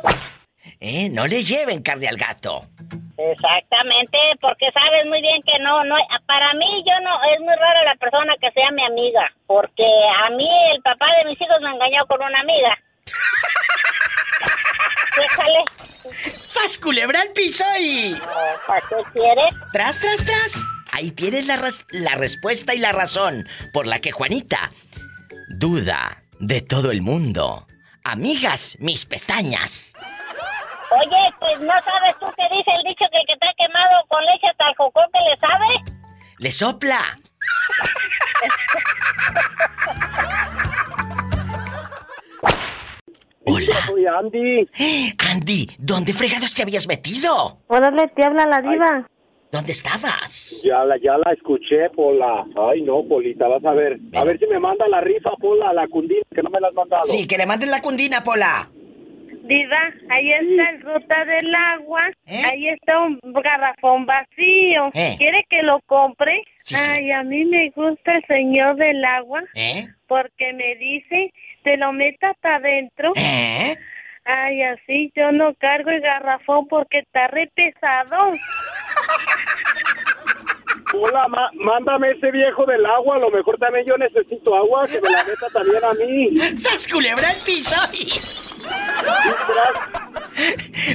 ¿Eh? 0.80 1.10
No 1.10 1.28
le 1.28 1.44
lleven 1.44 1.82
carne 1.82 2.08
al 2.08 2.18
gato. 2.18 2.68
Exactamente, 3.18 4.18
porque 4.42 4.68
sabes 4.74 5.06
muy 5.08 5.22
bien 5.22 5.42
que 5.44 5.58
no, 5.60 5.86
no, 5.86 5.96
para 6.26 6.54
mí 6.54 6.84
yo 6.86 7.00
no, 7.02 7.18
es 7.34 7.40
muy 7.40 7.56
rara 7.56 7.84
la 7.86 7.96
persona 7.96 8.34
que 8.42 8.52
sea 8.52 8.72
mi 8.72 8.84
amiga, 8.84 9.32
porque 9.48 9.86
a 10.26 10.30
mí 10.32 10.50
el 10.74 10.82
papá 10.82 11.06
de 11.18 11.24
mis 11.30 11.40
hijos 11.40 11.62
me 11.62 11.70
engañó 11.70 12.06
con 12.08 12.22
una 12.22 12.42
amiga. 12.42 12.78
Déjale. 15.18 15.64
¡Sas 16.30 16.78
culebra 16.78 17.22
al 17.22 17.30
piso 17.30 17.64
y... 17.80 18.18
¿Para 18.68 18.82
qué 18.82 18.96
quieres? 19.14 19.56
Tras, 19.72 20.02
tras, 20.02 20.26
tras. 20.26 20.62
Ahí 20.92 21.12
tienes 21.12 21.48
la, 21.48 21.58
la 21.92 22.16
respuesta 22.16 22.76
y 22.76 22.80
la 22.80 22.92
razón 22.92 23.48
por 23.74 23.88
la 23.88 24.00
que 24.00 24.12
Juanita 24.12 24.72
duda 25.48 26.24
de 26.40 26.62
todo 26.62 26.92
el 26.92 27.02
mundo. 27.02 27.68
Amigas, 28.04 28.78
mis 28.80 29.06
pestañas. 29.06 29.96
Pues 31.58 31.68
no 31.68 31.74
sabes 31.74 32.20
tú 32.20 32.26
qué 32.36 32.44
dice 32.54 32.72
el 32.76 32.84
dicho 32.84 33.06
que 33.10 33.18
el 33.18 33.28
que 33.28 33.34
está 33.34 33.48
quemado 33.58 34.06
con 34.10 34.22
leche 34.26 34.48
hasta 34.48 34.70
el 34.70 34.76
jocón 34.76 35.06
que 35.14 35.20
le 35.22 35.38
sabe. 35.40 35.96
¡Le 36.40 36.52
sopla! 36.52 37.00
Hola. 43.46 43.76
Soy 43.86 44.06
Andy. 44.06 44.68
Andy, 45.32 45.70
¿dónde 45.78 46.14
fregados 46.14 46.54
te 46.54 46.64
habías 46.64 46.88
metido? 46.90 47.60
Órale, 47.68 48.10
te 48.10 48.26
habla 48.26 48.46
la 48.48 48.62
diva. 48.62 49.08
¿Dónde 49.52 49.72
estabas? 49.72 50.62
Ya 50.62 50.84
la, 50.84 50.98
ya 50.98 51.18
la 51.18 51.32
escuché, 51.32 51.90
Pola. 51.96 52.46
Ay, 52.70 52.82
no, 52.82 53.02
Polita, 53.08 53.48
vas 53.48 53.64
a 53.64 53.72
ver. 53.72 53.98
A 54.14 54.26
ver 54.26 54.38
si 54.40 54.48
me 54.48 54.60
manda 54.60 54.90
la 54.90 55.00
rifa, 55.00 55.30
Pola, 55.40 55.72
la 55.72 55.88
cundina, 55.88 56.24
que 56.34 56.44
no 56.44 56.50
me 56.50 56.60
la 56.60 56.68
has 56.68 56.74
mandado. 56.74 57.06
Sí, 57.06 57.26
que 57.26 57.38
le 57.38 57.46
manden 57.46 57.72
la 57.72 57.82
cundina, 57.82 58.22
Pola. 58.26 58.70
Diva, 59.48 59.92
ahí 60.10 60.28
está 60.30 60.70
el 60.72 60.82
ruta 60.82 61.26
del 61.26 61.54
agua, 61.56 62.10
ahí 62.26 62.68
está 62.70 63.00
un 63.00 63.20
garrafón 63.44 64.06
vacío. 64.08 64.90
¿Eh? 64.94 65.16
¿Quiere 65.20 65.46
que 65.50 65.62
lo 65.62 65.80
compre? 65.86 66.42
Sí, 66.64 66.76
sí. 66.76 66.92
Ay, 66.92 67.12
a 67.12 67.22
mí 67.22 67.46
me 67.46 67.70
gusta 67.76 68.16
el 68.16 68.26
señor 68.26 68.76
del 68.78 69.06
agua 69.06 69.44
¿Eh? 69.54 69.86
porque 70.08 70.52
me 70.54 70.76
dice, 70.78 71.32
te 71.64 71.78
lo 71.78 71.92
meta 71.94 72.32
hasta 72.32 72.56
adentro. 72.56 73.14
¿Eh? 73.16 73.76
Ay, 74.26 74.64
así 74.64 75.12
yo 75.16 75.32
no 75.32 75.54
cargo 75.54 75.92
el 75.92 76.02
garrafón 76.02 76.68
porque 76.68 77.00
está 77.00 77.28
re 77.28 77.48
pesado. 77.54 78.34
Pola, 80.92 81.28
ma- 81.28 81.52
mándame 81.54 82.12
ese 82.12 82.32
viejo 82.32 82.66
del 82.66 82.84
agua. 82.86 83.18
A 83.18 83.20
lo 83.20 83.30
mejor 83.30 83.58
también 83.60 83.86
yo 83.86 83.98
necesito 83.98 84.56
agua, 84.56 84.88
que 84.88 85.00
me 85.02 85.10
la 85.12 85.24
meta 85.24 85.48
también 85.54 85.84
a 85.84 85.94
mí. 85.94 86.40
¡Sas 86.58 86.88
culebra 86.88 87.28
al 87.28 87.46
piso! 87.46 88.55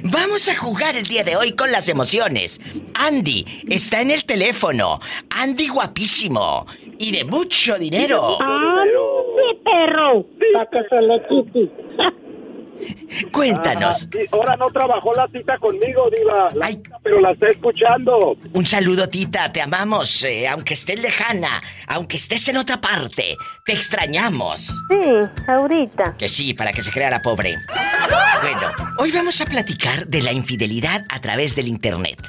Vamos 0.04 0.48
a 0.48 0.56
jugar 0.56 0.96
el 0.96 1.06
día 1.06 1.24
de 1.24 1.36
hoy 1.36 1.52
con 1.52 1.72
las 1.72 1.88
emociones. 1.88 2.60
Andy 2.94 3.44
está 3.68 4.00
en 4.00 4.10
el 4.10 4.24
teléfono. 4.24 5.00
Andy 5.30 5.68
guapísimo. 5.68 6.66
Y 6.98 7.12
de 7.12 7.24
mucho 7.24 7.78
dinero. 7.78 8.38
¡Ande, 8.40 9.58
perro! 9.64 10.26
Sáquesele, 10.54 11.22
Kitty. 11.28 11.70
Cuéntanos. 13.32 14.08
Ah, 14.14 14.18
ahora 14.32 14.56
no 14.56 14.66
trabajó 14.68 15.12
la 15.14 15.26
cita 15.28 15.58
conmigo, 15.58 16.08
Diva. 16.16 16.48
La 16.54 16.68
pero 17.02 17.18
la 17.18 17.32
está 17.32 17.48
escuchando. 17.48 18.36
Un 18.52 18.66
saludo, 18.66 19.08
tita. 19.08 19.52
Te 19.52 19.60
amamos. 19.62 20.22
eh, 20.24 20.48
aunque 20.48 20.74
estés 20.74 21.00
lejana, 21.00 21.60
aunque 21.86 22.16
estés 22.16 22.48
en 22.48 22.56
otra 22.56 22.80
parte, 22.80 23.36
te 23.64 23.72
extrañamos. 23.72 24.66
Sí, 24.88 25.10
ahorita. 25.46 26.16
Que 26.16 26.28
sí, 26.28 26.54
para 26.54 26.72
que 26.72 26.82
se 26.82 26.90
crea 26.90 27.10
la 27.10 27.22
pobre. 27.22 27.56
Bueno, 28.42 28.94
hoy 28.98 29.10
vamos 29.10 29.40
a 29.40 29.44
platicar 29.46 30.06
de 30.06 30.22
la 30.22 30.32
infidelidad 30.32 31.04
a 31.08 31.20
través 31.20 31.54
del 31.56 31.68
Internet. 31.68 32.20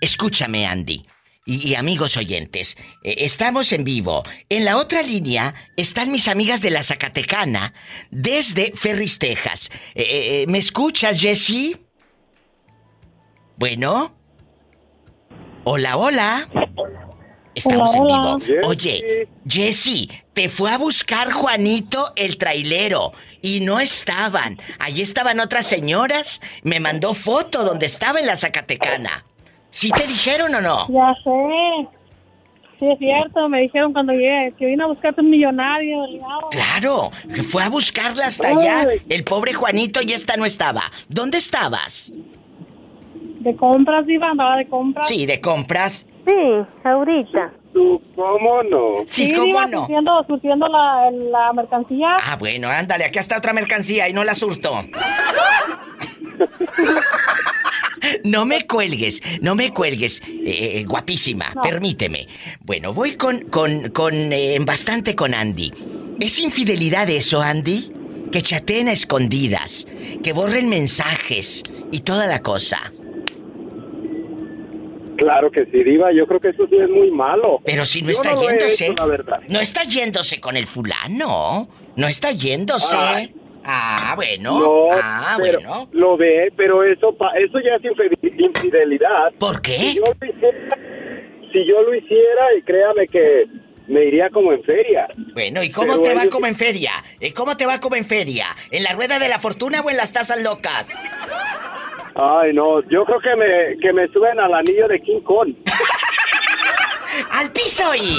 Escúchame, 0.00 0.66
Andy. 0.66 1.04
Y, 1.50 1.70
y 1.70 1.74
amigos 1.74 2.16
oyentes, 2.16 2.76
eh, 3.02 3.16
estamos 3.18 3.72
en 3.72 3.82
vivo. 3.82 4.22
En 4.48 4.64
la 4.64 4.76
otra 4.76 5.02
línea 5.02 5.52
están 5.76 6.12
mis 6.12 6.28
amigas 6.28 6.62
de 6.62 6.70
la 6.70 6.84
Zacatecana 6.84 7.74
desde 8.12 8.70
Ferris, 8.72 9.18
Texas. 9.18 9.68
Eh, 9.96 10.04
eh, 10.42 10.44
¿Me 10.46 10.58
escuchas, 10.58 11.20
Jessie? 11.20 11.76
Bueno. 13.56 14.14
Hola, 15.64 15.96
hola. 15.96 16.48
Estamos 17.56 17.96
Hola, 17.96 17.98
en 17.98 18.04
hola. 18.04 18.36
vivo. 18.46 18.60
Oye, 18.68 19.28
Jessy, 19.44 20.08
te 20.32 20.48
fue 20.48 20.70
a 20.70 20.78
buscar 20.78 21.32
Juanito 21.32 22.12
el 22.14 22.38
trailero 22.38 23.12
y 23.42 23.58
no 23.58 23.80
estaban. 23.80 24.60
Allí 24.78 25.02
estaban 25.02 25.40
otras 25.40 25.66
señoras. 25.66 26.40
Me 26.62 26.78
mandó 26.78 27.12
foto 27.12 27.64
donde 27.64 27.86
estaba 27.86 28.20
en 28.20 28.26
la 28.26 28.36
Zacatecana. 28.36 29.24
¿Sí 29.70 29.90
te 29.90 30.06
dijeron 30.06 30.54
o 30.54 30.60
no? 30.60 30.86
Ya 30.88 31.14
sé. 31.22 31.88
Sí, 32.78 32.86
es 32.90 32.98
cierto, 32.98 33.46
me 33.48 33.60
dijeron 33.60 33.92
cuando 33.92 34.12
llegué 34.12 34.54
que 34.58 34.64
vino 34.66 34.84
a 34.84 34.88
buscarte 34.88 35.20
un 35.20 35.28
millonario. 35.30 35.98
Claro, 36.50 37.10
que 37.34 37.42
fue 37.42 37.62
a 37.62 37.68
buscarla 37.68 38.26
hasta 38.26 38.48
allá. 38.48 38.86
El 39.08 39.22
pobre 39.24 39.52
Juanito 39.52 40.00
ya 40.00 40.14
esta 40.16 40.36
no 40.38 40.46
estaba. 40.46 40.82
¿Dónde 41.08 41.36
estabas? 41.38 42.10
De 43.40 43.54
compras, 43.56 44.06
Diva, 44.06 44.30
andaba 44.30 44.56
de 44.56 44.66
compras. 44.66 45.06
Sí, 45.08 45.26
de 45.26 45.40
compras. 45.40 46.06
Sí, 46.26 46.32
ahorita. 46.84 47.52
tú, 47.72 48.00
¿cómo 48.16 48.62
no? 48.62 49.02
Sí, 49.06 49.30
¿cómo 49.32 49.44
Diva, 49.46 49.66
no? 49.66 49.78
Surtiendo, 49.80 50.24
surtiendo 50.26 50.66
la, 50.68 51.10
la 51.10 51.52
mercancía. 51.52 52.16
Ah, 52.24 52.36
bueno, 52.36 52.68
ándale, 52.68 53.04
aquí 53.04 53.18
está 53.18 53.36
otra 53.38 53.52
mercancía 53.52 54.08
y 54.08 54.12
no 54.14 54.24
la 54.24 54.34
surto. 54.34 54.84
No 58.24 58.46
me 58.46 58.66
cuelgues, 58.66 59.22
no 59.40 59.54
me 59.54 59.72
cuelgues, 59.72 60.20
eh, 60.26 60.78
eh, 60.80 60.84
guapísima, 60.84 61.52
No. 61.54 61.62
permíteme. 61.62 62.26
Bueno, 62.60 62.92
voy 62.94 63.12
con, 63.12 63.40
con, 63.50 63.90
con, 63.90 64.32
eh, 64.32 64.58
bastante 64.60 65.14
con 65.14 65.34
Andy. 65.34 65.72
¿Es 66.20 66.38
infidelidad 66.38 67.08
eso, 67.10 67.40
Andy? 67.42 67.92
Que 68.32 68.42
chateen 68.42 68.88
a 68.88 68.92
escondidas, 68.92 69.86
que 70.22 70.32
borren 70.32 70.68
mensajes 70.68 71.62
y 71.90 72.00
toda 72.00 72.26
la 72.26 72.40
cosa. 72.42 72.92
Claro 75.16 75.50
que 75.50 75.66
sí, 75.66 75.84
Diva, 75.84 76.10
yo 76.14 76.26
creo 76.26 76.40
que 76.40 76.48
eso 76.48 76.66
sí 76.68 76.76
es 76.76 76.88
muy 76.88 77.10
malo. 77.10 77.60
Pero 77.64 77.84
si 77.84 78.00
no 78.00 78.06
Yo 78.06 78.12
está 78.12 78.34
yéndose. 78.40 78.86
hecho, 78.86 78.94
la 78.96 79.06
verdad. 79.06 79.40
No 79.48 79.60
está 79.60 79.82
yéndose 79.82 80.40
con 80.40 80.56
el 80.56 80.66
fulano. 80.66 81.68
No 81.96 82.08
está 82.08 82.32
yéndose. 82.32 82.96
Ay. 82.96 83.34
Ah, 83.72 84.12
bueno. 84.16 84.58
No, 84.60 84.86
ah, 84.92 85.36
pero 85.40 85.58
bueno. 85.60 85.88
lo 85.92 86.16
ve, 86.16 86.52
pero 86.56 86.82
eso 86.82 87.16
eso 87.36 87.58
ya 87.60 87.76
es 87.76 87.82
infi- 87.82 88.44
infidelidad. 88.44 89.32
¿Por 89.38 89.60
qué? 89.62 89.72
Si 89.78 89.94
yo, 89.96 90.02
lo 90.20 90.26
hiciera, 90.26 90.76
si 91.52 91.64
yo 91.66 91.82
lo 91.82 91.94
hiciera, 91.94 92.46
y 92.58 92.62
créame 92.62 93.06
que 93.08 93.44
me 93.86 94.04
iría 94.04 94.28
como 94.30 94.52
en 94.52 94.62
feria. 94.64 95.06
Bueno, 95.34 95.62
¿y 95.62 95.70
cómo 95.70 95.92
Pero 95.94 96.02
te 96.02 96.14
va 96.14 96.22
ellos- 96.22 96.34
como 96.34 96.46
en 96.46 96.56
feria? 96.56 96.92
¿Eh, 97.20 97.32
¿Cómo 97.32 97.56
te 97.56 97.66
va 97.66 97.78
como 97.80 97.96
en 97.96 98.04
feria? 98.04 98.46
¿En 98.70 98.82
la 98.82 98.92
rueda 98.92 99.18
de 99.18 99.28
la 99.28 99.38
fortuna 99.38 99.80
o 99.80 99.90
en 99.90 99.96
las 99.96 100.12
tazas 100.12 100.42
locas? 100.42 101.00
Ay, 102.14 102.52
no, 102.52 102.82
yo 102.88 103.04
creo 103.04 103.20
que 103.20 103.36
me, 103.36 103.76
que 103.80 103.92
me 103.92 104.08
suben 104.08 104.38
al 104.40 104.52
anillo 104.54 104.88
de 104.88 105.00
King 105.00 105.20
Kong. 105.22 105.54
¡Al 107.32 107.50
piso 107.52 107.92
y! 107.94 108.18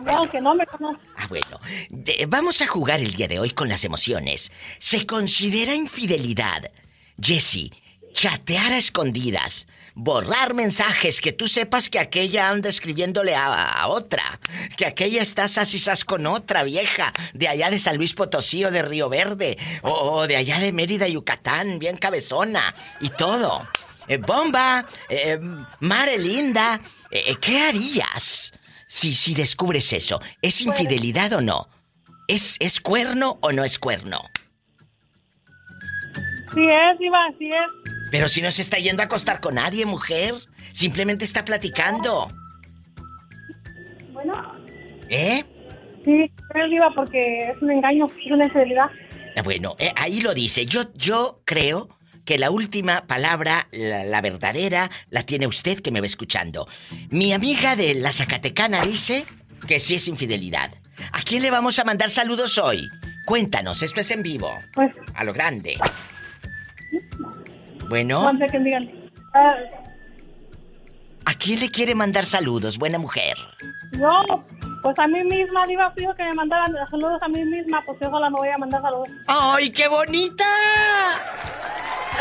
No, 0.00 0.28
que 0.28 0.40
no 0.40 0.54
me 0.56 0.66
conoce. 0.66 1.00
Ah, 1.16 1.26
bueno. 1.28 1.60
De- 1.90 2.26
vamos 2.28 2.60
a 2.60 2.66
jugar 2.66 2.98
el 3.00 3.14
día 3.14 3.28
de 3.28 3.38
hoy 3.38 3.50
con 3.50 3.68
las 3.68 3.84
emociones. 3.84 4.50
¿Se 4.80 5.06
considera 5.06 5.74
infidelidad, 5.76 6.70
Jesse, 7.22 7.70
chatear 8.12 8.72
a 8.72 8.78
escondidas, 8.78 9.68
borrar 9.94 10.54
mensajes 10.54 11.20
que 11.20 11.32
tú 11.32 11.46
sepas 11.46 11.88
que 11.88 11.98
aquella 11.98 12.50
anda 12.50 12.68
escribiéndole 12.68 13.34
a, 13.34 13.64
a 13.64 13.88
otra, 13.88 14.40
que 14.76 14.86
aquella 14.86 15.22
está 15.22 15.48
sasisas 15.48 16.04
con 16.04 16.26
otra 16.26 16.64
vieja 16.64 17.12
de 17.32 17.48
allá 17.48 17.70
de 17.70 17.78
San 17.78 17.96
Luis 17.96 18.14
Potosí 18.14 18.64
o 18.64 18.70
de 18.70 18.82
Río 18.82 19.08
Verde, 19.08 19.56
o, 19.82 19.90
o 19.90 20.26
de 20.26 20.36
allá 20.36 20.58
de 20.58 20.72
Mérida, 20.72 21.08
Yucatán, 21.08 21.78
bien 21.78 21.96
cabezona 21.96 22.74
y 23.00 23.08
todo? 23.10 23.66
Eh, 24.08 24.18
bomba, 24.18 24.84
eh, 25.08 25.38
Mare 25.80 26.18
Linda, 26.18 26.80
eh, 27.10 27.36
¿qué 27.40 27.62
harías? 27.62 28.52
Si, 28.86 29.12
si 29.12 29.34
descubres 29.34 29.92
eso, 29.92 30.20
¿es 30.42 30.60
infidelidad 30.60 31.32
o 31.32 31.40
no? 31.40 31.68
¿Es, 32.28 32.56
¿Es 32.60 32.80
cuerno 32.80 33.38
o 33.40 33.52
no 33.52 33.64
es 33.64 33.78
cuerno? 33.78 34.20
Sí 36.54 36.60
es, 36.60 36.98
diva, 36.98 37.18
sí 37.38 37.48
es. 37.48 37.93
Pero 38.14 38.28
si 38.28 38.40
no 38.42 38.50
se 38.52 38.62
está 38.62 38.78
yendo 38.78 39.02
a 39.02 39.06
acostar 39.06 39.40
con 39.40 39.56
nadie, 39.56 39.86
mujer. 39.86 40.36
Simplemente 40.70 41.24
está 41.24 41.44
platicando. 41.44 42.30
Bueno, 44.12 44.52
¿Eh? 45.08 45.42
sí, 46.04 46.30
es 46.54 46.70
diva 46.70 46.92
porque 46.94 47.50
es 47.50 47.60
un 47.60 47.72
engaño, 47.72 48.06
es 48.06 48.30
una 48.30 48.44
infidelidad. 48.44 48.88
Ah, 49.36 49.42
Bueno, 49.42 49.74
eh, 49.80 49.92
ahí 49.96 50.20
lo 50.20 50.32
dice. 50.32 50.64
Yo, 50.64 50.92
yo 50.94 51.42
creo 51.44 51.88
que 52.24 52.38
la 52.38 52.52
última 52.52 53.04
palabra, 53.08 53.66
la, 53.72 54.04
la 54.04 54.20
verdadera, 54.20 54.92
la 55.10 55.24
tiene 55.24 55.48
usted 55.48 55.80
que 55.80 55.90
me 55.90 55.98
va 55.98 56.06
escuchando. 56.06 56.68
Mi 57.10 57.32
amiga 57.32 57.74
de 57.74 57.94
la 57.94 58.12
Zacatecana 58.12 58.80
dice 58.82 59.24
que 59.66 59.80
sí 59.80 59.96
es 59.96 60.06
infidelidad. 60.06 60.70
¿A 61.10 61.22
quién 61.22 61.42
le 61.42 61.50
vamos 61.50 61.80
a 61.80 61.84
mandar 61.84 62.10
saludos 62.10 62.58
hoy? 62.58 62.88
Cuéntanos, 63.26 63.82
esto 63.82 63.98
es 63.98 64.10
en 64.12 64.22
vivo. 64.22 64.56
Pues, 64.72 64.92
A 65.14 65.24
lo 65.24 65.32
grande. 65.32 65.78
Bueno, 67.88 68.32
no. 68.32 68.46
Ah, 69.34 69.54
¿a 71.24 71.34
quién 71.34 71.60
le 71.60 71.70
quiere 71.70 71.94
mandar 71.94 72.24
saludos, 72.24 72.78
buena 72.78 72.98
mujer? 72.98 73.36
yo, 73.98 74.44
pues 74.82 74.98
a 74.98 75.06
mí 75.06 75.22
misma, 75.24 75.66
diva, 75.66 75.92
dijo 75.96 76.14
que 76.14 76.24
me 76.24 76.34
mandaran 76.34 76.72
saludos 76.90 77.22
a 77.22 77.28
mí 77.28 77.44
misma, 77.44 77.82
pues 77.86 77.98
yo 78.00 78.10
sola 78.10 78.30
me 78.30 78.36
voy 78.36 78.48
a 78.48 78.58
mandar 78.58 78.82
saludos. 78.82 79.08
¡Ay, 79.26 79.70
qué 79.70 79.88
bonita! 79.88 80.44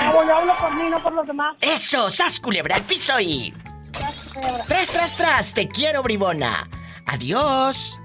No, 0.01 0.25
yo 0.25 0.35
hablo 0.35 0.53
por 0.59 0.75
mí, 0.75 0.89
no 0.89 1.01
por 1.01 1.13
los 1.13 1.27
demás. 1.27 1.55
¡Eso! 1.61 2.09
¡Sas, 2.09 2.39
culebra 2.39 2.75
al 2.75 2.81
piso 2.83 3.19
y... 3.19 3.53
¡Tras, 3.91 4.87
tras, 4.89 5.17
tras! 5.17 5.53
¡Te 5.53 5.67
quiero, 5.67 6.01
bribona! 6.01 6.67
¡Adiós! 7.05 7.99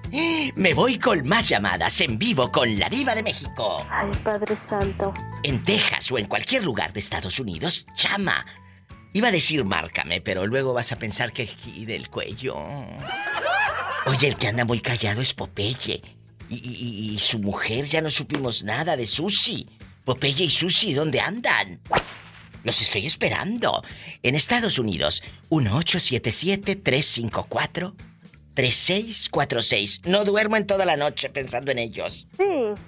Me 0.54 0.74
voy 0.74 0.98
con 0.98 1.26
más 1.26 1.48
llamadas 1.48 2.00
en 2.00 2.18
vivo 2.18 2.50
con 2.50 2.78
la 2.78 2.88
diva 2.88 3.14
de 3.14 3.22
México. 3.22 3.86
Ay, 3.90 4.10
Padre 4.24 4.56
Santo. 4.68 5.12
En 5.42 5.62
Texas 5.64 6.10
o 6.10 6.18
en 6.18 6.26
cualquier 6.26 6.64
lugar 6.64 6.92
de 6.92 7.00
Estados 7.00 7.38
Unidos, 7.38 7.86
llama. 7.96 8.44
Iba 9.12 9.28
a 9.28 9.32
decir 9.32 9.64
márcame, 9.64 10.20
pero 10.20 10.46
luego 10.46 10.72
vas 10.72 10.92
a 10.92 10.96
pensar 10.96 11.32
que 11.32 11.42
aquí 11.44 11.84
del 11.86 12.08
cuello. 12.08 12.56
Oye, 14.06 14.28
el 14.28 14.36
que 14.36 14.48
anda 14.48 14.64
muy 14.64 14.80
callado 14.80 15.20
es 15.20 15.34
Popeye. 15.34 16.02
Y, 16.50 16.54
y- 16.56 17.14
y 17.14 17.18
su 17.18 17.38
mujer 17.38 17.84
ya 17.86 18.00
no 18.00 18.08
supimos 18.10 18.64
nada 18.64 18.96
de 18.96 19.06
Susi. 19.06 19.68
Popeye 20.04 20.44
y 20.44 20.50
Susi, 20.50 20.94
¿dónde 20.94 21.20
andan? 21.20 21.80
Los 22.64 22.80
estoy 22.80 23.06
esperando. 23.06 23.82
En 24.22 24.34
Estados 24.34 24.78
Unidos, 24.78 25.22
1877-354-3646. 28.58 30.00
No 30.06 30.24
duermo 30.24 30.56
en 30.56 30.66
toda 30.66 30.84
la 30.84 30.96
noche 30.96 31.30
pensando 31.30 31.70
en 31.70 31.78
ellos. 31.78 32.26
Sí, 32.36 32.44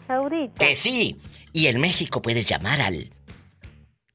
ahorita. 0.09 0.67
Que 0.67 0.75
sí. 0.75 1.21
Y 1.53 1.69
en 1.69 1.81
México 1.81 2.21
puedes 2.23 2.47
llamar 2.47 2.81
al 2.81 3.13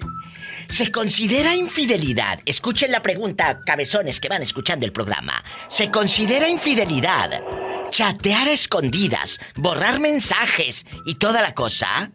¿se 0.68 0.93
considera 0.93 1.55
infidelidad? 1.55 2.41
Escuchen 2.45 2.93
la 2.93 3.01
pregunta, 3.01 3.62
cabezones 3.64 4.20
que 4.20 4.28
van 4.28 4.43
escuchando 4.43 4.85
el 4.85 4.93
programa. 4.93 5.43
¿Se 5.68 5.91
considera 5.91 6.47
infidelidad 6.47 7.43
chatear 7.89 8.49
a 8.49 8.53
escondidas, 8.53 9.41
borrar 9.57 9.99
mensajes 9.99 10.85
y 11.07 11.14
toda 11.14 11.41
la 11.41 11.55
cosa? 11.55 12.11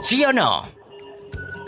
¿Sí 0.00 0.24
o 0.24 0.32
no? 0.32 0.66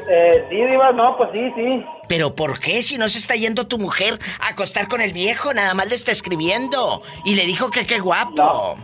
Eh, 0.09 0.47
sí, 0.49 0.57
Diva, 0.57 0.91
no, 0.93 1.19
pues 1.19 1.29
sí, 1.35 1.53
sí. 1.55 1.85
¿Pero 2.09 2.35
por 2.35 2.59
qué 2.59 2.81
si 2.81 2.97
no 2.97 3.11
se 3.11 3.19
está 3.19 3.37
yendo 3.37 3.67
tu 3.67 3.79
mujer 3.79 4.19
a 4.41 4.49
acostar 4.49 4.89
con 4.89 5.03
el 5.03 5.13
viejo? 5.13 5.53
Nada 5.53 5.75
más 5.75 5.91
le 5.91 5.97
está 5.97 6.13
escribiendo. 6.13 7.03
Y 7.27 7.35
le 7.35 7.45
dijo 7.45 7.71
que 7.71 7.87
qué 7.87 8.01
guapo. 8.01 8.79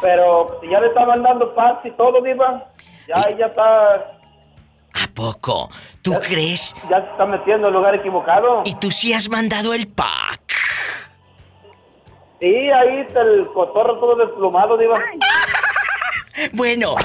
Pero 0.00 0.60
ya 0.70 0.80
le 0.80 0.88
está 0.88 1.06
mandando 1.06 1.54
paz 1.54 1.78
y 1.84 1.90
todo, 1.92 2.20
Diva. 2.20 2.70
Ya 3.08 3.26
ella 3.30 3.46
está. 3.46 3.94
¿A 4.94 5.08
poco? 5.14 5.70
¿Tú 6.02 6.12
crees? 6.20 6.74
Ya 6.90 7.00
se 7.00 7.10
está 7.10 7.26
metiendo 7.26 7.68
en 7.68 7.74
el 7.74 7.80
lugar 7.80 7.94
equivocado. 7.94 8.62
¿Y 8.64 8.74
tú 8.74 8.90
sí 8.90 9.12
has 9.12 9.28
mandado 9.28 9.74
el 9.74 9.88
pack? 9.88 10.40
Sí, 12.40 12.70
ahí 12.70 13.00
está 13.00 13.22
el 13.22 13.46
cotorro 13.52 13.98
todo 13.98 14.16
desplumado, 14.16 14.76
Diva. 14.76 14.96
Bueno, 16.52 16.96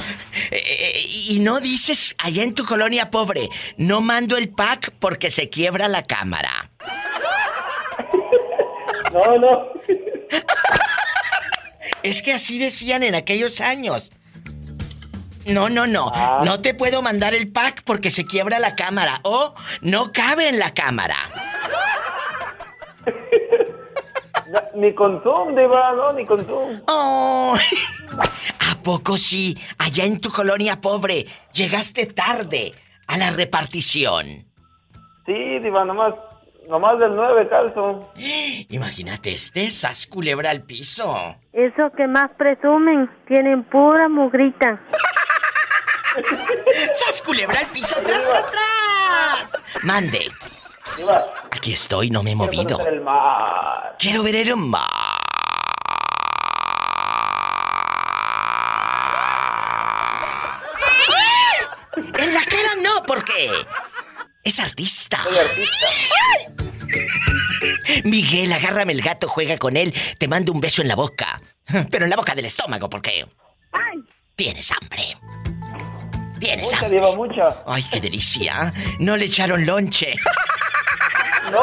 eh, 0.50 1.02
y 1.06 1.38
no 1.38 1.60
dices 1.60 2.16
allá 2.18 2.42
en 2.42 2.52
tu 2.52 2.64
colonia 2.64 3.10
pobre, 3.10 3.48
no 3.76 4.00
mando 4.00 4.36
el 4.36 4.48
pack 4.48 4.92
porque 4.98 5.30
se 5.30 5.48
quiebra 5.48 5.88
la 5.88 6.02
cámara. 6.02 6.70
No, 9.12 9.38
no. 9.38 9.66
Es 12.02 12.22
que 12.22 12.32
así 12.32 12.58
decían 12.58 13.02
en 13.02 13.14
aquellos 13.14 13.60
años. 13.60 14.12
No, 15.46 15.68
no, 15.68 15.86
no. 15.86 16.12
No 16.44 16.60
te 16.60 16.74
puedo 16.74 17.02
mandar 17.02 17.34
el 17.34 17.50
pack 17.50 17.82
porque 17.84 18.10
se 18.10 18.24
quiebra 18.24 18.58
la 18.58 18.74
cámara. 18.74 19.20
O 19.24 19.54
no 19.80 20.12
cabe 20.12 20.48
en 20.48 20.58
la 20.58 20.74
cámara. 20.74 21.16
Ni 24.74 24.94
con 24.94 25.22
Zoom, 25.22 25.54
Diva, 25.54 25.92
no, 25.92 26.12
ni 26.12 26.24
con 26.24 26.44
Zoom. 26.44 26.80
Oh. 26.88 27.54
¿A 28.58 28.82
poco 28.82 29.16
sí? 29.16 29.56
Allá 29.78 30.04
en 30.04 30.20
tu 30.20 30.30
colonia 30.30 30.80
pobre, 30.80 31.26
llegaste 31.52 32.06
tarde 32.06 32.74
a 33.06 33.16
la 33.16 33.30
repartición. 33.30 34.46
Sí, 35.26 35.58
Diva, 35.60 35.84
nomás, 35.84 36.14
nomás 36.70 36.98
del 36.98 37.14
9 37.14 37.48
calzo. 37.48 38.10
Imagínate, 38.70 39.32
este 39.32 39.70
sas 39.70 40.06
culebra 40.06 40.50
al 40.50 40.62
piso. 40.62 41.36
Eso 41.52 41.90
que 41.96 42.06
más 42.06 42.30
presumen, 42.38 43.10
tienen 43.26 43.64
pura 43.64 44.08
mugrita. 44.08 44.80
¡Sas 46.92 47.22
culebra 47.22 47.60
al 47.60 47.66
piso! 47.66 47.94
¡Tras, 48.04 48.20
tras, 48.22 48.50
tras! 48.50 49.84
Mande. 49.84 50.28
Diva, 50.96 51.20
Aquí 51.52 51.72
estoy, 51.72 52.10
no 52.10 52.22
me 52.24 52.32
he 52.32 52.36
movido. 52.36 52.64
conocer 52.78 52.94
el 52.94 53.00
mar. 53.00 53.94
Quiero 53.98 54.22
ver 54.24 54.34
el 54.34 54.56
mar. 54.56 54.88
En 61.96 62.34
la 62.34 62.44
cara 62.44 62.74
no, 62.82 63.02
porque 63.04 63.50
es 64.44 64.58
artista. 64.58 65.22
Soy 65.22 65.38
artista. 65.38 65.86
Miguel, 68.04 68.52
agárrame 68.52 68.92
el 68.92 69.02
gato, 69.02 69.28
juega 69.28 69.58
con 69.58 69.76
él. 69.76 69.94
Te 70.18 70.28
mando 70.28 70.52
un 70.52 70.60
beso 70.60 70.82
en 70.82 70.88
la 70.88 70.96
boca. 70.96 71.40
Pero 71.90 72.04
en 72.04 72.10
la 72.10 72.16
boca 72.16 72.34
del 72.34 72.46
estómago, 72.46 72.88
porque 72.88 73.26
tienes 74.34 74.72
hambre. 74.72 75.16
Tienes 76.38 76.66
Mucha, 76.66 76.78
hambre. 76.78 76.98
Diva, 76.98 77.14
mucha. 77.14 77.62
Ay, 77.66 77.84
qué 77.90 78.00
delicia. 78.00 78.72
No 78.98 79.16
le 79.16 79.26
echaron 79.26 79.66
lonche. 79.66 80.14
No. 81.52 81.62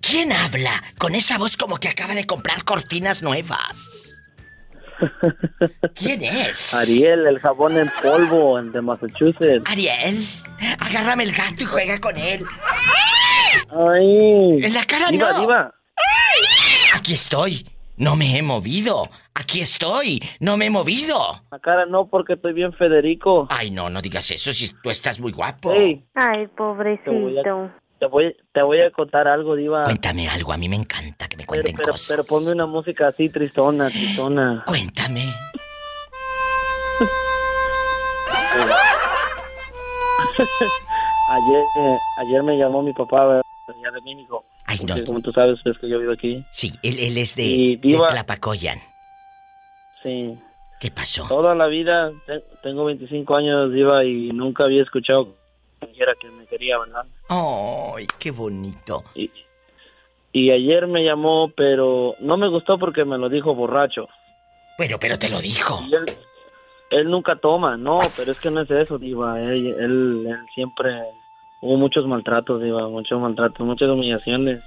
¿Quién 0.00 0.32
habla 0.32 0.82
con 0.98 1.14
esa 1.14 1.36
voz 1.38 1.56
como 1.56 1.76
que 1.78 1.88
acaba 1.88 2.14
de 2.14 2.26
comprar 2.26 2.64
cortinas 2.64 3.22
nuevas? 3.22 4.11
¿Quién 5.94 6.22
es? 6.22 6.74
Ariel, 6.74 7.26
el 7.26 7.38
jabón 7.38 7.76
en 7.78 7.90
polvo, 8.02 8.58
el 8.58 8.72
de 8.72 8.80
Massachusetts. 8.82 9.62
Ariel, 9.66 10.24
agárrame 10.80 11.24
el 11.24 11.32
gato 11.32 11.56
y 11.62 11.64
juega 11.64 11.98
con 12.00 12.16
él. 12.16 12.44
Ay. 13.70 14.64
En 14.64 14.74
la 14.74 14.84
cara 14.84 15.08
Diva, 15.10 15.32
no. 15.32 15.40
diva. 15.40 15.74
Aquí 16.94 17.14
estoy. 17.14 17.66
No 17.96 18.16
me 18.16 18.36
he 18.36 18.42
movido. 18.42 19.08
Aquí 19.34 19.60
estoy. 19.60 20.20
No 20.40 20.56
me 20.56 20.66
he 20.66 20.70
movido. 20.70 21.42
La 21.50 21.58
cara 21.58 21.86
no, 21.86 22.08
porque 22.08 22.34
estoy 22.34 22.52
bien 22.52 22.72
Federico. 22.72 23.46
Ay, 23.50 23.70
no, 23.70 23.90
no 23.90 24.00
digas 24.02 24.30
eso 24.30 24.52
si 24.52 24.72
tú 24.82 24.90
estás 24.90 25.20
muy 25.20 25.32
guapo. 25.32 25.72
Ay, 26.14 26.46
pobrecito. 26.56 27.70
Te, 28.02 28.08
voy, 28.08 28.36
te 28.52 28.62
voy 28.62 28.80
a 28.80 28.90
contar 28.90 29.28
algo, 29.28 29.54
Diva. 29.54 29.84
Cuéntame 29.84 30.28
algo, 30.28 30.52
a 30.52 30.56
mí 30.56 30.68
me 30.68 30.74
encanta 30.74 31.28
que 31.28 31.36
me 31.36 31.44
Pero, 31.44 31.62
cuenten 31.62 31.76
pero, 31.76 31.92
cosas. 31.92 32.08
pero 32.10 32.24
ponme 32.24 32.50
una 32.50 32.66
música 32.66 33.06
así, 33.06 33.28
tristona, 33.28 33.88
tristona. 33.90 34.64
Cuéntame. 34.66 35.22
Ayer, 41.28 41.62
eh, 41.78 41.96
ayer 42.18 42.42
me 42.42 42.58
llamó 42.58 42.82
mi 42.82 42.92
papá 42.92 43.26
de 43.36 43.40
allá 43.68 43.90
de 43.94 44.00
México. 44.02 44.44
Ay, 44.66 44.78
no. 44.86 45.02
como 45.04 45.20
tú 45.20 45.32
sabes, 45.32 45.58
es 45.64 45.78
que 45.78 45.88
yo 45.88 45.98
vivo 45.98 46.12
aquí. 46.12 46.44
Sí, 46.50 46.72
él, 46.82 46.98
él 46.98 47.16
es 47.16 47.36
de, 47.36 47.42
Y 47.44 47.76
de 47.76 47.88
Diva- 47.88 48.08
Tlapacoyan. 48.08 48.78
Sí. 50.02 50.36
¿Qué 50.80 50.90
pasó? 50.90 51.26
Toda 51.28 51.54
la 51.54 51.68
vida, 51.68 52.10
te- 52.26 52.44
tengo 52.62 52.84
25 52.84 53.36
años, 53.36 53.72
Diva, 53.72 54.04
y 54.04 54.30
nunca 54.32 54.64
había 54.64 54.82
escuchado 54.82 55.34
dijera 55.86 56.14
que 56.20 56.28
me 56.30 56.46
quería, 56.46 56.78
¿verdad? 56.78 57.04
Ay, 57.28 58.06
qué 58.18 58.30
bonito. 58.30 59.04
Y, 59.14 59.30
y 60.32 60.50
ayer 60.50 60.86
me 60.86 61.04
llamó, 61.04 61.50
pero 61.56 62.14
no 62.20 62.36
me 62.36 62.48
gustó 62.48 62.78
porque 62.78 63.04
me 63.04 63.18
lo 63.18 63.28
dijo 63.28 63.54
borracho. 63.54 64.08
Bueno, 64.78 64.98
pero 64.98 65.18
te 65.18 65.28
lo 65.28 65.40
dijo. 65.40 65.80
Y 65.88 65.94
él, 65.94 66.16
él 66.90 67.10
nunca 67.10 67.36
toma, 67.36 67.76
no, 67.76 68.00
pero 68.16 68.32
es 68.32 68.40
que 68.40 68.50
no 68.50 68.62
es 68.62 68.70
eso, 68.70 68.98
Diva. 68.98 69.40
Él, 69.40 69.66
él, 69.78 70.26
él 70.26 70.38
siempre 70.54 70.90
hubo 71.60 71.76
muchos 71.76 72.06
maltratos, 72.06 72.62
Diva, 72.62 72.88
muchos 72.88 73.20
maltratos, 73.20 73.66
muchas 73.66 73.88
humillaciones, 73.88 74.62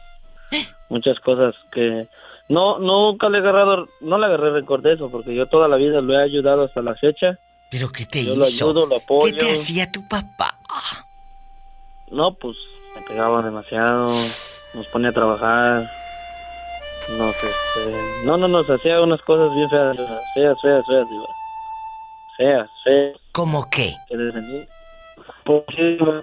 muchas 0.89 1.20
cosas 1.20 1.55
que 1.72 2.07
no 2.47 2.78
nunca 2.80 3.30
le 3.30 3.39
he 3.39 3.41
agarrado, 3.41 3.88
no 4.01 4.18
le 4.18 4.26
agarré 4.28 4.51
rencor 4.51 4.82
de 4.82 4.93
eso, 4.93 5.09
porque 5.09 5.34
yo 5.34 5.47
toda 5.47 5.68
la 5.68 5.78
vida 5.78 6.01
lo 6.01 6.13
he 6.13 6.24
ayudado 6.24 6.63
hasta 6.63 6.82
la 6.82 6.95
fecha. 6.95 7.39
¿Pero 7.72 7.91
qué 7.91 8.05
te 8.05 8.24
Yo 8.24 8.36
lo 8.36 8.47
hizo? 8.47 8.66
ayudo, 8.70 8.86
lo. 8.86 9.01
¿Qué 9.26 9.34
te 9.34 9.51
hacía 9.53 9.91
tu 9.91 10.07
papá? 10.07 10.57
No, 12.11 12.34
pues 12.36 12.55
me 12.95 13.01
pegaba 13.01 13.41
demasiado, 13.41 14.13
nos 14.74 14.88
ponía 14.88 15.09
a 15.09 15.13
trabajar, 15.13 15.91
nos, 17.18 17.36
este, 17.36 18.26
no, 18.26 18.38
no, 18.38 18.47
nos 18.47 18.70
hacía 18.70 19.01
unas 19.01 19.22
cosas 19.24 19.53
bien 19.55 19.70
feas, 19.70 19.95
feas, 20.36 20.57
feas, 20.61 20.86
feas, 20.86 21.09
Diva. 21.09 21.26
Feas, 22.38 22.70
feas. 22.84 23.18
¿Cómo 23.34 23.70
qué? 23.70 23.95
que 24.07 24.18
desde 24.18 24.41
ni- 24.41 24.68
Pues 25.43 25.63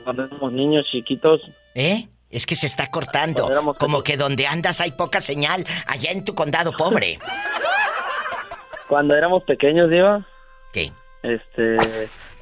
cuando 0.04 0.24
éramos 0.24 0.52
niños 0.52 0.86
chiquitos, 0.90 1.40
¿Eh? 1.74 2.08
Es 2.30 2.46
que 2.46 2.54
se 2.56 2.64
está 2.66 2.90
cortando. 2.90 3.46
Como 3.78 4.02
que 4.02 4.16
donde 4.16 4.46
andas 4.46 4.80
hay 4.80 4.92
poca 4.92 5.20
señal. 5.20 5.66
Allá 5.86 6.10
en 6.12 6.24
tu 6.24 6.34
condado 6.34 6.72
pobre. 6.72 7.18
cuando 8.88 9.14
éramos 9.14 9.42
pequeños, 9.44 9.90
Diva, 9.90 10.24
¿Qué? 10.72 10.92
Este, 11.22 11.76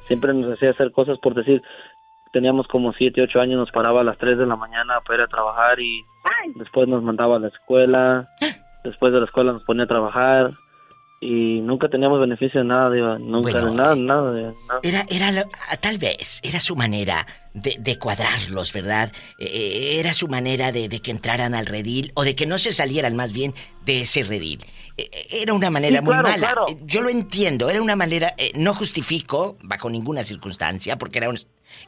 siempre 0.07 0.33
nos 0.33 0.53
hacía 0.53 0.71
hacer 0.71 0.91
cosas 0.91 1.17
por 1.19 1.33
decir, 1.33 1.61
teníamos 2.31 2.67
como 2.67 2.93
7, 2.93 3.21
8 3.21 3.41
años, 3.41 3.59
nos 3.59 3.71
paraba 3.71 4.01
a 4.01 4.05
las 4.05 4.17
3 4.17 4.37
de 4.37 4.45
la 4.45 4.55
mañana 4.55 5.01
para 5.01 5.19
ir 5.19 5.21
a 5.23 5.27
trabajar 5.27 5.79
y 5.79 6.03
después 6.55 6.87
nos 6.87 7.03
mandaba 7.03 7.37
a 7.37 7.39
la 7.39 7.47
escuela, 7.47 8.29
después 8.83 9.13
de 9.13 9.19
la 9.19 9.25
escuela 9.25 9.53
nos 9.53 9.63
ponía 9.63 9.83
a 9.83 9.87
trabajar 9.87 10.51
y 11.23 11.61
nunca 11.61 11.87
teníamos 11.87 12.19
beneficio 12.19 12.61
de 12.61 12.65
nada, 12.65 12.89
Diva, 12.89 13.19
nunca, 13.19 13.51
Bueno, 13.51 13.69
de 13.69 13.75
nada, 13.75 13.95
nada, 13.95 14.31
nada. 14.33 14.79
Era, 14.81 15.05
era, 15.07 15.45
ah, 15.69 15.77
tal 15.77 15.99
vez, 15.99 16.39
era 16.41 16.59
su 16.59 16.75
manera 16.75 17.27
de, 17.53 17.77
de 17.79 17.99
cuadrarlos, 17.99 18.73
¿verdad? 18.73 19.11
Eh, 19.37 19.97
era 19.99 20.13
su 20.15 20.27
manera 20.27 20.71
de, 20.71 20.89
de 20.89 20.99
que 20.99 21.11
entraran 21.11 21.53
al 21.53 21.67
redil, 21.67 22.11
o 22.15 22.23
de 22.23 22.35
que 22.35 22.47
no 22.47 22.57
se 22.57 22.73
salieran 22.73 23.15
más 23.15 23.31
bien 23.33 23.53
de 23.85 24.01
ese 24.01 24.23
redil. 24.23 24.65
Eh, 24.97 25.09
eh, 25.13 25.27
era 25.43 25.53
una 25.53 25.69
manera 25.69 25.99
Sí, 25.99 26.03
muy 26.05 26.13
claro, 26.13 26.27
mala. 26.29 26.39
claro. 26.39 26.65
Eh, 26.67 26.77
Yo 26.85 27.01
lo 27.01 27.11
entiendo, 27.11 27.69
era 27.69 27.81
una 27.83 27.95
manera, 27.95 28.33
eh, 28.39 28.51
no 28.55 28.73
justifico, 28.73 29.57
bajo 29.61 29.91
ninguna 29.91 30.23
circunstancia, 30.23 30.97
porque 30.97 31.19
eran, 31.19 31.35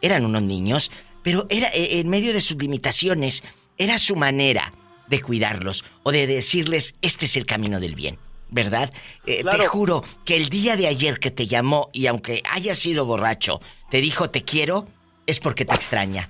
eran 0.02 0.26
unos 0.26 0.44
niños, 0.44 0.92
pero 1.24 1.48
era 1.50 1.70
eh, 1.70 2.00
en 2.00 2.08
medio 2.08 2.34
de 2.34 2.40
sus 2.42 2.58
limitaciones, 2.62 3.44
era 3.80 3.98
su 3.98 4.16
manera 4.16 4.74
de 5.08 5.22
cuidarlos, 5.22 5.84
o 6.04 6.12
de 6.12 6.28
decirles, 6.28 6.94
este 7.02 7.26
es 7.26 7.36
el 7.36 7.48
camino 7.48 7.80
del 7.80 7.96
bien. 7.96 8.20
¿Verdad? 8.54 8.94
Eh, 9.26 9.44
Te 9.44 9.68
juro 9.68 10.04
que 10.26 10.38
el 10.38 10.50
día 10.50 10.78
de 10.78 10.88
ayer 10.88 11.20
que 11.20 11.32
te 11.32 11.48
llamó 11.48 11.90
y 11.92 12.06
aunque 12.06 12.44
haya 12.50 12.76
sido 12.76 13.06
borracho, 13.06 13.60
te 13.90 14.00
dijo 14.00 14.30
te 14.30 14.44
quiero, 14.44 14.88
es 15.26 15.40
porque 15.40 15.66
te 15.66 15.74
extraña, 15.74 16.30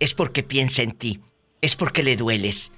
es 0.00 0.14
porque 0.14 0.42
piensa 0.42 0.82
en 0.82 0.92
ti, 0.92 1.20
es 1.60 1.76
porque 1.76 2.02
le 2.02 2.16
dueles. 2.16 2.72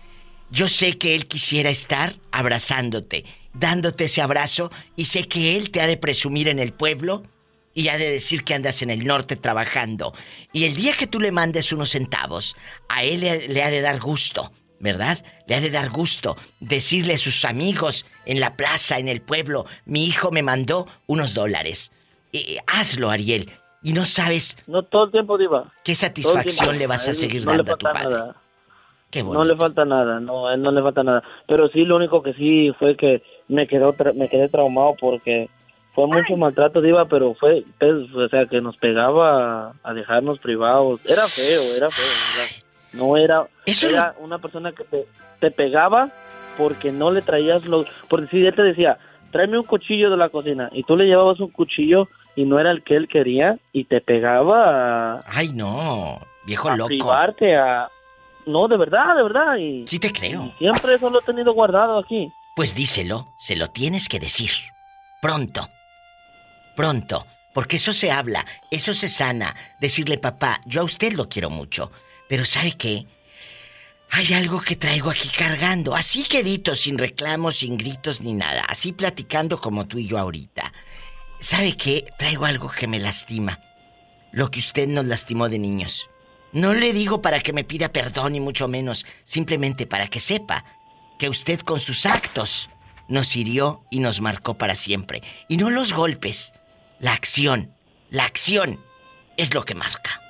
Yo 0.51 0.67
sé 0.67 0.99
que 0.99 1.15
él 1.15 1.29
quisiera 1.29 1.71
estar 1.71 2.19
abrazándote, 2.33 3.25
dándote 3.55 4.05
ese 4.05 4.21
abrazo 4.21 4.73
y 4.97 5.05
sé 5.05 5.29
que 5.29 5.57
él 5.57 5.71
te 5.71 5.81
ha 5.81 5.87
de 5.87 5.97
presumir 5.97 6.49
en 6.49 6.59
el 6.59 6.73
pueblo 6.73 7.23
y 7.73 7.87
ha 7.89 7.97
de 7.97 8.11
decir 8.11 8.43
que 8.43 8.55
andas 8.55 8.83
en 8.83 8.91
el 8.91 9.07
norte 9.07 9.37
trabajando. 9.37 10.13
Y 10.53 10.65
el 10.65 10.75
día 10.75 10.93
que 10.95 11.07
tú 11.07 11.21
le 11.21 11.31
mandes 11.31 11.73
unos 11.73 11.91
centavos, 11.91 12.57
a 12.89 13.05
él 13.05 13.21
le, 13.21 13.47
le 13.47 13.63
ha 13.63 13.71
de 13.71 13.81
dar 13.81 14.01
gusto, 14.01 14.53
¿verdad? 14.81 15.19
Le 15.47 15.55
ha 15.55 15.61
de 15.61 15.71
dar 15.71 15.91
gusto 15.91 16.37
decirle 16.59 17.15
a 17.15 17.19
sus 17.19 17.45
amigos 17.45 18.07
en 18.27 18.41
la 18.41 18.57
plaza, 18.57 18.99
en 18.99 19.09
el 19.09 19.21
pueblo, 19.21 19.67
mi 19.85 20.05
hijo 20.07 20.31
me 20.33 20.43
mandó 20.43 20.87
unos 21.07 21.35
dólares. 21.35 21.93
Eh, 22.33 22.59
hazlo, 22.67 23.11
Ariel. 23.11 23.51
Y 23.83 23.93
no 23.93 24.05
sabes 24.05 24.59
No, 24.67 24.83
todo 24.83 25.05
el 25.05 25.11
tiempo, 25.11 25.39
Diva. 25.39 25.73
qué 25.85 25.95
satisfacción 25.95 26.79
le 26.79 26.87
vas 26.87 27.09
a 27.09 27.15
seguir 27.15 27.45
no 27.47 27.53
dando 27.53 27.73
a 27.73 27.77
tu 27.77 27.87
falta 27.87 28.03
padre. 28.03 28.17
nada. 28.19 28.37
Qué 29.11 29.23
No 29.25 29.45
le 29.45 29.57
falta 29.57 29.85
nada, 29.85 30.21
no, 30.21 30.57
no 30.57 30.71
le 30.71 30.83
falta 30.83 31.03
nada. 31.03 31.23
Pero 31.49 31.69
sí, 31.71 31.81
lo 31.81 31.97
único 31.97 32.23
que 32.23 32.33
sí 32.35 32.73
fue 32.79 32.97
que 32.97 33.23
me 33.49 33.67
quedó 33.67 33.93
tra- 33.95 34.15
me 34.15 34.29
quedé 34.29 34.49
traumado 34.49 34.95
porque 35.01 35.49
fue 35.95 36.07
mucho 36.07 36.37
maltrato, 36.37 36.81
Diva, 36.81 37.07
pero 37.09 37.35
fue, 37.35 37.65
pues, 37.81 37.93
o 38.15 38.29
sea, 38.29 38.47
que 38.47 38.61
nos 38.61 38.77
pegaba 38.77 39.71
a, 39.71 39.73
a 39.83 39.95
dejarnos 39.95 40.39
privados. 40.39 41.01
Era 41.07 41.27
feo, 41.27 41.61
era 41.77 41.91
feo, 41.91 42.07
¿verdad? 42.39 42.49
No 42.93 43.17
era, 43.17 43.49
era 43.67 44.15
una 44.19 44.39
persona 44.39 44.73
que 44.73 44.85
te, 44.85 45.07
te 45.41 45.51
pegaba 45.51 46.11
porque 46.57 46.93
no 46.93 47.11
le 47.11 47.23
traías 47.23 47.65
lo... 47.65 47.85
Por 48.09 48.23
decir, 48.23 48.47
él 48.47 48.55
te 48.55 48.63
decía, 48.63 48.99
tráeme 49.31 49.59
un 49.59 49.65
cuchillo 49.65 50.11
de 50.11 50.17
la 50.17 50.29
cocina 50.29 50.69
y 50.73 50.83
tú 50.83 50.97
le 50.97 51.07
llevabas 51.07 51.41
un 51.41 51.51
cuchillo 51.51 52.09
y 52.37 52.45
no 52.45 52.59
era 52.59 52.71
el 52.71 52.83
que 52.83 52.97
él 52.97 53.09
quería 53.09 53.59
y 53.73 53.85
te 53.85 54.01
pegaba 54.01 55.19
a... 55.19 55.25
Ay, 55.27 55.53
no, 55.53 56.19
viejo 56.45 56.69
a 56.69 56.77
loco. 56.77 56.89
privarte, 56.89 57.57
a... 57.57 57.89
No, 58.47 58.69
de 58.69 58.77
verdad, 58.77 59.17
de 59.17 59.23
verdad. 59.23 59.57
Y, 59.57 59.87
sí 59.87 59.99
te 59.99 60.13
creo. 60.13 60.53
Siempre 60.59 60.95
eso 60.95 61.11
lo 61.11 61.21
he 61.21 61.25
tenido 61.25 61.53
guardado 61.53 61.99
aquí. 61.99 62.33
Pues 62.57 62.75
díselo, 62.75 63.29
se 63.39 63.57
lo 63.57 63.69
tienes 63.69 64.09
que 64.09 64.19
decir. 64.19 64.51
Pronto. 65.21 65.69
Pronto. 66.75 67.27
Porque 67.53 67.77
eso 67.77 67.93
se 67.93 68.13
habla, 68.13 68.47
eso 68.71 68.95
se 68.95 69.09
sana. 69.09 69.55
Decirle, 69.81 70.19
papá, 70.19 70.61
yo 70.67 70.83
a 70.83 70.85
usted 70.85 71.13
lo 71.13 71.29
quiero 71.29 71.51
mucho. 71.51 71.91
Pero 72.31 72.45
¿sabe 72.45 72.77
qué? 72.77 73.07
Hay 74.09 74.33
algo 74.35 74.61
que 74.61 74.77
traigo 74.77 75.11
aquí 75.11 75.29
cargando, 75.37 75.97
así 75.97 76.23
quedito, 76.23 76.77
sin 76.77 76.97
reclamos, 76.97 77.57
sin 77.57 77.77
gritos 77.77 78.21
ni 78.21 78.35
nada, 78.35 78.63
así 78.69 78.93
platicando 78.93 79.61
como 79.61 79.89
tú 79.89 79.99
y 79.99 80.07
yo 80.07 80.17
ahorita. 80.17 80.73
¿Sabe 81.41 81.77
qué? 81.77 82.07
Traigo 82.19 82.45
algo 82.45 82.71
que 82.71 82.87
me 82.87 83.01
lastima. 83.01 83.59
Lo 84.31 84.49
que 84.49 84.61
usted 84.61 84.87
nos 84.87 85.07
lastimó 85.07 85.49
de 85.49 85.59
niños. 85.59 86.09
No 86.53 86.73
le 86.73 86.93
digo 86.93 87.21
para 87.21 87.41
que 87.41 87.53
me 87.53 87.65
pida 87.65 87.93
perdón 87.93 88.37
y 88.37 88.41
mucho 88.41 88.69
menos, 88.69 89.07
simplemente 89.25 89.87
para 89.87 90.07
que 90.07 90.21
sepa 90.21 90.65
que 91.19 91.29
usted 91.29 91.59
con 91.59 91.81
sus 91.81 92.07
actos 92.07 92.71
nos 93.09 93.35
hirió 93.35 93.85
y 93.91 93.99
nos 93.99 94.21
marcó 94.21 94.57
para 94.57 94.77
siempre. 94.77 95.21
Y 95.49 95.57
no 95.57 95.69
los 95.69 95.93
golpes, 95.93 96.53
la 97.01 97.13
acción. 97.13 97.75
La 98.09 98.25
acción 98.25 98.79
es 99.37 99.53
lo 99.53 99.65
que 99.65 99.75
marca. 99.75 100.21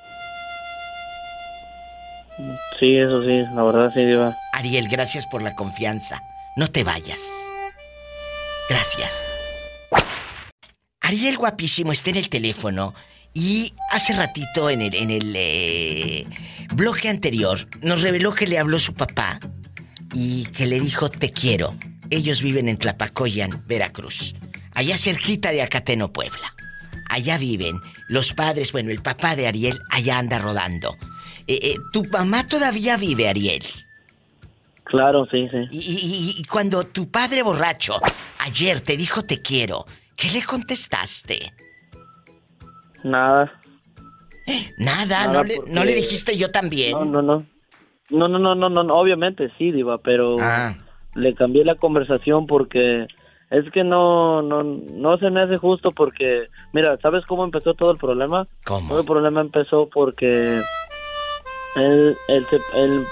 Sí, 2.79 2.97
eso 2.97 3.23
sí, 3.23 3.45
la 3.55 3.63
verdad 3.63 3.93
sí, 3.95 4.05
Diva. 4.05 4.37
Ariel, 4.53 4.89
gracias 4.89 5.27
por 5.27 5.43
la 5.43 5.55
confianza. 5.55 6.23
No 6.57 6.69
te 6.69 6.85
vayas. 6.85 7.29
Gracias. 8.69 9.27
Ariel 11.01 11.37
guapísimo 11.37 11.93
está 11.93 12.11
en 12.11 12.17
el 12.17 12.29
teléfono 12.29 12.95
y 13.35 13.75
hace 13.91 14.13
ratito 14.15 14.71
en 14.71 14.83
el, 14.83 14.95
en 14.95 15.11
el 15.11 15.33
eh, 15.37 16.27
bloque 16.75 17.09
anterior 17.09 17.69
nos 17.83 18.03
reveló 18.03 18.33
que 18.33 18.47
le 18.47 18.59
habló 18.59 18.79
su 18.79 18.95
papá 18.95 19.41
y 20.15 20.45
que 20.47 20.67
le 20.67 20.81
dijo 20.81 21.11
te 21.11 21.33
quiero. 21.33 21.75
Ellos 22.11 22.43
viven 22.43 22.69
en 22.69 22.77
Tlapacoyan, 22.77 23.65
Veracruz. 23.67 24.35
Allá 24.75 24.99
cerquita 24.99 25.53
de 25.53 25.63
Acateno, 25.63 26.13
Puebla. 26.13 26.55
Allá 27.09 27.39
viven 27.39 27.81
los 28.09 28.33
padres, 28.33 28.73
bueno, 28.73 28.91
el 28.91 29.03
papá 29.03 29.37
de 29.37 29.47
Ariel 29.47 29.81
allá 29.91 30.19
anda 30.19 30.39
rodando. 30.39 30.97
Eh, 31.47 31.59
eh, 31.63 31.75
¿Tu 31.93 32.05
mamá 32.05 32.47
todavía 32.47 32.97
vive, 32.97 33.29
Ariel? 33.29 33.63
Claro, 34.85 35.27
sí, 35.31 35.49
sí. 35.51 35.59
Y, 35.71 35.79
y- 35.79 36.41
y- 36.41 36.45
cuando 36.45 36.83
tu 36.85 37.11
padre 37.11 37.43
borracho 37.43 37.95
ayer 38.41 38.81
te 38.81 38.97
dijo 38.97 39.23
te 39.23 39.41
quiero, 39.41 39.87
¿qué 40.17 40.29
le 40.31 40.43
contestaste? 40.43 41.53
Nada. 43.05 43.53
Nada, 44.79 45.27
Nada, 45.27 45.33
no, 45.33 45.45
le, 45.45 45.59
no 45.69 45.85
le 45.85 45.95
dijiste 45.95 46.37
yo 46.37 46.51
también. 46.51 46.93
No, 46.93 47.05
no, 47.05 47.23
no. 47.23 47.47
No, 48.11 48.27
no, 48.27 48.39
no, 48.41 48.55
no, 48.57 48.69
no, 48.69 48.83
no, 48.83 48.95
obviamente 48.97 49.53
sí, 49.57 49.71
Diva, 49.71 49.99
pero 49.99 50.37
Ah. 50.41 50.75
le 51.15 51.35
cambié 51.35 51.65
la 51.65 51.77
conversación 51.77 52.49
porque 52.49 53.07
es 53.51 53.71
que 53.73 53.85
no, 53.85 54.43
no, 54.43 54.65
no 54.65 55.19
se 55.19 55.31
me 55.31 55.43
hace 55.43 55.57
justo 55.57 55.93
porque, 55.93 56.49
mira, 56.73 56.99
¿sabes 57.01 57.25
cómo 57.27 57.45
empezó 57.45 57.75
todo 57.75 57.93
el 57.93 57.99
problema? 57.99 58.49
¿Cómo? 58.65 58.89
Todo 58.89 59.01
el 59.01 59.07
problema 59.07 59.41
empezó 59.41 59.89
porque 59.89 60.61
él, 61.77 62.17
él, 62.29 62.47
se- 62.51 62.81
él 62.83 63.05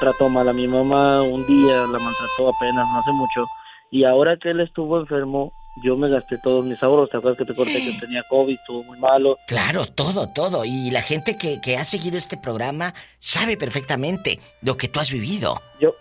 trató 0.00 0.28
mal 0.28 0.48
a 0.48 0.52
mi 0.52 0.66
mamá 0.68 1.22
un 1.22 1.46
día, 1.46 1.80
la 1.86 1.98
maltrató 1.98 2.48
apenas, 2.48 2.86
no 2.88 2.98
hace 3.00 3.12
mucho, 3.12 3.44
y 3.90 4.04
ahora 4.04 4.36
que 4.36 4.50
él 4.50 4.60
estuvo 4.60 4.98
enfermo, 5.00 5.52
yo 5.84 5.96
me 5.96 6.08
gasté 6.08 6.38
todos 6.38 6.64
mis 6.64 6.82
ahorros, 6.82 7.08
¿te 7.10 7.16
acuerdas 7.18 7.38
que 7.38 7.44
te 7.44 7.54
conté 7.54 7.74
que 7.74 7.92
tenía 8.00 8.22
COVID, 8.28 8.54
estuvo 8.54 8.82
muy 8.84 8.98
malo? 8.98 9.38
Claro, 9.46 9.86
todo, 9.86 10.28
todo. 10.28 10.64
Y 10.64 10.90
la 10.90 11.02
gente 11.02 11.36
que, 11.36 11.60
que 11.60 11.76
ha 11.76 11.84
seguido 11.84 12.16
este 12.16 12.36
programa 12.36 12.94
sabe 13.20 13.56
perfectamente 13.56 14.40
lo 14.60 14.76
que 14.76 14.88
tú 14.88 14.98
has 14.98 15.10
vivido. 15.12 15.60
Yo, 15.80 15.94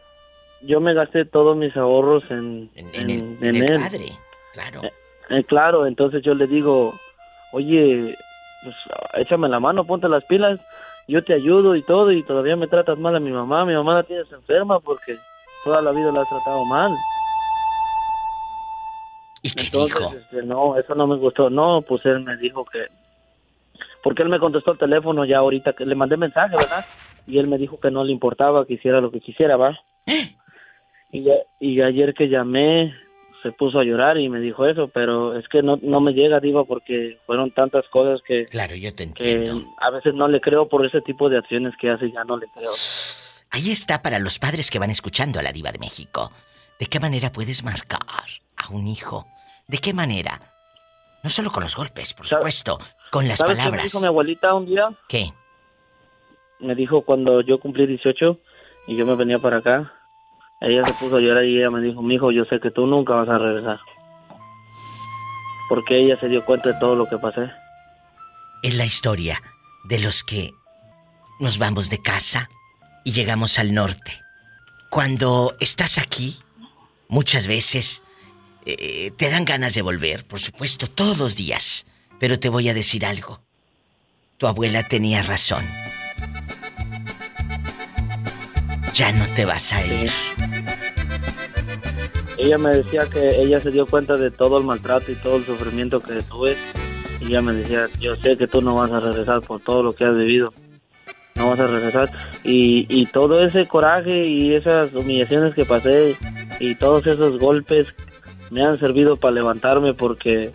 yo 0.63 0.79
me 0.81 0.95
gasté 0.95 1.25
todos 1.25 1.55
mis 1.55 1.77
ahorros 1.77 2.23
en, 2.31 2.71
en, 2.73 2.87
En 2.95 3.09
el, 3.11 3.19
en 3.19 3.37
en 3.43 3.55
el 3.57 3.69
él. 3.71 3.81
padre, 3.81 4.05
claro. 4.53 4.81
Eh, 5.29 5.43
claro, 5.43 5.85
entonces 5.85 6.23
yo 6.23 6.33
le 6.33 6.47
digo, 6.47 6.95
oye, 7.51 8.15
pues 8.63 8.75
échame 9.13 9.47
la 9.47 9.59
mano, 9.59 9.85
ponte 9.85 10.09
las 10.09 10.23
pilas, 10.23 10.59
yo 11.07 11.23
te 11.23 11.33
ayudo 11.33 11.75
y 11.75 11.81
todo, 11.83 12.11
y 12.11 12.23
todavía 12.23 12.55
me 12.55 12.67
tratas 12.67 12.97
mal 12.97 13.15
a 13.15 13.19
mi 13.19 13.31
mamá, 13.31 13.65
mi 13.65 13.73
mamá 13.73 13.95
la 13.95 14.03
tienes 14.03 14.31
enferma 14.31 14.79
porque 14.79 15.17
toda 15.63 15.81
la 15.81 15.91
vida 15.91 16.11
la 16.11 16.21
has 16.21 16.29
tratado 16.29 16.63
mal. 16.65 16.91
¿Y 19.43 19.51
qué 19.51 19.61
Entonces, 19.63 19.97
dijo? 19.97 20.13
este, 20.17 20.43
no, 20.43 20.77
eso 20.77 20.95
no 20.95 21.07
me 21.07 21.15
gustó. 21.17 21.49
No, 21.49 21.81
pues 21.81 22.05
él 22.05 22.21
me 22.21 22.35
dijo 22.37 22.65
que... 22.65 22.87
Porque 24.03 24.23
él 24.23 24.29
me 24.29 24.39
contestó 24.39 24.71
el 24.71 24.77
teléfono 24.77 25.25
ya 25.25 25.37
ahorita, 25.39 25.73
que 25.73 25.85
le 25.85 25.95
mandé 25.95 26.17
mensaje, 26.17 26.55
¿verdad? 26.55 26.85
Y 27.25 27.37
él 27.39 27.47
me 27.47 27.57
dijo 27.57 27.79
que 27.79 27.91
no 27.91 28.03
le 28.03 28.11
importaba, 28.11 28.65
que 28.65 28.73
hiciera 28.75 28.99
lo 29.01 29.11
que 29.11 29.19
quisiera, 29.19 29.57
¿va? 29.57 29.77
Y, 31.11 31.23
ya- 31.23 31.43
y 31.59 31.81
ayer 31.81 32.13
que 32.13 32.29
llamé, 32.29 32.93
se 33.43 33.51
puso 33.51 33.79
a 33.79 33.83
llorar 33.83 34.17
y 34.17 34.29
me 34.29 34.39
dijo 34.39 34.65
eso, 34.65 34.87
pero 34.87 35.37
es 35.37 35.47
que 35.47 35.61
no, 35.61 35.77
no 35.81 35.99
me 36.01 36.13
llega, 36.13 36.39
digo, 36.39 36.65
porque 36.65 37.17
fueron 37.25 37.51
tantas 37.51 37.87
cosas 37.89 38.21
que... 38.25 38.45
Claro, 38.45 38.75
yo 38.75 38.93
te 38.93 39.11
que 39.13 39.31
entiendo. 39.33 39.65
a 39.79 39.91
veces 39.91 40.13
no 40.13 40.27
le 40.27 40.41
creo 40.41 40.67
por 40.67 40.85
ese 40.85 41.01
tipo 41.01 41.29
de 41.29 41.37
acciones 41.37 41.73
que 41.79 41.89
hace, 41.89 42.11
ya 42.11 42.23
no 42.23 42.37
le 42.37 42.47
creo. 42.53 42.71
Ahí 43.51 43.71
está 43.71 44.01
para 44.01 44.19
los 44.19 44.39
padres 44.39 44.69
que 44.69 44.79
van 44.79 44.89
escuchando 44.89 45.39
a 45.39 45.43
la 45.43 45.51
diva 45.51 45.71
de 45.71 45.79
México. 45.79 46.31
¿De 46.79 46.85
qué 46.87 46.99
manera 46.99 47.31
puedes 47.31 47.63
marcar 47.63 47.99
a 48.57 48.69
un 48.69 48.87
hijo? 48.87 49.25
¿De 49.67 49.77
qué 49.77 49.93
manera? 49.93 50.41
No 51.23 51.29
solo 51.29 51.49
con 51.51 51.63
los 51.63 51.75
golpes, 51.75 52.13
por 52.13 52.25
supuesto, 52.27 52.77
con 53.11 53.27
las 53.27 53.39
¿Sabes 53.39 53.57
qué 53.57 53.57
me 53.57 53.63
palabras. 53.65 53.83
dijo 53.85 53.99
mi 53.99 54.07
abuelita 54.07 54.53
un 54.53 54.65
día? 54.65 54.89
¿Qué? 55.07 55.31
me 56.59 56.73
dijo 56.75 57.01
cuando 57.01 57.41
yo 57.41 57.59
cumplí 57.59 57.85
18 57.85 58.39
y 58.87 58.95
yo 58.95 59.05
me 59.05 59.15
venía 59.15 59.37
para 59.39 59.57
acá, 59.57 59.93
ella 60.59 60.85
se 60.85 60.93
puso 60.93 61.17
a 61.17 61.19
llorar 61.19 61.45
y 61.45 61.57
ella 61.57 61.69
me 61.69 61.81
dijo, 61.81 62.01
mijo, 62.01 62.31
yo 62.31 62.45
sé 62.45 62.59
que 62.59 62.71
tú 62.71 62.87
nunca 62.87 63.13
vas 63.13 63.29
a 63.29 63.37
regresar. 63.37 63.79
Porque 65.69 65.99
ella 65.99 66.19
se 66.19 66.27
dio 66.27 66.43
cuenta 66.45 66.69
de 66.69 66.79
todo 66.79 66.95
lo 66.95 67.07
que 67.07 67.17
pasé. 67.17 67.49
Es 68.63 68.75
la 68.75 68.85
historia 68.85 69.41
de 69.83 69.99
los 69.99 70.23
que 70.23 70.53
nos 71.39 71.57
vamos 71.57 71.89
de 71.89 72.01
casa 72.01 72.49
y 73.03 73.11
llegamos 73.11 73.59
al 73.59 73.73
norte. 73.73 74.23
Cuando 74.89 75.55
estás 75.59 75.97
aquí, 75.97 76.37
muchas 77.07 77.45
veces 77.45 78.03
eh, 78.65 79.11
te 79.11 79.29
dan 79.29 79.45
ganas 79.45 79.75
de 79.75 79.81
volver, 79.81 80.25
por 80.25 80.39
supuesto, 80.39 80.87
todos 80.87 81.17
los 81.17 81.35
días. 81.35 81.85
Pero 82.19 82.39
te 82.39 82.49
voy 82.49 82.67
a 82.69 82.73
decir 82.73 83.05
algo. 83.05 83.41
Tu 84.37 84.47
abuela 84.47 84.83
tenía 84.83 85.21
razón. 85.21 85.63
Ya 88.97 89.11
no 89.11 89.25
te 89.35 89.45
vas 89.45 89.73
a 89.73 89.85
ir. 89.85 90.09
Ella 92.39 92.57
me 92.57 92.71
decía 92.71 93.03
que 93.13 93.43
ella 93.43 93.59
se 93.59 93.69
dio 93.69 93.85
cuenta 93.85 94.15
de 94.15 94.31
todo 94.31 94.57
el 94.57 94.65
maltrato 94.65 95.11
y 95.11 95.15
todo 95.15 95.35
el 95.37 95.43
sufrimiento 95.43 95.99
que 95.99 96.23
tuve. 96.23 96.55
Y 97.21 97.25
ella 97.25 97.43
me 97.43 97.53
decía, 97.53 97.85
yo 97.99 98.15
sé 98.15 98.37
que 98.37 98.47
tú 98.47 98.59
no 98.59 98.73
vas 98.73 98.89
a 98.89 98.99
regresar 98.99 99.41
por 99.41 99.59
todo 99.61 99.83
lo 99.83 99.93
que 99.93 100.03
has 100.03 100.17
vivido. 100.17 100.51
No 101.35 101.51
vas 101.51 101.59
a 101.59 101.67
regresar. 101.67 102.09
Y, 102.43 102.87
y 102.89 103.05
todo 103.05 103.45
ese 103.45 103.67
coraje 103.67 104.25
y 104.25 104.55
esas 104.55 104.91
humillaciones 104.91 105.53
que 105.53 105.63
pasé 105.63 106.17
y 106.59 106.73
todos 106.73 107.05
esos 107.05 107.37
golpes 107.37 107.93
me 108.49 108.63
han 108.63 108.79
servido 108.79 109.15
para 109.15 109.35
levantarme 109.35 109.93
porque 109.93 110.51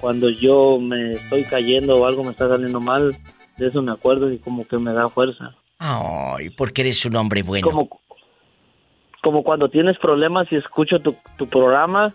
cuando 0.00 0.30
yo 0.30 0.78
me 0.80 1.12
estoy 1.12 1.44
cayendo 1.44 1.96
o 1.96 2.06
algo 2.06 2.24
me 2.24 2.30
está 2.30 2.48
saliendo 2.48 2.80
mal, 2.80 3.14
de 3.58 3.66
eso 3.66 3.82
me 3.82 3.92
acuerdo 3.92 4.32
y 4.32 4.38
como 4.38 4.66
que 4.66 4.78
me 4.78 4.94
da 4.94 5.10
fuerza. 5.10 5.58
Ay, 5.84 6.50
porque 6.50 6.82
eres 6.82 7.04
un 7.06 7.16
hombre 7.16 7.42
bueno. 7.42 7.68
Como, 7.68 7.88
como 9.20 9.42
cuando 9.42 9.68
tienes 9.68 9.98
problemas 9.98 10.46
y 10.52 10.56
escucho 10.56 11.00
tu, 11.00 11.16
tu 11.36 11.48
programa, 11.48 12.14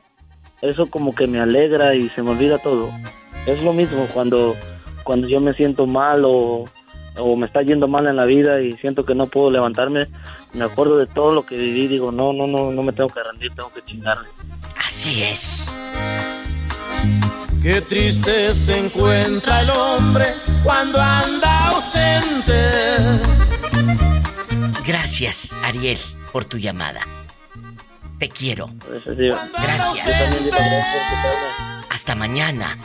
eso 0.61 0.85
como 0.85 1.13
que 1.13 1.27
me 1.27 1.41
alegra 1.41 1.93
y 1.93 2.07
se 2.07 2.23
me 2.23 2.31
olvida 2.31 2.59
todo. 2.59 2.89
Es 3.45 3.61
lo 3.63 3.73
mismo 3.73 4.07
cuando, 4.13 4.55
cuando 5.03 5.27
yo 5.27 5.41
me 5.41 5.51
siento 5.51 5.85
mal 5.85 6.23
o, 6.23 6.63
o 7.17 7.35
me 7.35 7.45
está 7.45 7.61
yendo 7.61 7.89
mal 7.89 8.07
en 8.07 8.15
la 8.15 8.23
vida 8.23 8.61
y 8.61 8.71
siento 8.77 9.03
que 9.03 9.15
no 9.15 9.27
puedo 9.27 9.51
levantarme, 9.51 10.07
me 10.53 10.63
acuerdo 10.63 10.97
de 10.97 11.07
todo 11.07 11.33
lo 11.33 11.45
que 11.45 11.57
viví 11.57 11.81
y 11.83 11.87
digo, 11.87 12.09
no, 12.09 12.31
no, 12.31 12.47
no, 12.47 12.71
no 12.71 12.83
me 12.83 12.93
tengo 12.93 13.09
que 13.09 13.21
rendir, 13.21 13.53
tengo 13.53 13.71
que 13.73 13.81
chingarle. 13.81 14.29
Así 14.77 15.23
es. 15.23 15.73
Qué 17.61 17.81
triste 17.81 18.53
se 18.53 18.79
encuentra 18.79 19.59
el 19.59 19.69
hombre 19.71 20.25
cuando 20.63 21.01
anda 21.01 21.67
ausente. 21.67 23.46
Gracias, 24.87 25.53
Ariel, 25.63 25.99
por 26.31 26.45
tu 26.45 26.57
llamada. 26.57 27.01
Te 28.19 28.29
quiero. 28.29 28.69
Gracias. 29.61 30.07
Hasta 31.89 32.15
mañana. 32.15 32.77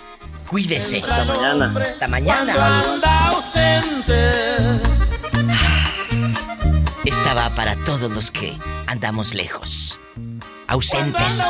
Cuídese. 0.50 0.98
Hasta 0.98 1.24
mañana. 1.24 1.72
Hasta 1.80 2.08
mañana. 2.08 2.82
Esta 7.04 7.34
va 7.34 7.50
para 7.54 7.76
todos 7.84 8.10
los 8.10 8.32
que 8.32 8.58
andamos 8.88 9.32
lejos. 9.32 10.00
Ausentes. 10.66 11.40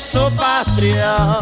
Su 0.00 0.30
patria. 0.36 1.38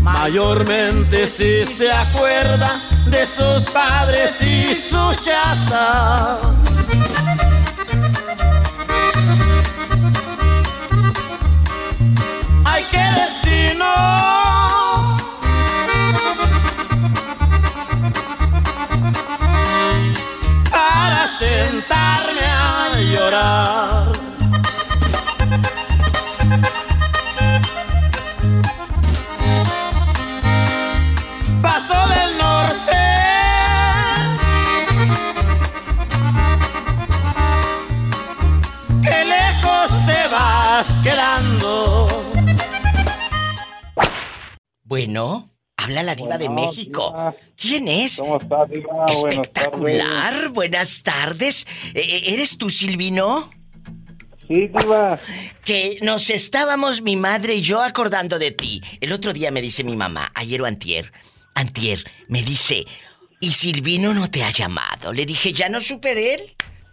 Mayormente 0.00 1.26
si 1.26 1.66
se 1.66 1.92
acuerda 1.92 2.80
de 3.06 3.26
sus 3.26 3.64
padres 3.70 4.40
y 4.40 4.74
su 4.74 5.14
chata. 5.22 6.38
¡Ay, 12.64 12.84
qué 12.90 13.04
destino! 13.20 14.27
Llorar. 23.28 24.12
Paso 31.62 32.08
del 32.14 32.38
norte. 32.38 33.00
Qué 39.02 39.24
lejos 39.24 40.06
te 40.06 40.28
vas 40.28 40.98
quedando. 41.02 42.06
Bueno, 44.84 45.47
habla 45.88 46.02
la 46.02 46.14
diva 46.14 46.36
de 46.36 46.50
México. 46.50 47.34
¿Quién 47.56 47.88
es? 47.88 48.18
¿Cómo 48.18 48.36
estás, 48.36 48.68
Diva? 48.68 48.92
Buenas 48.92 49.22
tardes. 49.22 49.38
Espectacular. 49.38 50.48
Buenas 50.50 51.02
tardes. 51.02 51.66
Eh, 51.94 52.00
eh, 52.00 52.20
¿Eres 52.34 52.58
tú, 52.58 52.68
Silvino? 52.68 53.50
Sí, 54.46 54.68
Diva. 54.68 55.18
Que 55.64 55.98
nos 56.02 56.28
estábamos 56.28 57.00
mi 57.00 57.16
madre 57.16 57.54
y 57.54 57.62
yo 57.62 57.82
acordando 57.82 58.38
de 58.38 58.50
ti. 58.50 58.82
El 59.00 59.12
otro 59.12 59.32
día 59.32 59.50
me 59.50 59.62
dice 59.62 59.82
mi 59.82 59.96
mamá, 59.96 60.30
ayer 60.34 60.60
o 60.60 60.66
antier, 60.66 61.10
antier, 61.54 62.04
me 62.28 62.42
dice, 62.42 62.84
¿y 63.40 63.52
Silvino 63.52 64.12
no 64.12 64.30
te 64.30 64.44
ha 64.44 64.50
llamado? 64.50 65.14
Le 65.14 65.24
dije, 65.24 65.54
ya 65.54 65.70
no 65.70 65.80
supe 65.80 66.14
de 66.14 66.34
él. 66.34 66.40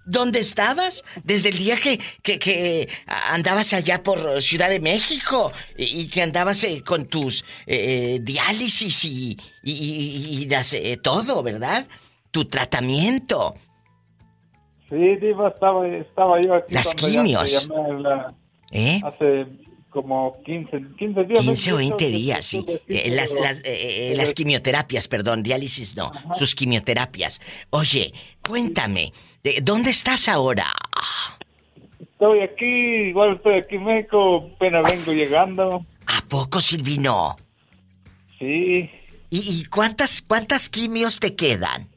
¿Dónde 0.05 0.39
estabas? 0.39 1.03
Desde 1.23 1.49
el 1.49 1.57
día 1.57 1.77
que, 1.77 1.99
que, 2.21 2.37
que 2.39 2.87
andabas 3.31 3.73
allá 3.73 4.03
por 4.03 4.41
Ciudad 4.41 4.69
de 4.69 4.79
México 4.79 5.51
y, 5.77 6.01
y 6.01 6.07
que 6.07 6.21
andabas 6.21 6.63
eh, 6.63 6.83
con 6.85 7.05
tus 7.05 7.43
eh, 7.65 8.19
diálisis 8.21 9.03
y, 9.05 9.37
y, 9.63 9.71
y- 9.71 10.41
y 10.43 10.45
las, 10.47 10.73
eh, 10.73 10.97
todo, 11.01 11.41
¿verdad? 11.43 11.87
Tu 12.31 12.45
tratamiento. 12.45 13.55
Sí, 14.89 15.15
Diva, 15.19 15.49
estaba, 15.49 15.87
estaba 15.87 16.39
yo 16.41 16.53
aquí. 16.55 16.73
Las 16.73 16.93
quimios. 16.93 17.67
la- 17.99 18.33
¿Eh? 18.71 19.01
Hace 19.03 19.45
como 19.95 20.43
15, 20.43 20.97
15 20.99 21.23
días. 21.23 21.39
15 21.39 21.71
o 21.71 21.73
¿no? 21.75 21.77
20 21.77 22.07
días, 22.09 22.45
sí. 22.45 22.65
Eh, 22.89 23.09
las, 23.15 23.33
las, 23.39 23.59
eh, 23.59 24.11
eh, 24.11 24.13
las 24.15 24.33
quimioterapias, 24.33 25.07
perdón, 25.07 25.41
diálisis 25.41 25.95
no, 25.95 26.11
sus 26.33 26.53
quimioterapias. 26.53 27.41
Oye, 27.69 28.13
cuéntame, 28.45 29.13
¿de 29.41 29.61
¿dónde 29.63 29.91
estás 29.91 30.27
ahora? 30.27 30.65
Estoy 32.01 32.41
aquí, 32.41 32.65
igual 32.65 33.37
estoy 33.37 33.59
aquí 33.59 33.75
en 33.75 33.85
México, 33.85 34.51
apenas 34.53 34.83
vengo 34.91 35.13
llegando. 35.13 35.85
¿A 36.07 36.21
poco, 36.27 36.59
Silvino? 36.59 37.37
Sí. 38.37 38.89
¿Y, 39.29 39.61
y 39.61 39.65
cuántas, 39.65 40.21
cuántas 40.21 40.69
quimios 40.69 41.21
te 41.21 41.35
quedan? 41.35 41.87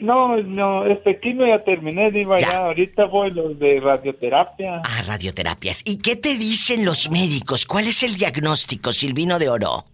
No, 0.00 0.36
no, 0.36 0.86
este 0.86 1.18
quimio 1.18 1.46
ya 1.46 1.64
terminé, 1.64 2.10
Diva, 2.12 2.38
ya. 2.38 2.66
ahorita 2.66 3.06
voy 3.06 3.30
los 3.32 3.58
de 3.58 3.80
radioterapia. 3.80 4.82
Ah, 4.84 5.02
radioterapias. 5.06 5.82
¿Y 5.84 5.98
qué 5.98 6.14
te 6.14 6.36
dicen 6.38 6.84
los 6.84 7.10
médicos? 7.10 7.66
¿Cuál 7.66 7.88
es 7.88 8.02
el 8.04 8.14
diagnóstico, 8.16 8.92
Silvino 8.92 9.38
de 9.40 9.48
Oro? 9.48 9.84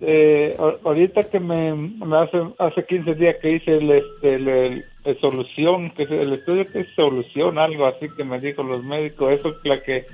Eh, 0.00 0.54
ahorita 0.84 1.22
que 1.24 1.40
me, 1.40 1.72
me 1.74 2.18
hace 2.18 2.36
hace 2.58 2.84
15 2.84 3.14
días 3.14 3.36
que 3.40 3.52
hice 3.52 3.76
el, 3.78 3.90
este, 3.90 4.34
el, 4.34 4.48
el- 4.48 4.84
el 5.04 5.20
solución, 5.20 5.90
que 5.90 6.02
el 6.02 6.32
estudio 6.32 6.64
que 6.66 6.80
es 6.80 6.88
solución, 6.96 7.58
algo 7.58 7.86
así 7.86 8.08
que 8.16 8.24
me 8.24 8.40
dijo 8.40 8.64
los 8.64 8.82
médicos, 8.82 9.32
eso 9.32 9.50
es 9.50 9.54
la 9.62 9.78
que 9.80 10.04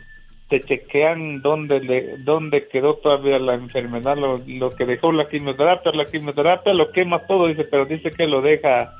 te 0.52 0.60
chequean 0.60 1.40
dónde 1.40 1.80
le, 1.80 2.18
dónde 2.18 2.68
quedó 2.68 2.96
todavía 2.96 3.38
la 3.38 3.54
enfermedad, 3.54 4.18
lo, 4.18 4.38
lo 4.46 4.70
que 4.70 4.84
dejó 4.84 5.10
la 5.10 5.26
quimioterapia, 5.26 5.92
la 5.92 6.04
quimioterapia 6.04 6.74
lo 6.74 6.92
quema 6.92 7.20
todo, 7.26 7.46
dice, 7.46 7.64
pero 7.64 7.86
dice 7.86 8.10
que 8.10 8.26
lo 8.26 8.42
deja 8.42 8.92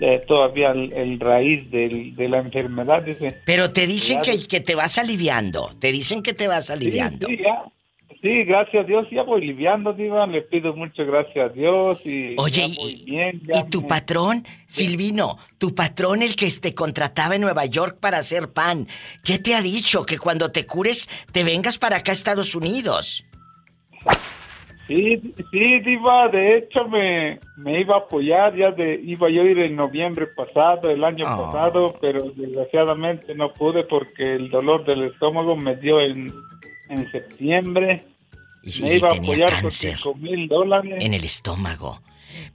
eh, 0.00 0.20
todavía 0.26 0.72
el, 0.72 0.92
el 0.92 1.18
raíz 1.18 1.70
del, 1.70 2.14
de 2.14 2.28
la 2.28 2.40
enfermedad, 2.40 3.02
dice. 3.04 3.38
Pero 3.46 3.72
te 3.72 3.86
dicen 3.86 4.18
Ya, 4.22 4.32
que, 4.32 4.46
que 4.46 4.60
te 4.60 4.74
vas 4.74 4.98
aliviando. 4.98 5.70
Te 5.80 5.92
dicen 5.92 6.22
que 6.22 6.34
te 6.34 6.46
vas 6.46 6.68
aliviando. 6.68 7.26
Sí, 7.26 7.36
sí, 7.38 7.42
ya. 7.42 7.64
Sí, 8.22 8.44
gracias 8.44 8.84
a 8.84 8.86
Dios, 8.86 9.08
ya 9.10 9.24
voy 9.24 9.44
liviando, 9.44 9.92
Diva, 9.92 10.24
le 10.28 10.42
pido 10.42 10.74
mucho 10.76 11.04
gracias 11.04 11.44
a 11.44 11.48
Dios 11.48 11.98
y 12.04 12.36
Oye, 12.38 12.68
ya 12.68 12.80
voy 12.80 13.02
bien. 13.04 13.40
ya 13.52 13.60
¿Y 13.60 13.70
tu 13.70 13.84
patrón, 13.84 14.44
Silvino, 14.66 15.38
tu 15.58 15.74
patrón 15.74 16.22
el 16.22 16.36
que 16.36 16.48
te 16.62 16.72
contrataba 16.72 17.34
en 17.34 17.40
Nueva 17.40 17.66
York 17.66 17.98
para 17.98 18.18
hacer 18.18 18.52
pan, 18.52 18.86
¿qué 19.24 19.38
te 19.40 19.56
ha 19.56 19.60
dicho? 19.60 20.06
Que 20.06 20.18
cuando 20.18 20.52
te 20.52 20.66
cures 20.66 21.08
te 21.32 21.42
vengas 21.42 21.78
para 21.78 21.96
acá 21.96 22.12
a 22.12 22.14
Estados 22.14 22.54
Unidos. 22.54 23.24
Sí, 24.86 25.20
sí, 25.50 25.80
Diva, 25.80 26.28
de 26.28 26.58
hecho 26.58 26.86
me, 26.86 27.40
me 27.56 27.80
iba 27.80 27.94
a 27.96 27.98
apoyar, 28.00 28.54
ya 28.56 28.70
de, 28.70 29.00
iba 29.02 29.30
yo 29.30 29.42
a 29.42 29.46
ir 29.46 29.58
en 29.58 29.74
noviembre 29.74 30.28
pasado, 30.28 30.90
el 30.90 31.02
año 31.02 31.24
Ah. 31.26 31.36
pasado, 31.50 31.96
pero 32.00 32.30
desgraciadamente 32.36 33.34
no 33.34 33.52
pude 33.52 33.82
porque 33.84 34.34
el 34.34 34.48
dolor 34.50 34.84
del 34.84 35.04
estómago 35.04 35.56
me 35.56 35.74
dio 35.76 36.00
en, 36.00 36.32
en 36.88 37.10
septiembre. 37.10 38.04
Y, 38.64 38.82
me 38.82 38.96
iba 38.96 39.08
a 39.08 39.12
tenía 39.14 39.32
apoyar 39.46 39.50
cáncer. 39.62 39.96
cinco 39.96 40.14
mil 40.14 40.48
dólares. 40.48 40.94
En 41.00 41.14
el 41.14 41.24
estómago. 41.24 42.00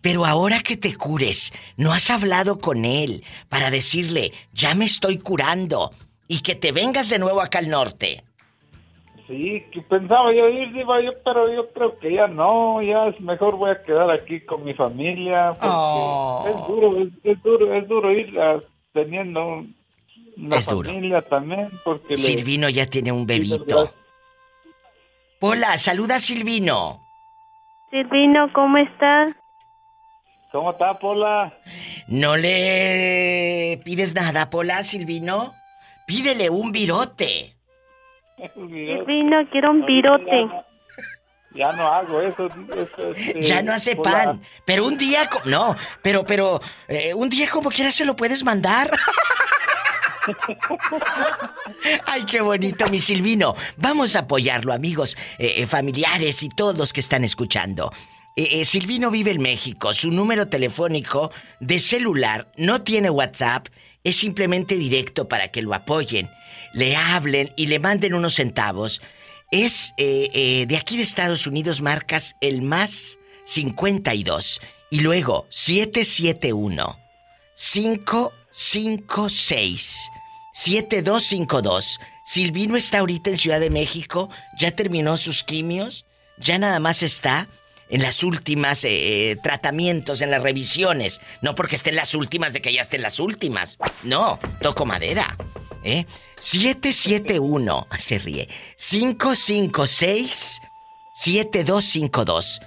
Pero 0.02 0.26
ahora 0.26 0.62
que 0.62 0.76
te 0.78 0.96
cures, 0.96 1.54
¿no 1.76 1.94
has 1.94 2.10
hablado 2.10 2.60
con 2.60 2.86
él 2.86 3.24
para 3.50 3.70
decirle, 3.70 4.32
ya 4.54 4.74
me 4.74 4.86
estoy 4.86 5.18
curando 5.18 5.92
y 6.28 6.42
que 6.42 6.56
te 6.56 6.72
vengas 6.72 7.10
de 7.10 7.20
nuevo 7.20 7.42
acá 7.42 7.60
al 7.60 7.70
norte? 7.70 8.24
Sí, 9.28 9.62
que 9.74 9.82
pensaba 9.82 10.34
yo 10.34 10.48
ir, 10.48 10.70
yo, 10.74 11.12
pero 11.26 11.54
yo 11.54 11.70
creo 11.74 12.00
que 12.00 12.14
ya 12.14 12.28
no, 12.28 12.82
ya 12.82 13.08
es 13.08 13.20
mejor 13.20 13.58
voy 13.58 13.72
a 13.72 13.82
quedar 13.84 14.10
aquí 14.10 14.40
con 14.40 14.64
mi 14.64 14.74
familia, 14.74 15.50
porque 15.52 15.68
Oh. 15.70 16.46
es 16.48 16.68
duro, 16.68 17.02
es, 17.02 17.10
es 17.24 17.44
duro, 17.44 17.74
es 17.74 17.88
duro 17.90 18.12
ir 18.14 18.40
a- 18.40 18.62
teniendo 18.94 19.66
una 20.38 20.56
Es 20.56 20.66
duro. 20.68 20.90
familia 20.90 21.22
también, 21.24 21.68
porque 21.84 22.12
le- 22.16 22.18
Silvino 22.22 22.70
ya 22.70 22.86
tiene 22.86 23.12
un 23.12 23.28
bebito. 23.28 23.94
Hola, 25.40 25.78
saluda 25.78 26.16
a 26.16 26.20
Silvino. 26.20 27.02
Silvino, 27.92 28.52
¿cómo 28.54 28.78
estás? 28.78 29.32
¿Cómo 30.52 30.72
está, 30.72 30.98
Pola? 30.98 31.54
¿No 32.08 32.38
le 32.38 33.80
pides 33.84 34.16
nada, 34.16 34.50
Pola, 34.50 34.84
Silvino? 34.84 35.54
Pídele 36.08 36.50
un 36.50 36.72
virote. 36.72 37.56
Silvino, 38.54 39.46
quiero 39.52 39.72
un 39.72 39.86
virote. 39.86 40.48
Ya 41.54 41.72
no 41.74 41.88
hago 41.88 42.22
eso. 42.22 42.48
eso, 42.48 43.12
este, 43.14 43.42
Ya 43.42 43.62
no 43.62 43.74
hace 43.74 43.96
Pola. 43.96 44.12
pan. 44.12 44.42
Pero 44.66 44.86
un 44.86 44.98
día. 44.98 45.30
No, 45.46 45.76
pero, 46.02 46.26
pero. 46.26 46.60
eh, 46.88 47.14
un 47.14 47.30
día 47.30 47.48
como 47.50 47.70
quiera 47.70 47.92
se 47.92 48.06
lo 48.06 48.16
puedes 48.16 48.44
mandar. 48.44 48.90
Ay, 52.06 52.26
qué 52.26 52.42
bonito, 52.42 52.88
mi 52.90 53.00
Silvino. 53.00 53.56
Vamos 53.78 54.16
a 54.16 54.20
apoyarlo, 54.20 54.74
amigos, 54.74 55.18
eh, 55.38 55.56
eh, 55.58 55.68
familiares 55.68 56.44
y 56.44 56.50
todos 56.50 56.78
los 56.78 56.94
que 56.94 57.00
están 57.00 57.24
escuchando. 57.24 57.92
Eh, 58.36 58.66
Silvino 58.66 59.10
vive 59.10 59.32
en 59.32 59.42
México. 59.42 59.94
Su 59.94 60.12
número 60.12 60.48
telefónico 60.48 61.32
de 61.60 61.80
celular 61.80 62.52
no 62.56 62.82
tiene 62.82 63.10
WhatsApp. 63.10 63.68
Es 64.04 64.18
simplemente 64.18 64.76
directo 64.76 65.28
para 65.28 65.50
que 65.50 65.62
lo 65.62 65.74
apoyen, 65.74 66.30
le 66.74 66.96
hablen 66.96 67.52
y 67.58 67.68
le 67.68 67.80
manden 67.80 68.14
unos 68.14 68.36
centavos. 68.36 69.02
Es 69.52 69.94
de 69.98 70.78
aquí 70.80 70.98
de 70.98 71.04
Estados 71.04 71.48
Unidos, 71.48 71.82
marcas 71.82 72.36
el 72.42 72.62
más 72.62 73.20
52. 73.46 74.62
Y 74.92 75.00
luego 75.00 75.48
771 75.50 76.96
556 77.56 80.10
7252. 80.58 82.00
Silvino 82.24 82.78
está 82.78 82.98
ahorita 82.98 83.30
en 83.30 83.38
Ciudad 83.38 83.60
de 83.60 83.70
México, 83.70 84.30
ya 84.58 84.72
terminó 84.72 85.16
sus 85.18 85.44
quimios, 85.44 86.06
ya 86.40 86.58
nada 86.58 86.80
más 86.80 87.04
está 87.04 87.48
en 87.90 88.02
las 88.02 88.24
últimas 88.24 88.84
eh, 88.84 88.90
eh, 89.32 89.36
tratamientos, 89.36 90.22
en 90.22 90.32
las 90.32 90.42
revisiones. 90.42 91.22
No 91.44 91.54
porque 91.54 91.76
esté 91.76 91.92
en 91.92 91.98
las 91.98 92.16
últimas 92.16 92.54
de 92.54 92.64
que 92.64 92.74
ya 92.74 92.82
esté 92.82 92.96
en 92.96 93.04
las 93.04 93.20
últimas. 93.20 93.78
No, 94.02 94.40
toco 94.60 94.88
madera. 94.88 95.38
¿Eh? 95.84 96.08
771, 96.40 97.88
se 98.00 98.18
ríe. 98.18 98.50
556 98.78 100.60
7252. 101.14 102.62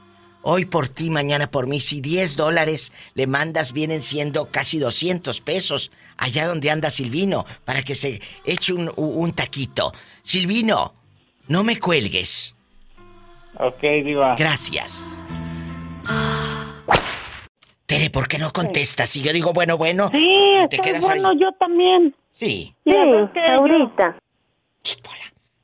Hoy 0.48 0.64
por 0.64 0.86
ti, 0.86 1.10
mañana 1.10 1.50
por 1.50 1.66
mí. 1.66 1.80
Si 1.80 2.00
10 2.00 2.36
dólares 2.36 2.92
le 3.14 3.26
mandas, 3.26 3.72
vienen 3.72 4.00
siendo 4.00 4.46
casi 4.52 4.78
200 4.78 5.40
pesos 5.40 5.90
allá 6.16 6.46
donde 6.46 6.70
anda 6.70 6.88
Silvino 6.88 7.44
para 7.64 7.82
que 7.82 7.96
se 7.96 8.20
eche 8.44 8.72
un, 8.72 8.92
un 8.96 9.32
taquito. 9.32 9.92
Silvino, 10.22 10.94
no 11.48 11.64
me 11.64 11.80
cuelgues. 11.80 12.54
Ok, 13.58 13.80
Diva. 14.04 14.36
Gracias. 14.38 15.20
Tere, 17.86 18.10
¿por 18.10 18.28
qué 18.28 18.38
no 18.38 18.52
contestas? 18.52 19.08
Si 19.10 19.22
yo 19.22 19.32
digo 19.32 19.52
bueno, 19.52 19.76
bueno, 19.76 20.10
Sí, 20.12 20.22
te 20.70 20.76
estoy 20.76 20.92
quedas 20.92 21.08
ahí. 21.08 21.18
bueno, 21.20 21.40
yo 21.40 21.50
también. 21.58 22.14
Sí. 22.30 22.72
Sí, 22.84 22.92
ahorita. 23.58 24.16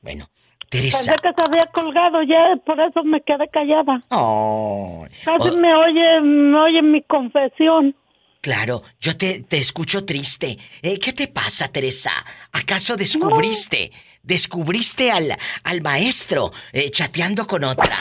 Bueno, 0.01 0.29
Teresa. 0.73 1.13
Pensé 1.13 1.13
que 1.23 1.35
se 1.35 1.43
había 1.43 1.67
colgado 1.67 2.23
ya, 2.23 2.57
por 2.65 2.81
eso 2.81 3.05
me 3.05 3.21
quedé 3.21 3.47
callada. 3.49 4.03
Oh, 4.09 5.05
Casi 5.23 5.51
oh, 5.51 5.57
me 5.59 5.71
oye, 5.75 6.21
me 6.23 6.59
oye 6.59 6.81
mi 6.81 7.03
confesión. 7.03 7.95
Claro, 8.41 8.83
yo 8.99 9.15
te, 9.19 9.43
te 9.43 9.59
escucho 9.59 10.07
triste. 10.07 10.57
Eh, 10.81 10.99
¿Qué 10.99 11.13
te 11.13 11.29
pasa, 11.29 11.69
Teresa? 11.69 12.13
¿Acaso 12.53 12.97
descubriste, 12.97 13.93
descubriste 14.23 15.13
al, 15.13 15.37
al 15.63 15.83
maestro 15.83 16.53
eh, 16.73 16.91
chateando 16.91 17.47
con 17.47 17.65
otra? 17.65 17.95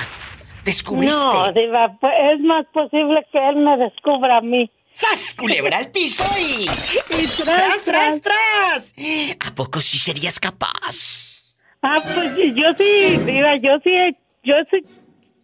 ¿Descubriste? 0.64 1.18
No, 1.18 1.52
Diva, 1.52 1.98
pues, 1.99 2.14
es 2.31 2.39
más 2.39 2.65
posible 2.73 3.27
que 3.34 3.45
él 3.48 3.57
me 3.57 3.76
descubra 3.77 4.38
a 4.38 4.41
mí. 4.41 4.72
¡Sas, 4.93 5.34
culebra 5.34 5.77
al 5.77 5.91
piso 5.91 6.23
y... 6.39 6.61
y 7.22 7.43
tras, 7.43 7.84
tras, 7.84 8.22
tras! 8.22 8.93
¿A 9.45 9.53
poco 9.56 9.81
sí 9.81 9.98
serías 9.98 10.39
capaz? 10.39 11.31
Ah, 11.82 11.98
pues 12.14 12.36
yo 12.56 12.66
sí, 12.78 13.18
Diva, 13.26 13.56
yo 13.58 13.80
sí, 13.84 13.91
yo 14.44 14.56
sí 14.70 14.86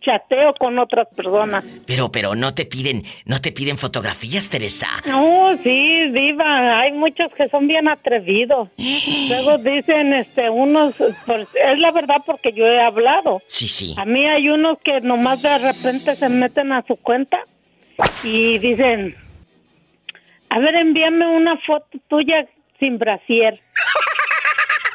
chateo 0.08 0.54
con 0.54 0.80
otras 0.80 1.08
personas. 1.16 1.66
Pero, 1.86 2.12
pero 2.12 2.36
no 2.36 2.54
te 2.54 2.66
piden, 2.66 3.04
no 3.26 3.42
te 3.42 3.52
piden 3.52 3.78
fotografías, 3.78 4.50
Teresa. 4.50 4.88
No, 5.06 5.58
sí, 5.64 6.10
Diva, 6.12 6.80
hay 6.80 6.94
muchos 6.94 7.32
que 7.34 7.50
son 7.50 7.68
bien 7.68 7.88
atrevidos. 7.88 8.70
Luego 9.30 9.58
dicen, 9.58 10.14
este, 10.14 10.50
unos, 10.50 10.96
pues, 11.26 11.48
es 11.54 11.80
la 11.80 11.92
verdad 11.92 12.18
porque 12.26 12.54
yo 12.54 12.66
he 12.66 12.80
hablado. 12.80 13.42
Sí, 13.48 13.68
sí. 13.68 13.96
A 13.98 14.06
mí 14.06 14.26
hay 14.26 14.48
unos 14.50 14.78
que 14.84 15.02
nomás 15.02 15.42
de 15.42 15.58
repente 15.58 16.16
se 16.16 16.30
meten 16.30 16.72
a 16.72 16.84
su 16.88 16.96
cuenta 16.96 17.40
y 18.24 18.60
dicen, 18.60 19.16
a 20.50 20.60
ver, 20.60 20.76
envíame 20.76 21.28
una 21.28 21.58
foto 21.58 21.98
tuya 22.08 22.48
sin 22.80 22.98
brasier. 22.98 23.60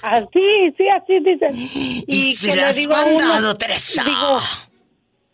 Así, 0.03 0.75
sí, 0.77 0.85
así 0.89 1.19
dicen. 1.21 2.05
Y 2.07 2.33
se 2.33 2.57
las 2.57 2.77
digo 2.77 2.95
a 2.95 3.05
uno- 3.05 3.57
Teresa. 3.57 4.03
digo, 4.05 4.41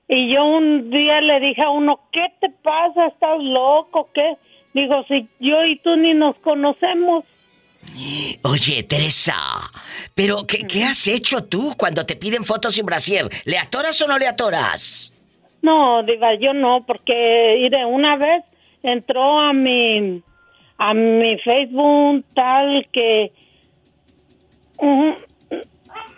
y 0.09 0.35
yo 0.35 0.45
un 0.45 0.91
día 0.91 1.21
le 1.21 1.41
dije 1.41 1.63
a 1.63 1.71
uno, 1.71 2.01
¿qué 2.13 2.27
te 2.41 2.51
pasa? 2.63 3.07
¿Estás 3.07 3.39
loco? 3.41 4.09
¿Qué? 4.15 4.35
Digo, 4.75 5.05
si 5.09 5.27
yo 5.41 5.65
y 5.65 5.79
tú 5.79 5.97
ni 5.97 6.15
nos 6.15 6.37
conocemos. 6.37 7.25
Oye, 8.45 8.83
Teresa, 8.83 9.35
pero 10.15 10.47
¿qué, 10.47 10.59
qué 10.67 10.85
has 10.85 11.07
hecho 11.09 11.45
tú 11.45 11.73
cuando 11.77 12.05
te 12.05 12.17
piden 12.17 12.45
fotos 12.45 12.75
sin 12.75 12.85
brasier? 12.87 13.29
¿Le 13.45 13.59
atoras 13.59 14.01
o 14.03 14.07
no 14.07 14.19
le 14.19 14.27
atoras? 14.27 15.13
No, 15.63 16.03
diva, 16.03 16.35
yo 16.35 16.53
no, 16.53 16.85
porque 16.87 17.57
mire, 17.59 17.85
una 17.87 18.17
vez 18.17 18.45
entró 18.83 19.41
a 19.41 19.53
mi 19.53 20.23
a 20.81 20.95
mi 20.95 21.37
Facebook 21.39 22.25
tal 22.35 22.87
que 22.93 23.33
un, 24.79 25.17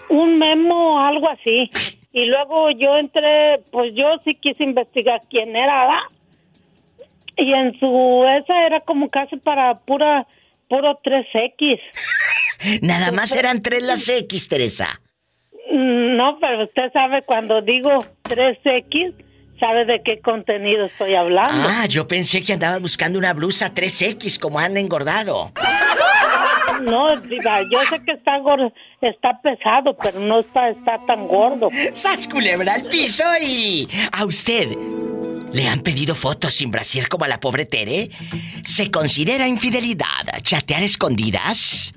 un 0.09 0.39
memo 0.39 1.01
algo 1.01 1.29
así 1.31 1.71
y 2.13 2.25
luego 2.27 2.71
yo 2.73 2.97
entré, 2.97 3.61
pues 3.71 3.93
yo 3.95 4.07
sí 4.25 4.35
quise 4.35 4.65
investigar 4.65 5.21
quién 5.31 5.55
era, 5.55 5.81
¿verdad? 5.83 6.03
Y 7.37 7.53
en 7.55 7.79
su 7.79 8.25
esa 8.39 8.67
era 8.67 8.81
como 8.81 9.09
casi 9.09 9.37
para 9.37 9.79
pura 9.79 10.27
puro 10.69 11.01
3X. 11.03 11.81
Nada 12.83 13.13
más 13.13 13.35
eran 13.35 13.63
tres 13.63 13.83
las 13.83 14.09
X, 14.09 14.49
Teresa. 14.49 15.01
Mm, 15.71 16.17
No, 16.17 16.39
pero 16.41 16.65
usted 16.65 16.93
sabe 16.93 17.23
cuando 17.23 17.63
digo 17.63 18.05
3X, 18.25 19.15
sabe 19.59 19.85
de 19.85 20.03
qué 20.03 20.21
contenido 20.21 20.87
estoy 20.87 21.15
hablando. 21.15 21.69
Ah, 21.69 21.87
yo 21.87 22.07
pensé 22.07 22.43
que 22.43 22.53
andabas 22.53 22.81
buscando 22.83 23.19
una 23.19 23.33
blusa 23.33 23.73
3X 23.73 24.39
como 24.39 24.59
han 24.59 24.77
engordado. 24.77 25.53
No, 26.81 27.17
diva, 27.21 27.63
yo 27.63 27.81
sé 27.89 28.01
que 28.05 28.13
está 28.13 28.39
gordo, 28.39 28.73
está 29.01 29.41
pesado, 29.43 29.97
pero 30.03 30.21
no 30.21 30.41
está, 30.41 30.71
está 30.71 30.99
tan 31.07 31.27
gordo. 31.27 31.69
¡Sas 31.93 32.27
culebra 32.29 32.75
al 32.75 32.83
piso 32.85 33.25
y... 33.43 33.89
¿A 34.13 34.25
usted 34.25 34.69
le 35.53 35.69
han 35.69 35.81
pedido 35.81 36.15
fotos 36.15 36.55
sin 36.55 36.71
brasier 36.71 37.09
como 37.09 37.25
a 37.25 37.29
la 37.29 37.41
pobre 37.41 37.67
Tere? 37.67 38.11
¿Se 38.65 38.91
considera 38.91 39.47
infidelidad 39.47 40.07
chatear 40.43 40.83
escondidas? 40.83 41.93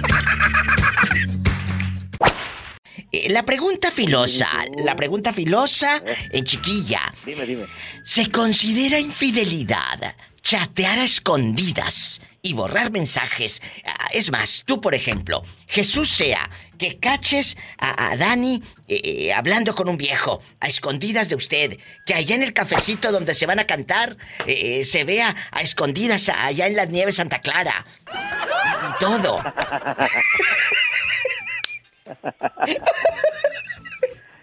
Eh, 3.25 3.29
La 3.29 3.43
pregunta 3.43 3.91
filosa, 3.91 4.47
la 4.83 4.95
pregunta 4.95 5.33
filosa 5.33 6.01
en 6.31 6.43
chiquilla. 6.43 7.13
Dime, 7.25 7.45
dime. 7.45 7.65
¿Se 8.03 8.29
considera 8.31 8.99
infidelidad 8.99 10.15
chatear 10.41 10.99
a 10.99 11.03
escondidas 11.03 12.21
y 12.41 12.53
borrar 12.53 12.91
mensajes? 12.91 13.61
Ah, 13.85 14.07
Es 14.13 14.31
más, 14.31 14.63
tú 14.65 14.79
por 14.79 14.93
ejemplo, 14.95 15.43
Jesús 15.67 16.09
sea 16.09 16.49
que 16.77 16.99
caches 16.99 17.57
a, 17.79 18.11
a 18.11 18.15
Dani 18.17 18.61
eh, 18.87 19.01
eh, 19.03 19.33
hablando 19.33 19.73
con 19.73 19.89
un 19.89 19.97
viejo 19.97 20.41
a 20.59 20.67
escondidas 20.67 21.27
de 21.27 21.35
usted, 21.35 21.77
que 22.05 22.13
allá 22.13 22.35
en 22.35 22.43
el 22.43 22.53
cafecito 22.53 23.11
donde 23.11 23.33
se 23.33 23.47
van 23.47 23.59
a 23.59 23.65
cantar 23.65 24.15
eh, 24.45 24.79
eh, 24.79 24.83
se 24.85 25.03
vea 25.03 25.35
a 25.51 25.61
escondidas 25.61 26.29
allá 26.29 26.67
en 26.67 26.75
la 26.75 26.85
nieve 26.85 27.11
Santa 27.11 27.39
Clara 27.41 27.85
y, 28.13 28.85
y 28.85 28.99
todo. 28.99 29.41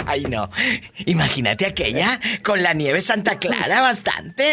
Ay, 0.06 0.24
no. 0.24 0.50
Imagínate 1.06 1.64
aquella 1.64 2.20
con 2.44 2.62
la 2.62 2.74
nieve 2.74 3.00
Santa 3.00 3.38
Clara 3.38 3.80
bastante. 3.80 4.52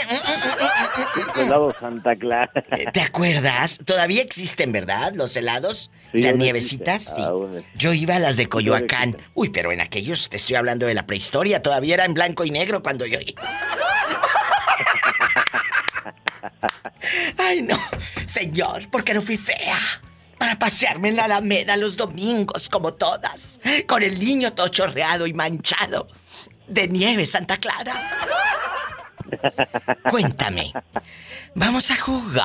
Helado 1.35 1.75
Santa 1.77 2.15
Clara. 2.15 2.49
¿Te 2.93 3.01
acuerdas? 3.01 3.77
Todavía 3.85 4.21
existen, 4.21 4.71
¿verdad? 4.71 5.11
Los 5.13 5.35
helados, 5.35 5.91
Sí, 6.13 6.21
las 6.21 6.35
nievecitas. 6.35 6.95
existe, 7.03 7.19
Sí. 7.21 7.27
aún. 7.27 7.65
Yo 7.75 7.91
iba 7.91 8.15
a 8.15 8.19
las 8.19 8.37
de 8.37 8.47
Coyoacán. 8.47 9.17
Uy, 9.33 9.49
pero 9.49 9.73
en 9.73 9.81
aquellos 9.81 10.29
te 10.29 10.37
estoy 10.37 10.55
hablando 10.55 10.85
de 10.85 10.93
la 10.93 11.05
prehistoria. 11.05 11.61
Todavía 11.61 11.95
era 11.95 12.05
en 12.05 12.13
blanco 12.13 12.45
y 12.45 12.51
negro 12.51 12.81
cuando 12.81 13.05
yo 13.05 13.19
iba. 13.19 13.41
Ay, 17.37 17.61
no. 17.61 17.77
Señor, 18.25 18.89
¿por 18.89 19.03
qué 19.03 19.13
no 19.13 19.21
fui 19.21 19.37
fea? 19.37 19.75
Para 20.41 20.57
pasearme 20.57 21.09
en 21.09 21.17
la 21.17 21.25
Alameda 21.25 21.77
los 21.77 21.95
domingos, 21.95 22.67
como 22.67 22.95
todas. 22.95 23.59
Con 23.87 24.01
el 24.01 24.17
niño 24.17 24.51
todo 24.53 24.69
chorreado 24.69 25.27
y 25.27 25.33
manchado. 25.33 26.07
De 26.67 26.87
nieve, 26.87 27.27
Santa 27.27 27.57
Clara. 27.57 27.93
Cuéntame. 30.09 30.73
Vamos 31.53 31.91
a 31.91 31.95
jugar. 31.97 32.43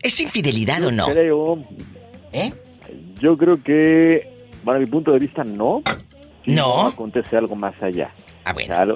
¿Es 0.00 0.20
infidelidad 0.20 0.84
o 0.84 0.92
no? 0.92 1.06
Creo. 1.06 1.58
¿Eh? 2.32 2.52
Yo 3.20 3.36
creo 3.36 3.60
que, 3.64 4.46
para 4.64 4.78
mi 4.78 4.86
punto 4.86 5.10
de 5.10 5.18
vista, 5.18 5.42
no. 5.42 5.82
Si 6.44 6.52
No. 6.52 6.86
acontece 6.86 7.36
algo 7.36 7.56
más 7.56 7.74
allá. 7.82 8.12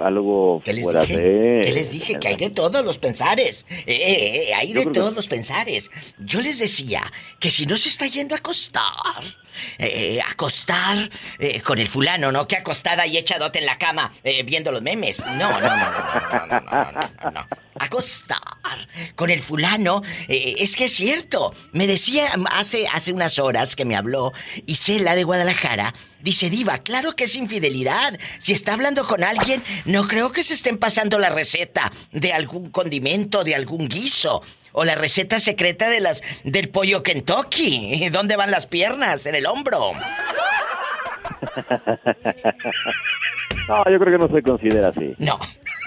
Algo 0.03 0.63
¿Qué 0.65 0.73
les 0.73 1.91
dije? 1.91 2.19
Que 2.19 2.29
hay 2.29 2.37
de 2.37 2.51
todos 2.51 2.85
los 2.85 2.99
pensares. 2.99 3.67
Hay 3.87 4.73
de 4.73 4.87
todos 4.87 5.15
los 5.15 5.29
pensares. 5.29 5.91
Yo 6.19 6.41
les 6.41 6.59
decía 6.59 7.03
que 7.39 7.51
si 7.51 7.67
no 7.67 7.77
se 7.77 7.89
está 7.89 8.07
yendo 8.07 8.35
a 8.35 8.39
acostar, 8.39 9.23
acostar 10.29 11.11
con 11.65 11.79
el 11.79 11.89
fulano, 11.89 12.33
¿no? 12.33 12.49
Que 12.49 12.57
acostada 12.57 13.07
y 13.07 13.17
echadote 13.17 13.59
en 13.59 13.67
la 13.67 13.79
cama 13.79 14.13
viendo 14.45 14.73
los 14.73 14.83
memes. 14.83 15.25
No, 15.27 15.61
no, 15.61 15.61
no, 15.61 15.77
no, 15.77 15.91
no, 15.91 16.61
no, 16.61 16.61
no, 16.61 16.93
no. 16.93 16.93
no, 16.93 17.11
no, 17.25 17.31
no 17.31 17.72
Acostar 17.79 18.39
con 19.15 19.31
el 19.31 19.41
fulano, 19.41 20.03
eh, 20.29 20.57
es 20.59 20.77
que 20.77 20.87
es 20.87 20.93
cierto. 20.93 21.55
Me 21.73 21.87
decía 21.87 22.31
hace, 22.51 22.87
hace 22.89 23.13
unas 23.13 23.39
horas 23.39 23.77
que 23.77 23.85
me 23.85 23.97
habló 23.97 24.33
Isela 24.67 25.15
de 25.15 25.25
Guadalajara. 25.25 25.95
Dice, 26.21 26.51
Diva, 26.51 26.79
claro 26.79 27.17
que 27.17 27.25
es 27.25 27.35
infidelidad. 27.35 28.19
Si 28.39 28.53
está 28.53 28.75
hablando 28.75 29.05
con 29.05 29.25
alguien, 29.25 29.63
no 29.85 30.07
creo 30.07 30.31
que 30.31 30.43
se 30.43 30.55
estén 30.55 30.79
pasando 30.79 31.19
la 31.19 31.31
receta 31.31 31.91
de 32.13 32.33
algún 32.33 32.71
condimento, 32.71 33.43
de 33.45 33.55
algún 33.55 33.89
guiso. 33.89 34.43
O 34.73 34.85
la 34.85 34.95
receta 34.95 35.39
secreta 35.39 35.91
de 35.91 36.01
las 36.01 36.23
del 36.45 36.71
pollo 36.71 37.03
Kentucky. 37.03 38.09
¿Dónde 38.11 38.37
van 38.37 38.51
las 38.51 38.67
piernas? 38.67 39.27
En 39.27 39.35
el 39.35 39.47
hombro. 39.47 39.93
No, 43.69 43.85
yo 43.91 43.99
creo 43.99 44.13
que 44.13 44.19
no 44.19 44.29
se 44.29 44.43
considera 44.43 44.89
así. 44.89 45.15
No. 45.19 45.39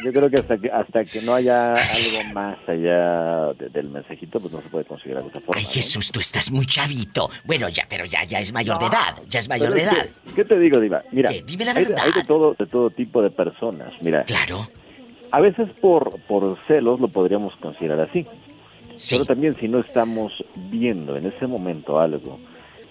Yo 0.04 0.12
creo 0.12 0.30
que 0.30 0.38
hasta 0.38 0.58
que, 0.58 0.70
hasta 0.70 1.06
que 1.06 1.22
no 1.22 1.34
haya 1.34 1.74
algo 1.74 2.34
más 2.34 2.58
allá 2.68 3.54
de- 3.54 3.70
del 3.70 3.88
mensajito, 3.90 4.40
pues 4.42 4.52
no 4.54 4.62
se 4.62 4.68
puede 4.70 4.86
considerar 4.86 5.24
de 5.24 5.30
esa 5.30 5.40
forma. 5.40 5.58
Ay, 5.60 5.64
¿no? 5.64 5.70
Jesús, 5.72 6.12
tú 6.12 6.20
estás 6.20 6.52
muy 6.52 6.66
chavito. 6.66 7.30
Bueno, 7.46 7.70
ya, 7.70 7.86
pero 7.90 8.06
ya, 8.06 8.24
ya 8.26 8.40
es 8.40 8.52
mayor 8.52 8.78
de 8.80 8.88
edad. 8.88 9.16
Ya 9.30 9.40
es 9.40 9.48
mayor 9.48 9.70
Pero 9.72 9.76
de 9.76 9.82
es 9.84 9.90
que, 9.90 9.96
edad. 9.96 10.10
¿Qué 10.36 10.46
te 10.46 10.60
digo, 10.60 10.80
Diva? 10.80 11.02
Mira, 11.12 11.32
dime 11.46 11.66
la 11.66 11.72
hay, 11.72 11.84
de- 11.86 11.90
verdad. 11.92 12.06
hay 12.06 12.12
de 12.12 12.24
todo, 12.28 12.56
de 12.60 12.66
todo 12.68 12.90
tipo 12.90 13.22
de 13.22 13.30
personas. 13.32 13.94
Mira, 14.02 14.24
claro. 14.26 14.68
A 15.32 15.40
veces 15.42 15.70
por, 15.82 16.20
por 16.28 16.58
celos 16.68 17.00
lo 17.00 17.08
podríamos 17.08 17.56
considerar 17.58 18.02
así. 18.02 18.26
Pero 19.10 19.26
también 19.26 19.56
si 19.60 19.68
no 19.68 19.80
estamos 19.80 20.32
viendo 20.56 21.18
en 21.18 21.26
ese 21.26 21.48
momento 21.48 22.00
algo 22.00 22.40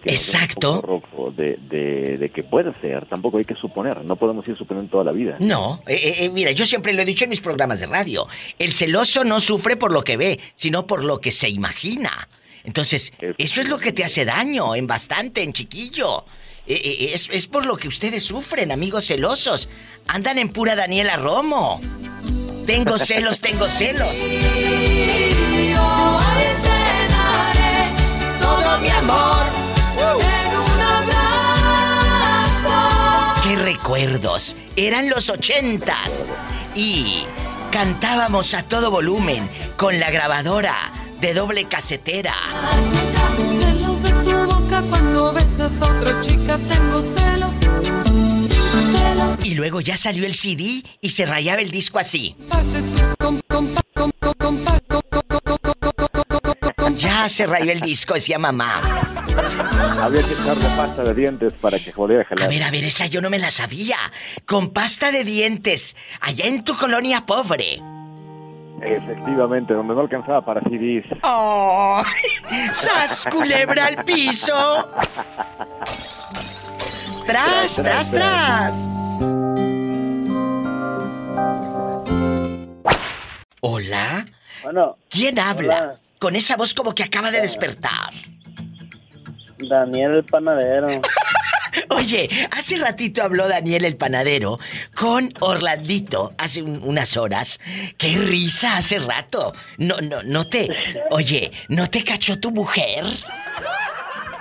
que 0.05 0.11
Exacto. 0.11 1.03
de, 1.37 1.59
de, 1.69 2.19
de 2.19 2.31
que 2.31 2.45
puede 2.45 2.73
ser, 2.81 3.07
tampoco 3.09 3.39
hay 3.39 3.45
que 3.45 3.55
suponer. 3.57 4.05
No 4.05 4.17
podemos 4.17 4.47
ir 4.47 4.57
suponiendo 4.57 4.91
toda 4.91 5.05
la 5.05 5.13
vida. 5.13 5.37
No, 5.41 5.83
eh, 5.87 5.95
eh, 5.95 6.15
eh, 6.25 6.29
mira, 6.31 6.53
yo 6.53 6.65
siempre 6.65 6.93
lo 6.93 7.03
he 7.03 7.05
dicho 7.05 7.25
en 7.25 7.31
mis 7.31 7.41
programas 7.41 7.81
de 7.81 7.87
radio. 7.87 8.27
El 8.59 8.73
celoso 8.73 9.25
no 9.25 9.41
sufre 9.41 9.77
por 9.77 9.93
lo 9.93 10.05
que 10.05 10.17
ve, 10.17 10.39
sino 10.55 10.87
por 10.87 11.03
lo 11.03 11.21
que 11.21 11.33
se 11.33 11.49
imagina. 11.49 12.29
Entonces, 12.65 13.13
eso 13.37 13.61
es 13.61 13.69
lo 13.69 13.79
que 13.79 13.93
te 13.93 14.05
hace 14.05 14.25
daño, 14.25 14.75
en 14.75 14.87
bastante, 14.87 15.43
en 15.43 15.53
chiquillo. 15.53 16.25
Eh, 16.67 16.81
eh, 16.83 17.11
es, 17.13 17.29
es 17.31 17.47
por 17.47 17.67
lo 17.67 17.77
que 17.77 17.89
ustedes 17.89 18.23
sufren, 18.23 18.73
amigos 18.73 19.07
celosos. 19.07 19.69
Andan 20.07 20.39
en 20.39 20.49
pura 20.49 20.75
Daniela 20.75 21.17
Romo. 21.17 21.81
Tengo 22.67 22.97
celos, 22.99 23.41
tengo 23.41 23.69
celos. 23.69 24.17
todo 28.41 28.79
mi 28.81 28.89
amor 28.89 29.74
recuerdos! 33.85 34.57
Eran 34.77 35.11
los 35.11 35.29
ochentas. 35.29 36.33
Y 36.75 37.25
cantábamos 37.71 38.55
a 38.55 38.63
todo 38.63 38.91
volumen 38.91 39.47
con 39.77 40.01
la 40.01 40.11
grabadora 40.11 40.75
de 41.21 41.35
doble 41.35 41.67
casetera. 41.67 42.35
Celos 43.53 44.03
de 44.03 44.11
tu 44.11 44.47
boca 44.47 44.83
cuando 44.89 45.35
besas 45.35 45.83
a 45.83 45.87
otra 45.87 46.19
chica, 46.23 46.59
tengo 46.67 47.03
celos. 47.03 47.57
Celos 48.91 49.39
Y 49.45 49.55
luego 49.55 49.83
ya 49.83 49.99
salió 49.99 50.25
el 50.25 50.35
CD 50.35 50.83
y 51.03 51.11
se 51.11 51.27
rayaba 51.27 51.61
el 51.61 51.71
disco 51.71 51.99
así. 51.99 52.37
tus 52.49 53.84
Ya 57.05 57.29
se 57.29 57.47
rayó 57.47 57.71
el 57.71 57.81
disco, 57.81 58.15
decía 58.15 58.39
mamá. 58.39 58.81
Había 60.01 60.23
que 60.27 60.33
echarle 60.33 60.65
pasta 60.75 61.05
de 61.05 61.15
dientes 61.15 61.53
para 61.61 61.79
que 61.79 61.93
volviera 61.93 62.23
a 62.23 62.25
jalar. 62.25 62.45
A 62.47 62.49
ver, 62.49 62.63
a 62.63 62.71
ver, 62.71 62.85
esa 62.85 63.07
yo 63.07 63.21
no 63.21 63.29
me 63.29 63.39
la 63.39 63.51
sabía. 63.51 63.97
Con 64.47 64.71
pasta 64.71 65.13
de 65.13 65.23
dientes, 65.23 65.97
allá 66.21 66.47
en 66.47 66.65
tu 66.65 66.75
colonia 66.75 67.27
pobre. 67.27 67.83
Efectivamente, 68.81 69.75
donde 69.75 69.95
no 69.95 70.01
alcanzaba 70.01 70.43
para 70.45 70.63
CDs. 70.63 71.05
¡Oh! 71.23 72.03
¡Sas, 72.73 73.29
culebra 73.31 73.87
al 73.87 74.05
piso! 74.05 74.89
¡Tras, 77.27 77.77
tras, 77.77 78.11
tras! 78.11 78.75
¿Hola? 83.61 84.27
Bueno. 84.63 84.97
¿Quién 85.11 85.39
habla? 85.39 85.77
hola. 85.77 86.04
Con 86.19 86.37
esa 86.37 86.57
voz 86.57 86.75
como 86.75 86.95
que 86.95 87.03
acaba 87.03 87.31
de 87.31 87.41
despertar. 87.41 88.11
Daniel 89.59 90.15
el 90.17 90.25
panadero. 90.25 90.89
Oye, 91.91 92.29
hace 92.53 92.79
ratito 92.79 93.23
habló 93.23 93.49
Daniel 93.49 93.85
el 93.85 93.97
panadero 93.97 94.59
con 94.95 95.29
Orlandito 95.41 96.33
hace 96.39 96.63
un- 96.63 96.83
unas 96.85 97.17
horas. 97.17 97.61
¡Qué 97.99 98.17
risa 98.17 98.77
hace 98.77 99.01
rato! 99.01 99.53
No, 99.79 99.97
no, 100.01 100.23
no 100.23 100.45
te. 100.45 100.69
Oye, 101.11 101.51
¿no 101.69 101.89
te 101.91 102.05
cachó 102.05 102.39
tu 102.39 102.51
mujer? 102.53 103.05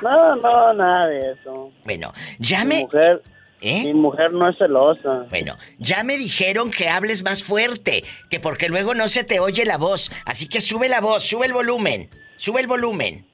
No, 0.02 0.36
no, 0.36 0.74
nada 0.74 1.08
de 1.08 1.32
eso. 1.32 1.72
Bueno, 1.86 2.14
ya 2.40 2.64
Mi 2.66 2.76
me. 2.76 2.82
mujer, 2.82 3.24
¿Eh? 3.66 3.86
mi 3.86 3.94
mujer 3.94 4.34
no 4.34 4.50
es 4.50 4.58
celosa. 4.58 5.26
Bueno, 5.30 5.56
ya 5.78 6.04
me 6.04 6.18
dijeron 6.18 6.70
que 6.70 6.90
hables 6.90 7.24
más 7.24 7.44
fuerte, 7.44 8.04
que 8.30 8.42
porque 8.42 8.68
luego 8.68 8.94
no 8.94 9.08
se 9.08 9.24
te 9.24 9.40
oye 9.40 9.66
la 9.66 9.78
voz. 9.78 10.12
Así 10.26 10.48
que 10.48 10.60
sube 10.60 10.90
la 10.90 11.00
voz, 11.00 11.24
sube 11.24 11.46
el 11.46 11.54
volumen, 11.54 12.10
sube 12.36 12.60
el 12.60 12.68
volumen. 12.68 13.26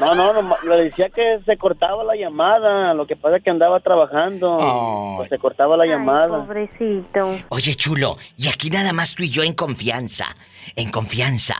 No, 0.00 0.14
no, 0.14 0.42
no, 0.42 0.56
le 0.62 0.84
decía 0.84 1.10
que 1.10 1.38
se 1.44 1.56
cortaba 1.58 2.02
la 2.04 2.16
llamada. 2.16 2.94
Lo 2.94 3.06
que 3.06 3.16
pasa 3.16 3.36
es 3.36 3.42
que 3.42 3.50
andaba 3.50 3.80
trabajando. 3.80 5.14
Pues 5.16 5.28
se 5.28 5.38
cortaba 5.38 5.76
la 5.76 5.86
llamada. 5.86 6.44
Pobrecito. 6.44 7.36
Oye, 7.50 7.74
chulo, 7.74 8.16
y 8.36 8.48
aquí 8.48 8.70
nada 8.70 8.92
más 8.92 9.14
tú 9.14 9.22
y 9.22 9.28
yo 9.28 9.42
en 9.42 9.54
confianza. 9.54 10.36
En 10.76 10.90
confianza. 10.90 11.56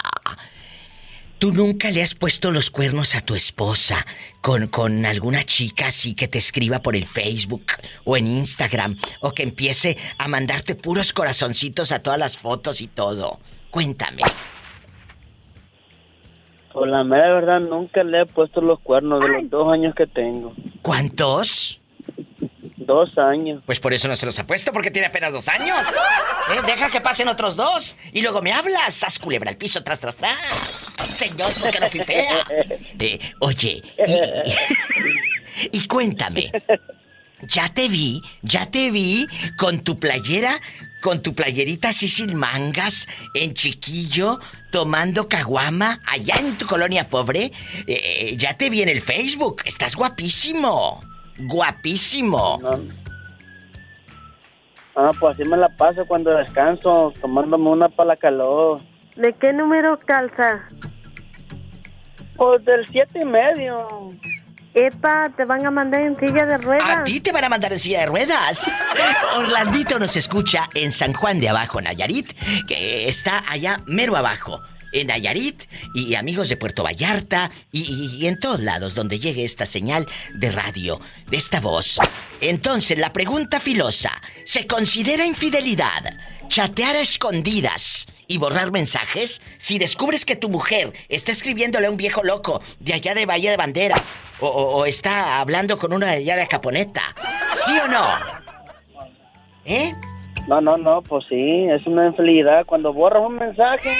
¿Tú 1.46 1.52
nunca 1.52 1.92
le 1.92 2.02
has 2.02 2.16
puesto 2.16 2.50
los 2.50 2.70
cuernos 2.72 3.14
a 3.14 3.20
tu 3.20 3.36
esposa 3.36 4.04
con, 4.40 4.66
con 4.66 5.06
alguna 5.06 5.44
chica 5.44 5.86
así 5.86 6.16
que 6.16 6.26
te 6.26 6.38
escriba 6.38 6.80
por 6.80 6.96
el 6.96 7.04
Facebook 7.04 7.66
o 8.02 8.16
en 8.16 8.26
Instagram 8.26 8.96
o 9.20 9.30
que 9.30 9.44
empiece 9.44 9.96
a 10.18 10.26
mandarte 10.26 10.74
puros 10.74 11.12
corazoncitos 11.12 11.92
a 11.92 12.00
todas 12.00 12.18
las 12.18 12.36
fotos 12.36 12.80
y 12.80 12.88
todo? 12.88 13.38
Cuéntame. 13.70 14.22
Por 16.72 16.88
la 16.88 17.04
mera 17.04 17.34
verdad, 17.34 17.60
nunca 17.60 18.02
le 18.02 18.22
he 18.22 18.26
puesto 18.26 18.60
los 18.60 18.80
cuernos 18.80 19.22
de 19.22 19.28
los 19.28 19.48
dos 19.48 19.68
años 19.68 19.94
que 19.94 20.08
tengo. 20.08 20.52
¿Cuántos? 20.82 21.80
Dos 22.86 23.18
años. 23.18 23.62
Pues 23.66 23.80
por 23.80 23.92
eso 23.92 24.06
no 24.06 24.14
se 24.14 24.26
los 24.26 24.38
ha 24.38 24.46
puesto, 24.46 24.72
porque 24.72 24.90
tiene 24.90 25.08
apenas 25.08 25.32
dos 25.32 25.48
años. 25.48 25.78
¿Eh? 26.54 26.60
Deja 26.66 26.88
que 26.88 27.00
pasen 27.00 27.28
otros 27.28 27.56
dos. 27.56 27.96
Y 28.12 28.22
luego 28.22 28.40
me 28.42 28.52
hablas. 28.52 28.94
Sas 28.94 29.18
culebra 29.18 29.50
al 29.50 29.56
piso, 29.56 29.82
tras, 29.82 29.98
tras, 29.98 30.16
tras. 30.16 30.36
Señor, 30.56 31.50
porque 31.60 31.80
no 31.80 31.88
fifea. 31.88 32.46
Eh, 32.98 33.18
oye, 33.40 33.82
y, 35.70 35.78
y 35.78 35.86
cuéntame. 35.86 36.50
Ya 37.42 37.68
te 37.68 37.88
vi, 37.88 38.22
ya 38.42 38.66
te 38.70 38.90
vi 38.90 39.26
con 39.58 39.84
tu 39.84 39.98
playera, 39.98 40.58
con 41.02 41.20
tu 41.20 41.34
playerita 41.34 41.90
así 41.90 42.08
sin 42.08 42.34
mangas, 42.34 43.06
en 43.34 43.52
chiquillo, 43.52 44.40
tomando 44.70 45.28
caguama, 45.28 46.00
allá 46.06 46.36
en 46.36 46.56
tu 46.56 46.66
colonia 46.66 47.08
pobre. 47.08 47.52
Eh, 47.86 48.34
ya 48.38 48.56
te 48.56 48.70
vi 48.70 48.82
en 48.82 48.88
el 48.88 49.02
Facebook, 49.02 49.62
estás 49.66 49.94
guapísimo. 49.94 51.02
Guapísimo. 51.38 52.58
Ah, 54.94 55.10
pues 55.20 55.34
así 55.34 55.48
me 55.48 55.56
la 55.56 55.68
paso 55.68 56.06
cuando 56.06 56.30
descanso, 56.30 57.12
tomándome 57.20 57.68
una 57.68 57.88
para 57.88 58.08
la 58.08 58.16
calor. 58.16 58.80
¿De 59.14 59.32
qué 59.34 59.52
número 59.52 59.98
calza? 60.06 60.66
Pues 62.36 62.64
del 62.64 62.86
siete 62.88 63.20
y 63.22 63.24
medio. 63.24 64.10
Epa, 64.74 65.32
te 65.34 65.46
van 65.46 65.64
a 65.64 65.70
mandar 65.70 66.02
en 66.02 66.16
silla 66.16 66.44
de 66.44 66.58
ruedas. 66.58 66.98
A 66.98 67.04
ti 67.04 67.20
te 67.20 67.32
van 67.32 67.44
a 67.44 67.48
mandar 67.48 67.72
en 67.72 67.78
silla 67.78 68.00
de 68.00 68.06
ruedas. 68.06 68.70
Orlandito 69.38 69.98
nos 69.98 70.16
escucha 70.16 70.68
en 70.74 70.92
San 70.92 71.14
Juan 71.14 71.40
de 71.40 71.48
Abajo, 71.48 71.80
Nayarit, 71.80 72.32
que 72.66 73.08
está 73.08 73.42
allá 73.48 73.80
mero 73.86 74.16
abajo. 74.16 74.60
En 75.00 75.08
Nayarit 75.08 75.62
y 75.94 76.14
amigos 76.14 76.48
de 76.48 76.56
Puerto 76.56 76.82
Vallarta 76.82 77.50
y, 77.70 78.26
en 78.26 78.38
todos 78.40 78.60
lados 78.60 78.94
donde 78.94 79.18
llegue 79.18 79.44
esta 79.44 79.66
señal 79.66 80.06
de 80.34 80.50
radio, 80.50 80.98
de 81.30 81.36
esta 81.36 81.60
voz. 81.60 81.98
Entonces, 82.40 82.98
la 82.98 83.12
pregunta 83.12 83.60
filosa, 83.60 84.10
¿se 84.44 84.66
considera 84.66 85.26
infidelidad 85.26 86.02
chatear 86.48 86.96
a 86.96 87.00
escondidas 87.00 88.06
y 88.26 88.38
borrar 88.38 88.70
mensajes? 88.72 89.42
Si 89.58 89.78
descubres 89.78 90.24
que 90.24 90.36
tu 90.36 90.48
mujer 90.48 90.92
está 91.10 91.30
escribiéndole 91.32 91.88
a 91.88 91.90
un 91.90 91.96
viejo 91.98 92.22
loco 92.24 92.62
de 92.80 92.94
allá 92.94 93.14
de 93.14 93.26
Bahía 93.26 93.50
de 93.50 93.56
Bandera 93.58 93.96
o, 94.40 94.48
o- 94.48 94.86
está 94.86 95.40
hablando 95.40 95.76
con 95.76 95.92
una 95.92 96.06
de 96.06 96.16
allá 96.16 96.36
de 96.36 96.42
Acaponeta, 96.42 97.02
¿sí 97.54 97.72
o 97.84 97.88
no? 97.88 98.06
¿Eh? 99.66 99.92
No, 100.48 100.60
no, 100.60 100.76
no, 100.76 101.02
pues 101.02 101.24
sí, 101.28 101.66
es 101.70 101.84
una 101.86 102.06
infidelidad. 102.06 102.64
Cuando 102.66 102.92
borras 102.92 103.22
un 103.26 103.34
mensaje, 103.34 103.92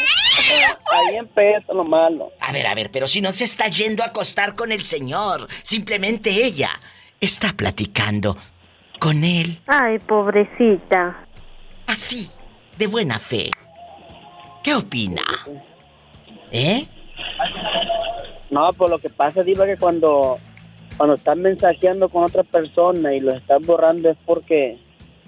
ahí 0.92 1.16
empieza 1.16 1.72
lo 1.72 1.84
malo. 1.84 2.32
A 2.40 2.52
ver, 2.52 2.66
a 2.66 2.74
ver, 2.74 2.90
pero 2.90 3.06
si 3.06 3.20
no 3.20 3.32
se 3.32 3.44
está 3.44 3.68
yendo 3.68 4.02
a 4.02 4.06
acostar 4.06 4.54
con 4.54 4.72
el 4.72 4.82
señor, 4.82 5.48
simplemente 5.62 6.30
ella 6.30 6.70
está 7.20 7.52
platicando 7.52 8.36
con 8.98 9.24
él. 9.24 9.60
Ay, 9.66 9.98
pobrecita. 9.98 11.26
Así, 11.86 12.30
de 12.76 12.86
buena 12.86 13.18
fe. 13.18 13.50
¿Qué 14.62 14.74
opina? 14.74 15.22
¿Eh? 16.50 16.86
No, 18.50 18.72
pues 18.72 18.90
lo 18.90 18.98
que 18.98 19.10
pasa, 19.10 19.42
Diva, 19.42 19.66
que 19.66 19.76
cuando, 19.76 20.38
cuando 20.96 21.14
estás 21.14 21.36
mensajeando 21.36 22.08
con 22.08 22.24
otra 22.24 22.42
persona 22.42 23.14
y 23.14 23.20
lo 23.20 23.32
estás 23.32 23.60
borrando 23.62 24.10
es 24.10 24.16
porque 24.24 24.78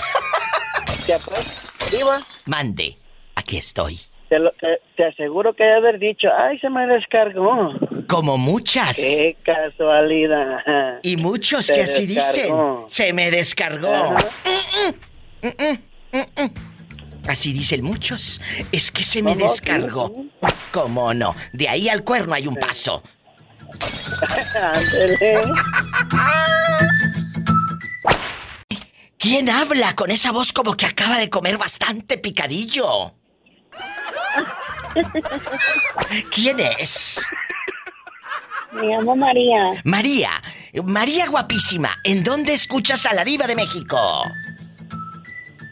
Diva, 1.90 2.18
Mande. 2.44 2.98
Aquí 3.36 3.58
estoy. 3.58 3.98
te, 4.28 4.38
lo- 4.40 4.50
te- 4.52 4.80
te 4.96 5.04
aseguro 5.06 5.54
que 5.54 5.62
debe 5.62 5.76
haber 5.76 5.98
dicho, 6.00 6.28
ay, 6.36 6.58
se 6.58 6.68
me 6.68 6.86
descargó. 6.88 7.72
Como 8.08 8.36
muchas. 8.38 8.96
Qué 8.96 9.36
casualidad. 9.44 10.98
Y 11.02 11.16
muchos 11.16 11.66
Se 11.66 11.74
que 11.74 11.82
así 11.82 12.06
descargó. 12.06 12.84
dicen. 12.86 13.06
Se 13.06 13.12
me 13.12 13.30
descargó. 13.30 14.14
Mm, 15.42 15.48
mm, 15.48 16.42
mm. 16.42 16.50
Así 17.28 17.52
dicen 17.52 17.82
muchos. 17.84 18.40
Es 18.72 18.90
que 18.90 19.04
se 19.04 19.22
me 19.22 19.34
descargó. 19.36 20.12
¿Cómo 20.72 21.12
no? 21.14 21.34
De 21.52 21.68
ahí 21.68 21.88
al 21.88 22.02
cuerno 22.04 22.34
hay 22.34 22.46
un 22.46 22.56
paso. 22.56 23.02
¿Quién 29.18 29.48
habla 29.48 29.94
con 29.96 30.10
esa 30.10 30.30
voz 30.32 30.52
como 30.52 30.74
que 30.76 30.86
acaba 30.86 31.18
de 31.18 31.30
comer 31.30 31.58
bastante 31.58 32.18
picadillo? 32.18 33.14
¿Quién 36.32 36.60
es? 36.60 37.24
Me 38.72 38.86
llamo 38.88 39.16
María. 39.16 39.80
María, 39.84 40.30
María 40.84 41.28
guapísima, 41.28 41.90
¿en 42.04 42.22
dónde 42.22 42.52
escuchas 42.52 43.06
a 43.06 43.14
la 43.14 43.24
diva 43.24 43.46
de 43.46 43.56
México? 43.56 43.98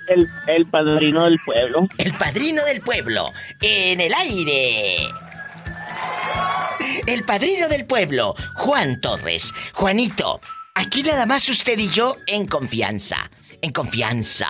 El, 0.09 0.29
el 0.47 0.67
padrino 0.67 1.25
del 1.25 1.39
pueblo. 1.45 1.89
El 1.99 2.13
padrino 2.15 2.65
del 2.65 2.81
pueblo. 2.81 3.31
En 3.61 4.01
el 4.01 4.15
aire. 4.15 5.09
El 7.07 7.23
padrino 7.25 7.69
del 7.69 7.87
pueblo, 7.87 8.35
Juan 8.55 9.01
Torres. 9.01 9.53
Juanito, 9.73 10.41
aquí 10.75 11.03
nada 11.03 11.27
más 11.27 11.49
usted 11.49 11.79
y 11.79 11.89
yo 11.89 12.17
en 12.27 12.47
confianza. 12.47 13.31
En 13.63 13.73
confianza. 13.73 14.49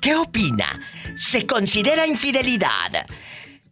¿Qué 0.00 0.14
opina? 0.14 0.80
¿Se 1.16 1.46
considera 1.46 2.06
infidelidad? 2.06 3.06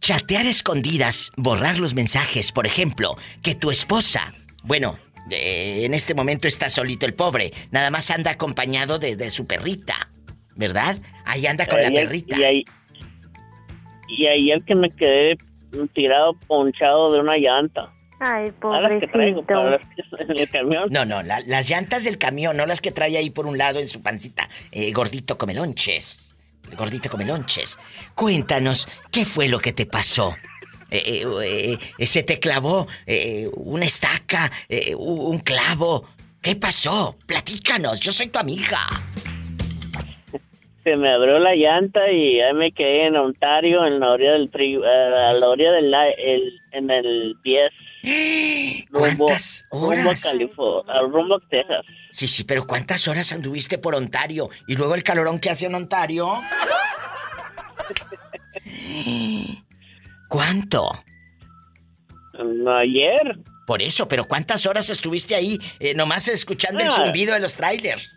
Chatear 0.00 0.46
escondidas, 0.46 1.30
borrar 1.36 1.78
los 1.78 1.94
mensajes, 1.94 2.52
por 2.52 2.66
ejemplo, 2.66 3.16
que 3.42 3.54
tu 3.54 3.70
esposa, 3.70 4.32
bueno, 4.62 4.98
eh, 5.30 5.82
en 5.84 5.94
este 5.94 6.14
momento 6.14 6.48
está 6.48 6.70
solito 6.70 7.06
el 7.06 7.14
pobre, 7.14 7.52
nada 7.70 7.90
más 7.90 8.10
anda 8.10 8.32
acompañado 8.32 8.98
de, 8.98 9.14
de 9.16 9.30
su 9.30 9.46
perrita, 9.46 10.08
¿verdad? 10.56 10.96
Ahí 11.24 11.46
anda 11.46 11.66
con 11.66 11.80
la 11.80 11.88
Ahí- 11.88 11.94
perrita. 11.94 12.38
Y 12.38 12.44
ahí, 12.44 12.64
y 14.08 14.26
ayer 14.26 14.62
que 14.64 14.74
me 14.74 14.90
quedé 14.90 15.36
tirado 15.94 16.34
ponchado 16.46 17.12
de 17.12 17.20
una 17.20 17.36
llanta. 17.38 17.92
Ay, 18.20 18.52
A 18.62 18.80
las 18.80 19.00
que 19.00 19.08
traigo, 19.08 19.42
pobrecito. 19.42 19.46
para 19.46 19.70
las 19.70 19.80
que 20.26 20.32
en 20.32 20.38
el 20.38 20.50
camión. 20.50 20.88
No, 20.92 21.04
no, 21.04 21.22
la- 21.22 21.40
las 21.40 21.68
llantas 21.68 22.04
del 22.04 22.18
camión, 22.18 22.56
no 22.56 22.66
las 22.66 22.80
que 22.80 22.92
trae 22.92 23.16
ahí 23.16 23.30
por 23.30 23.46
un 23.46 23.58
lado 23.58 23.80
en 23.80 23.88
su 23.88 24.00
pancita. 24.02 24.48
Eh, 24.70 24.92
gordito 24.92 25.36
come 25.38 25.54
lonches. 25.54 26.36
Gordito 26.76 27.10
come 27.10 27.24
lonches. 27.26 27.78
Cuéntanos, 28.14 28.86
¿qué 29.10 29.24
fue 29.24 29.48
lo 29.48 29.58
que 29.58 29.72
te 29.72 29.86
pasó? 29.86 30.36
Eh, 30.90 31.22
eh, 31.42 31.78
eh, 31.98 32.06
¿Se 32.06 32.22
te 32.22 32.38
clavó 32.38 32.86
eh, 33.06 33.48
una 33.54 33.86
estaca, 33.86 34.52
eh, 34.68 34.94
un 34.94 35.18
un 35.20 35.38
clavo? 35.40 36.06
¿Qué 36.40 36.54
pasó? 36.54 37.16
Platícanos, 37.26 37.98
yo 37.98 38.12
soy 38.12 38.28
tu 38.28 38.38
amiga. 38.38 38.78
Se 40.84 40.96
me 40.96 41.10
abrió 41.12 41.38
la 41.38 41.54
llanta 41.54 42.10
y 42.10 42.40
ahí 42.40 42.52
me 42.54 42.72
quedé 42.72 43.06
en 43.06 43.16
Ontario, 43.16 43.86
en 43.86 44.00
la 44.00 44.10
orilla 44.10 44.32
del 44.32 44.50
frío, 44.50 44.82
a 44.84 45.32
la 45.32 45.48
orilla 45.48 45.70
del 45.72 45.94
el, 46.18 46.60
en 46.72 46.90
el 46.90 47.36
10. 47.44 47.70
Rumbo, 48.90 49.26
¿Cuántas 49.26 49.64
rumbo 49.70 49.86
a 49.86 49.88
horas? 49.90 50.22
California, 50.24 51.00
rumbo 51.02 51.36
a 51.36 51.40
Texas. 51.48 51.86
Sí, 52.10 52.26
sí, 52.26 52.42
pero 52.42 52.66
¿cuántas 52.66 53.06
horas 53.06 53.32
anduviste 53.32 53.78
por 53.78 53.94
Ontario? 53.94 54.50
Y 54.66 54.74
luego 54.74 54.96
el 54.96 55.04
calorón 55.04 55.38
que 55.38 55.50
hace 55.50 55.66
en 55.66 55.76
Ontario. 55.76 56.28
¿Cuánto? 60.28 60.92
Ayer. 62.80 63.38
Por 63.66 63.82
eso, 63.82 64.08
pero 64.08 64.24
¿cuántas 64.26 64.66
horas 64.66 64.88
estuviste 64.90 65.34
ahí 65.34 65.58
eh, 65.78 65.94
nomás 65.94 66.26
escuchando 66.28 66.80
el 66.80 66.88
Ah. 66.88 66.92
zumbido 66.92 67.34
de 67.34 67.40
los 67.40 67.54
trailers? 67.54 68.16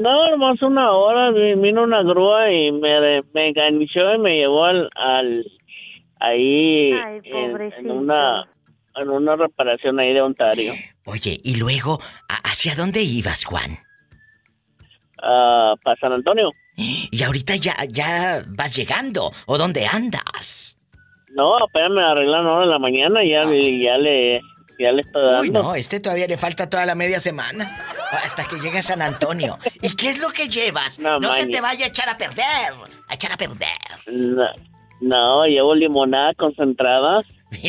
No, 0.00 0.30
nomás 0.30 0.60
una 0.62 0.90
hora 0.92 1.30
vi- 1.30 1.54
vino 1.54 1.82
una 1.84 2.02
grúa 2.02 2.50
y 2.52 2.72
me, 2.72 3.22
me 3.32 3.48
enganchó 3.48 4.14
y 4.14 4.18
me 4.18 4.36
llevó 4.38 4.64
al, 4.64 4.90
al 4.96 5.44
ahí 6.20 6.92
Ay, 6.92 7.20
en, 7.24 7.36
en 7.36 7.50
pobrecito. 7.52 7.92
una 7.94 8.48
en 8.96 9.10
una 9.10 9.34
reparación 9.36 9.98
ahí 9.98 10.12
de 10.12 10.20
Ontario. 10.22 10.72
Oye, 11.04 11.38
y 11.42 11.56
luego, 11.56 12.00
¿a- 12.28 12.48
¿hacia 12.50 12.74
dónde 12.76 13.02
ibas, 13.02 13.44
Juan? 13.44 13.78
Ah, 15.22 15.74
para 15.82 15.96
San 16.00 16.12
Antonio. 16.12 16.50
Y 16.76 17.22
ahorita 17.22 17.54
ya, 17.56 17.72
ya 17.88 18.42
vas 18.48 18.74
llegando, 18.76 19.30
¿o 19.46 19.58
dónde 19.58 19.86
andas? 19.86 20.76
No, 21.30 21.56
apenas 21.56 21.90
me 21.90 22.02
arreglaron 22.02 22.46
ahora 22.46 22.64
en 22.64 22.70
la 22.70 22.78
mañana 22.78 23.24
y 23.24 23.30
ya, 23.30 23.42
ya 23.42 23.98
le 23.98 24.40
ya 24.78 24.92
le 24.92 25.02
estoy 25.02 25.22
dando. 25.22 25.40
Uy, 25.40 25.50
no, 25.50 25.74
este 25.74 26.00
todavía 26.00 26.26
le 26.26 26.36
falta 26.36 26.68
toda 26.68 26.86
la 26.86 26.94
media 26.94 27.20
semana. 27.20 27.70
Hasta 28.10 28.44
que 28.44 28.56
llegue 28.56 28.78
a 28.78 28.82
San 28.82 29.02
Antonio. 29.02 29.58
¿Y 29.82 29.94
qué 29.94 30.10
es 30.10 30.18
lo 30.18 30.30
que 30.30 30.48
llevas? 30.48 30.98
No, 30.98 31.18
No, 31.18 31.32
se 31.32 31.46
te 31.46 31.60
vaya 31.60 31.86
a 31.86 31.88
echar 31.88 32.08
a 32.08 32.16
perder. 32.16 32.44
A 33.08 33.14
echar 33.14 33.32
a 33.32 33.36
perder. 33.36 33.68
No, 34.06 34.44
no, 35.00 35.46
llevo 35.46 35.74
limonada 35.74 36.34
concentrada. 36.34 37.22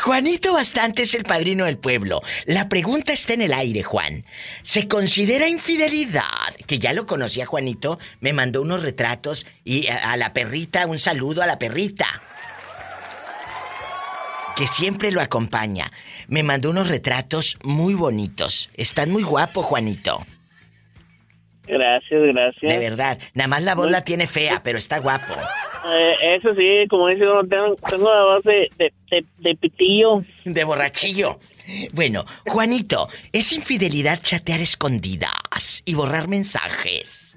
Juanito 0.00 0.52
Bastante 0.52 1.02
es 1.02 1.14
el 1.14 1.24
padrino 1.24 1.66
del 1.66 1.78
pueblo. 1.78 2.22
La 2.46 2.68
pregunta 2.68 3.12
está 3.12 3.34
en 3.34 3.42
el 3.42 3.52
aire, 3.52 3.82
Juan. 3.82 4.24
¿Se 4.62 4.88
considera 4.88 5.48
infidelidad? 5.48 6.54
Que 6.66 6.78
ya 6.78 6.92
lo 6.92 7.06
conocía 7.06 7.46
Juanito, 7.46 7.98
me 8.20 8.32
mandó 8.32 8.62
unos 8.62 8.82
retratos 8.82 9.46
y 9.64 9.88
a, 9.88 10.12
a 10.12 10.16
la 10.16 10.32
perrita, 10.32 10.86
un 10.86 10.98
saludo 10.98 11.42
a 11.42 11.46
la 11.46 11.58
perrita. 11.58 12.22
Que 14.56 14.66
siempre 14.66 15.12
lo 15.12 15.20
acompaña. 15.20 15.92
Me 16.28 16.42
mandó 16.42 16.70
unos 16.70 16.88
retratos 16.88 17.58
muy 17.62 17.94
bonitos. 17.94 18.70
Están 18.74 19.10
muy 19.10 19.22
guapo, 19.22 19.62
Juanito. 19.62 20.24
Gracias, 21.66 22.22
gracias. 22.32 22.72
De 22.72 22.78
verdad. 22.78 23.18
Nada 23.34 23.48
más 23.48 23.62
la 23.62 23.74
voz 23.74 23.90
la 23.90 24.02
tiene 24.02 24.26
fea, 24.26 24.62
pero 24.62 24.78
está 24.78 24.98
guapo. 24.98 25.34
Eh, 25.88 26.36
eso 26.36 26.54
sí, 26.54 26.86
como 26.88 27.08
dice 27.08 27.24
uno, 27.28 27.46
tengo, 27.46 27.74
tengo 27.88 28.12
la 28.12 28.22
voz 28.22 28.44
de, 28.44 28.70
de, 28.78 28.92
de, 29.10 29.24
de 29.38 29.54
pitillo. 29.56 30.24
De 30.44 30.64
borrachillo. 30.64 31.38
Bueno, 31.92 32.24
Juanito, 32.46 33.08
¿es 33.32 33.52
infidelidad 33.52 34.20
chatear 34.22 34.60
escondidas 34.60 35.82
y 35.84 35.94
borrar 35.94 36.28
mensajes? 36.28 37.36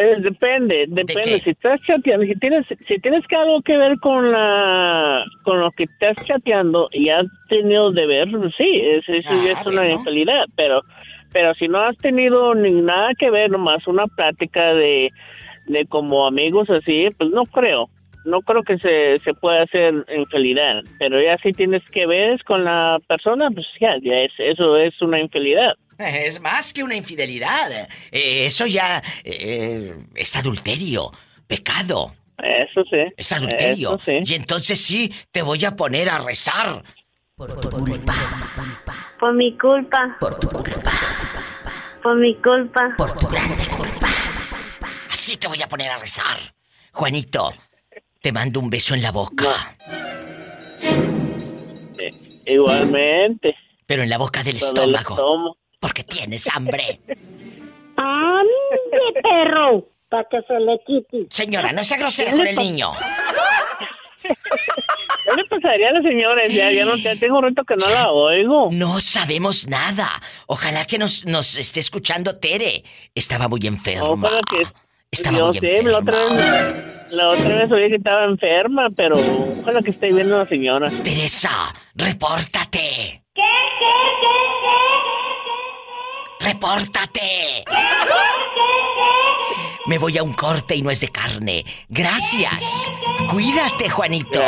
Eh, 0.00 0.14
depende, 0.20 0.84
depende. 0.86 1.40
Si 1.42 1.50
estás 1.50 1.80
chateando, 1.82 2.24
si 2.24 2.36
tienes, 2.36 2.64
si 2.86 3.00
tienes 3.00 3.26
que 3.26 3.34
algo 3.34 3.60
que 3.62 3.76
ver 3.76 3.98
con 3.98 4.30
la, 4.30 5.24
con 5.42 5.58
lo 5.58 5.72
que 5.72 5.84
estás 5.84 6.24
chateando 6.24 6.88
y 6.92 7.08
has 7.08 7.26
tenido 7.48 7.90
de 7.90 8.06
ver, 8.06 8.30
pues 8.30 8.54
sí, 8.56 8.80
es, 8.80 9.08
es, 9.08 9.26
Ah, 9.26 9.44
es 9.48 9.66
una 9.66 9.90
infidelidad. 9.90 10.44
Pero, 10.54 10.82
pero 11.32 11.52
si 11.54 11.66
no 11.66 11.80
has 11.80 11.96
tenido 11.98 12.54
ni 12.54 12.70
nada 12.70 13.08
que 13.18 13.28
ver, 13.28 13.50
nomás 13.50 13.88
una 13.88 14.06
plática 14.06 14.72
de, 14.72 15.10
de 15.66 15.86
como 15.86 16.28
amigos 16.28 16.70
así, 16.70 17.08
pues 17.18 17.30
no 17.30 17.44
creo. 17.46 17.90
No 18.24 18.40
creo 18.42 18.62
que 18.62 18.78
se, 18.78 19.18
se 19.24 19.34
pueda 19.34 19.62
hacer 19.62 19.92
infidelidad. 20.16 20.84
Pero 21.00 21.20
ya 21.20 21.38
si 21.38 21.50
tienes 21.50 21.82
que 21.90 22.06
ver 22.06 22.40
con 22.44 22.62
la 22.62 23.00
persona, 23.08 23.50
pues 23.50 23.66
ya, 23.80 23.96
ya 24.00 24.14
es, 24.14 24.30
eso 24.38 24.76
es 24.76 25.02
una 25.02 25.18
infidelidad. 25.18 25.74
Es 25.98 26.40
más 26.40 26.72
que 26.72 26.84
una 26.84 26.94
infidelidad. 26.94 27.88
Eh, 28.12 28.46
eso 28.46 28.66
ya 28.66 29.02
eh, 29.24 29.94
es 30.14 30.36
adulterio, 30.36 31.10
pecado. 31.46 32.14
Eso 32.38 32.82
sí. 32.88 33.12
Es 33.16 33.32
adulterio. 33.32 33.96
Eso 33.96 34.00
sí. 34.04 34.20
Y 34.24 34.34
entonces 34.34 34.80
sí, 34.80 35.12
te 35.32 35.42
voy 35.42 35.64
a 35.64 35.74
poner 35.74 36.08
a 36.08 36.18
rezar. 36.18 36.82
Por 37.34 37.60
tu 37.60 37.68
culpa. 37.70 38.14
Por 39.18 39.34
mi 39.34 39.58
culpa. 39.58 40.16
Por 40.20 40.38
tu 40.38 40.48
culpa. 40.48 40.92
Por 42.02 42.16
mi 42.16 42.36
culpa. 42.36 42.94
Por 42.96 43.12
tu 43.18 43.26
grande 43.26 43.66
culpa. 43.76 44.08
Así 45.10 45.36
te 45.36 45.48
voy 45.48 45.60
a 45.62 45.68
poner 45.68 45.90
a 45.90 45.98
rezar. 45.98 46.36
Juanito, 46.92 47.52
te 48.20 48.32
mando 48.32 48.60
un 48.60 48.70
beso 48.70 48.94
en 48.94 49.02
la 49.02 49.10
boca. 49.10 49.76
Eh, 51.98 52.10
igualmente. 52.46 53.56
Pero 53.84 54.04
en 54.04 54.10
la 54.10 54.18
boca 54.18 54.44
del 54.44 54.56
estómago. 54.56 55.56
Porque 55.80 56.04
tienes 56.04 56.48
hambre. 56.54 57.00
¡Ande, 57.96 59.20
perro! 59.22 59.88
Para 60.08 60.24
que 60.24 60.40
se 60.42 60.58
le 60.58 60.78
quite. 60.86 61.26
Señora, 61.30 61.72
no 61.72 61.84
sea 61.84 61.98
grosera 61.98 62.30
con 62.32 62.46
el 62.46 62.56
niño. 62.56 62.92
¿Qué 64.22 65.36
le 65.36 65.44
pasaría 65.44 65.92
la 65.92 66.02
señora? 66.02 66.46
Ya, 66.48 66.70
ya 66.70 66.84
no 66.84 66.96
ya 66.96 67.14
tengo 67.16 67.38
un 67.38 67.44
rato 67.44 67.64
que 67.64 67.76
no 67.76 67.88
la 67.88 68.10
oigo. 68.10 68.68
No 68.72 69.00
sabemos 69.00 69.68
nada. 69.68 70.08
Ojalá 70.46 70.86
que 70.86 70.98
nos, 70.98 71.26
nos 71.26 71.58
esté 71.58 71.80
escuchando 71.80 72.36
Tere. 72.36 72.84
Estaba 73.14 73.48
muy 73.48 73.60
enferma. 73.66 74.08
Ojalá 74.08 74.40
que 74.48 74.66
Estaba 75.10 75.38
yo 75.38 75.46
muy 75.48 75.58
sé, 75.58 75.82
la 75.82 75.98
otra 75.98 76.24
vez, 76.24 77.12
la 77.12 77.28
otra 77.30 77.56
vez 77.56 77.72
oí 77.72 77.88
que 77.88 77.96
estaba 77.96 78.24
enferma, 78.24 78.88
pero 78.94 79.16
ojalá 79.60 79.80
que 79.80 79.90
esté 79.90 80.12
viendo 80.12 80.36
a 80.36 80.40
la 80.40 80.46
señora. 80.46 80.90
Teresa, 81.02 81.72
repórtate. 81.94 83.22
¿Qué, 83.34 83.42
qué, 83.80 84.37
¡Repórtate! 86.40 87.64
Me 89.86 89.98
voy 89.98 90.18
a 90.18 90.22
un 90.22 90.34
corte 90.34 90.76
y 90.76 90.82
no 90.82 90.90
es 90.90 91.00
de 91.00 91.08
carne. 91.08 91.64
Gracias. 91.88 92.62
Cuídate, 93.30 93.88
Juanito. 93.88 94.40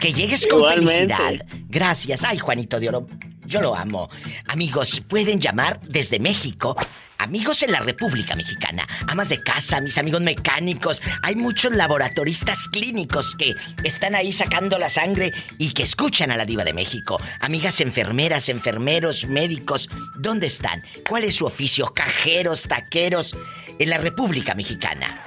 Que 0.00 0.12
llegues 0.12 0.46
con 0.46 0.60
Igualmente. 0.60 1.14
felicidad. 1.14 1.46
Gracias. 1.68 2.24
Ay, 2.24 2.38
Juanito 2.38 2.80
de 2.80 2.88
Oro. 2.88 3.06
Yo 3.50 3.60
lo 3.60 3.74
amo. 3.74 4.08
Amigos, 4.46 5.02
pueden 5.08 5.40
llamar 5.40 5.80
desde 5.80 6.20
México. 6.20 6.76
Amigos 7.18 7.64
en 7.64 7.72
la 7.72 7.80
República 7.80 8.36
Mexicana, 8.36 8.86
amas 9.08 9.28
de 9.28 9.42
casa, 9.42 9.80
mis 9.80 9.98
amigos 9.98 10.20
mecánicos, 10.22 11.02
hay 11.20 11.34
muchos 11.34 11.74
laboratoristas 11.74 12.68
clínicos 12.68 13.34
que 13.34 13.56
están 13.84 14.14
ahí 14.14 14.30
sacando 14.32 14.78
la 14.78 14.88
sangre 14.88 15.32
y 15.58 15.72
que 15.72 15.82
escuchan 15.82 16.30
a 16.30 16.36
la 16.36 16.44
diva 16.46 16.62
de 16.64 16.72
México. 16.72 17.20
Amigas 17.40 17.80
enfermeras, 17.80 18.48
enfermeros, 18.48 19.26
médicos, 19.26 19.90
¿dónde 20.16 20.46
están? 20.46 20.82
¿Cuál 21.06 21.24
es 21.24 21.34
su 21.34 21.44
oficio? 21.44 21.92
Cajeros, 21.92 22.62
taqueros, 22.62 23.36
en 23.78 23.90
la 23.90 23.98
República 23.98 24.54
Mexicana. 24.54 25.20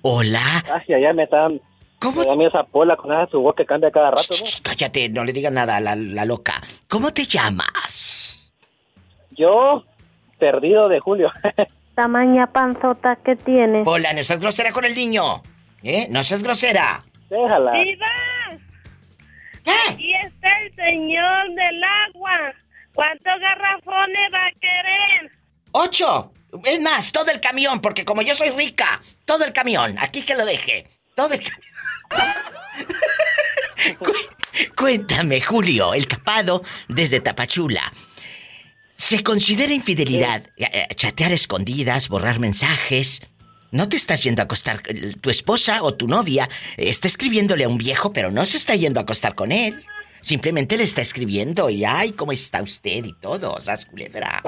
Hola. 0.02 0.64
Ay, 0.72 0.94
allá 0.94 1.12
me 1.12 1.22
están... 1.22 1.60
¿Cómo? 2.00 2.20
Me 2.36 2.44
da 2.44 2.48
esa 2.48 2.64
pola 2.64 2.96
con 2.96 3.12
esa 3.12 3.30
su 3.30 3.40
voz 3.40 3.54
que 3.54 3.64
cambia 3.64 3.92
cada 3.92 4.10
rato, 4.10 4.34
¿no? 4.38 4.44
Cállate, 4.62 5.08
no 5.08 5.24
le 5.24 5.32
digas 5.32 5.52
nada 5.52 5.76
a 5.76 5.80
la, 5.80 5.94
la 5.94 6.24
loca. 6.24 6.60
¿Cómo 6.88 7.12
te 7.12 7.24
llamas? 7.24 8.52
Yo, 9.30 9.84
perdido 10.38 10.88
de 10.88 10.98
Julio. 10.98 11.30
Tamaña 11.94 12.48
panzota 12.48 13.16
que 13.16 13.36
tiene. 13.36 13.84
Hola, 13.86 14.12
no 14.12 14.22
seas 14.24 14.40
grosera 14.40 14.72
con 14.72 14.84
el 14.84 14.94
niño. 14.94 15.42
¿Eh? 15.84 16.08
No 16.10 16.22
seas 16.24 16.42
grosera. 16.42 17.00
Déjala. 17.30 17.72
Aquí 19.90 20.12
está 20.24 20.48
el 20.62 20.74
señor 20.74 21.48
del 21.54 21.82
agua. 21.84 22.54
¿Cuántos 22.94 23.40
garrafones 23.40 24.30
va 24.32 24.46
a 24.46 24.52
querer? 24.60 25.30
¡Ocho! 25.72 26.32
Es 26.64 26.80
más, 26.80 27.12
todo 27.12 27.30
el 27.30 27.40
camión, 27.40 27.80
porque 27.80 28.04
como 28.04 28.22
yo 28.22 28.34
soy 28.34 28.50
rica, 28.50 29.02
todo 29.24 29.44
el 29.44 29.52
camión. 29.52 29.96
Aquí 29.98 30.22
que 30.22 30.34
lo 30.34 30.46
deje. 30.46 30.86
Todo 31.14 31.34
el 31.34 31.40
camión. 31.40 31.72
Cu- 33.98 34.74
Cuéntame, 34.76 35.40
Julio, 35.42 35.92
el 35.94 36.06
capado 36.06 36.62
desde 36.88 37.20
Tapachula. 37.20 37.92
¿Se 38.96 39.22
considera 39.22 39.72
infidelidad 39.72 40.46
eh, 40.56 40.70
eh, 40.72 40.94
chatear 40.94 41.32
escondidas, 41.32 42.08
borrar 42.08 42.38
mensajes? 42.38 43.20
No 43.72 43.88
te 43.88 43.96
estás 43.96 44.22
yendo 44.22 44.42
a 44.42 44.44
acostar. 44.44 44.76
eh, 44.88 45.12
Tu 45.20 45.30
esposa 45.30 45.82
o 45.82 45.94
tu 45.94 46.06
novia 46.08 46.48
está 46.76 47.08
escribiéndole 47.08 47.64
a 47.64 47.68
un 47.68 47.78
viejo, 47.78 48.12
pero 48.12 48.30
no 48.30 48.44
se 48.44 48.56
está 48.56 48.74
yendo 48.74 49.00
a 49.00 49.02
acostar 49.02 49.34
con 49.34 49.52
él. 49.52 49.74
Simplemente 50.20 50.76
le 50.76 50.84
está 50.84 51.02
escribiendo 51.02 51.70
y 51.70 51.84
ay, 51.84 52.12
¿cómo 52.12 52.32
está 52.32 52.62
usted? 52.62 53.04
y 53.04 53.12
todo, 53.20 53.60
¿sabes, 53.60 53.86
culebra? 53.86 54.42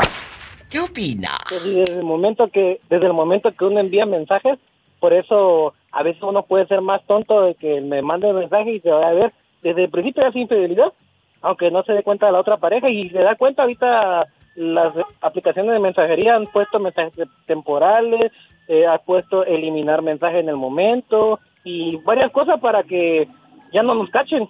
¿Qué 0.71 0.81
opina? 0.81 1.39
Pues, 1.49 1.63
desde 1.65 1.99
el 1.99 2.05
momento 2.05 2.49
que 2.49 2.81
desde 2.91 3.07
el 3.07 3.13
momento 3.13 3.53
que 3.53 3.65
uno 3.65 3.81
envía 3.81 4.05
mensajes, 4.05 4.59
por 5.01 5.13
eso 5.13 5.75
a 5.93 6.03
veces 6.03 6.23
uno 6.23 6.43
puede 6.43 6.67
ser 6.67 6.81
más 6.81 7.05
tonto 7.07 7.43
de 7.43 7.55
que 7.55 7.81
me 7.81 8.03
mande 8.03 8.29
el 8.29 8.35
mensaje 8.35 8.73
y 8.75 8.81
se 8.81 8.91
va 8.91 9.09
a 9.09 9.13
ver 9.13 9.33
desde 9.63 9.85
el 9.85 9.91
principio 9.91 10.27
es 10.29 10.37
infidelidad, 10.37 10.93
aunque 11.43 11.71
no 11.71 11.83
se 11.85 11.93
dé 11.93 12.03
cuenta 12.03 12.27
de 12.27 12.33
la 12.33 12.41
otra 12.41 12.57
pareja 12.59 12.91
y 12.91 13.09
se 13.11 13.19
da 13.19 13.37
cuenta 13.37 13.63
ahorita 13.63 14.27
las 14.57 14.93
aplicaciones 15.21 15.73
de 15.73 15.79
mensajería 15.79 16.35
han 16.35 16.47
puesto 16.49 16.79
mensajes 16.81 17.29
temporales, 17.47 18.33
eh, 18.69 18.87
ha 18.87 18.99
puesto 18.99 19.45
eliminar 19.45 20.03
mensajes 20.03 20.41
en 20.41 20.49
el 20.49 20.57
momento 20.57 21.41
y 21.65 21.97
varias 21.97 22.31
cosas 22.33 22.61
para 22.61 22.83
que 22.83 23.27
ya 23.73 23.83
no 23.83 23.95
nos 23.95 24.11
cachen. 24.11 24.47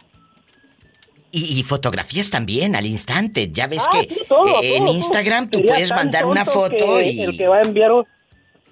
Y, 1.31 1.59
y 1.59 1.63
fotografías 1.63 2.31
también 2.31 2.75
al 2.75 2.87
instante. 2.87 3.51
Ya 3.51 3.67
ves 3.67 3.87
Ah, 3.87 3.91
que 3.93 4.15
sí, 4.15 4.21
todo, 4.29 4.63
eh, 4.63 4.77
en 4.77 4.87
todo, 4.87 4.95
Instagram 4.97 5.51
tú 5.51 5.63
puedes 5.65 5.91
mandar 5.91 6.27
una 6.27 6.45
foto 6.45 7.01
y... 7.01 7.21
El 7.21 7.37
que 7.37 7.49
va 7.49 7.59
a 7.59 7.63
enviar 7.63 7.93
un... 7.93 8.05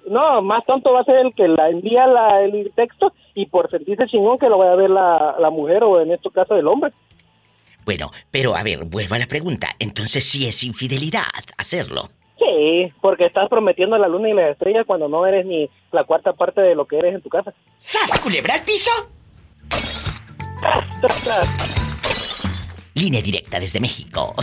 No, 0.09 0.41
más 0.41 0.65
tonto 0.65 0.93
va 0.93 1.01
a 1.01 1.03
ser 1.03 1.17
el 1.17 1.33
que 1.33 1.47
la 1.47 1.69
envía 1.69 2.07
la, 2.07 2.41
el 2.41 2.71
texto 2.75 3.13
y 3.35 3.45
por 3.45 3.69
sentirse 3.69 4.07
chingón 4.07 4.39
que 4.39 4.47
lo 4.47 4.57
vaya 4.57 4.71
a 4.71 4.75
ver 4.75 4.89
la, 4.89 5.35
la 5.37 5.49
mujer 5.49 5.83
o 5.83 6.01
en 6.01 6.11
este 6.11 6.29
caso 6.31 6.55
el 6.55 6.67
hombre. 6.67 6.91
Bueno, 7.85 8.11
pero 8.31 8.55
a 8.55 8.63
ver, 8.63 8.85
vuelvo 8.85 9.15
a 9.15 9.19
la 9.19 9.27
pregunta. 9.27 9.67
Entonces 9.79 10.23
sí 10.23 10.47
es 10.47 10.63
infidelidad 10.63 11.23
hacerlo. 11.57 12.09
Sí, 12.37 12.93
porque 13.01 13.25
estás 13.25 13.49
prometiendo 13.49 13.97
la 13.97 14.07
luna 14.07 14.29
y 14.29 14.33
las 14.33 14.51
estrellas 14.51 14.85
cuando 14.85 15.07
no 15.07 15.25
eres 15.25 15.45
ni 15.45 15.69
la 15.91 16.03
cuarta 16.03 16.33
parte 16.33 16.61
de 16.61 16.75
lo 16.75 16.85
que 16.85 16.97
eres 16.97 17.15
en 17.15 17.21
tu 17.21 17.29
casa. 17.29 17.53
¡Sas, 17.77 18.19
culebra 18.19 18.55
al 18.55 18.61
piso! 18.61 18.91
Línea 22.93 23.21
directa 23.21 23.59
desde 23.59 23.79
México, 23.79 24.33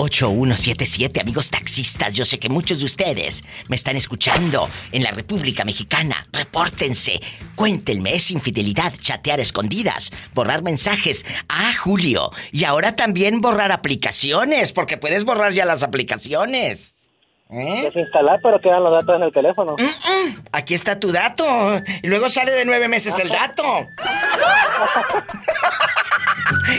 800-681-8177. 0.00 1.20
Amigos 1.20 1.50
taxistas, 1.50 2.12
yo 2.14 2.24
sé 2.24 2.38
que 2.38 2.48
muchos 2.48 2.78
de 2.78 2.86
ustedes 2.86 3.44
me 3.68 3.76
están 3.76 3.96
escuchando 3.96 4.68
en 4.92 5.02
la 5.02 5.10
República 5.10 5.64
Mexicana. 5.64 6.26
Repórtense, 6.32 7.20
cuéntenme, 7.54 8.14
es 8.14 8.30
infidelidad 8.30 8.92
chatear 9.00 9.40
escondidas, 9.40 10.10
borrar 10.34 10.62
mensajes. 10.62 11.26
Ah, 11.48 11.72
Julio, 11.78 12.30
y 12.52 12.64
ahora 12.64 12.96
también 12.96 13.40
borrar 13.40 13.72
aplicaciones, 13.72 14.72
porque 14.72 14.96
puedes 14.96 15.24
borrar 15.24 15.52
ya 15.52 15.64
las 15.64 15.82
aplicaciones. 15.82 16.96
¿Eh? 17.52 17.82
Desinstalar, 17.82 18.38
pero 18.42 18.60
quedan 18.60 18.84
los 18.84 18.92
datos 18.92 19.16
en 19.16 19.22
el 19.24 19.32
teléfono. 19.32 19.74
Aquí 20.52 20.74
está 20.74 21.00
tu 21.00 21.10
dato. 21.10 21.44
Y 22.00 22.06
luego 22.06 22.28
sale 22.28 22.52
de 22.52 22.64
nueve 22.64 22.86
meses 22.86 23.18
el 23.18 23.28
dato. 23.28 23.64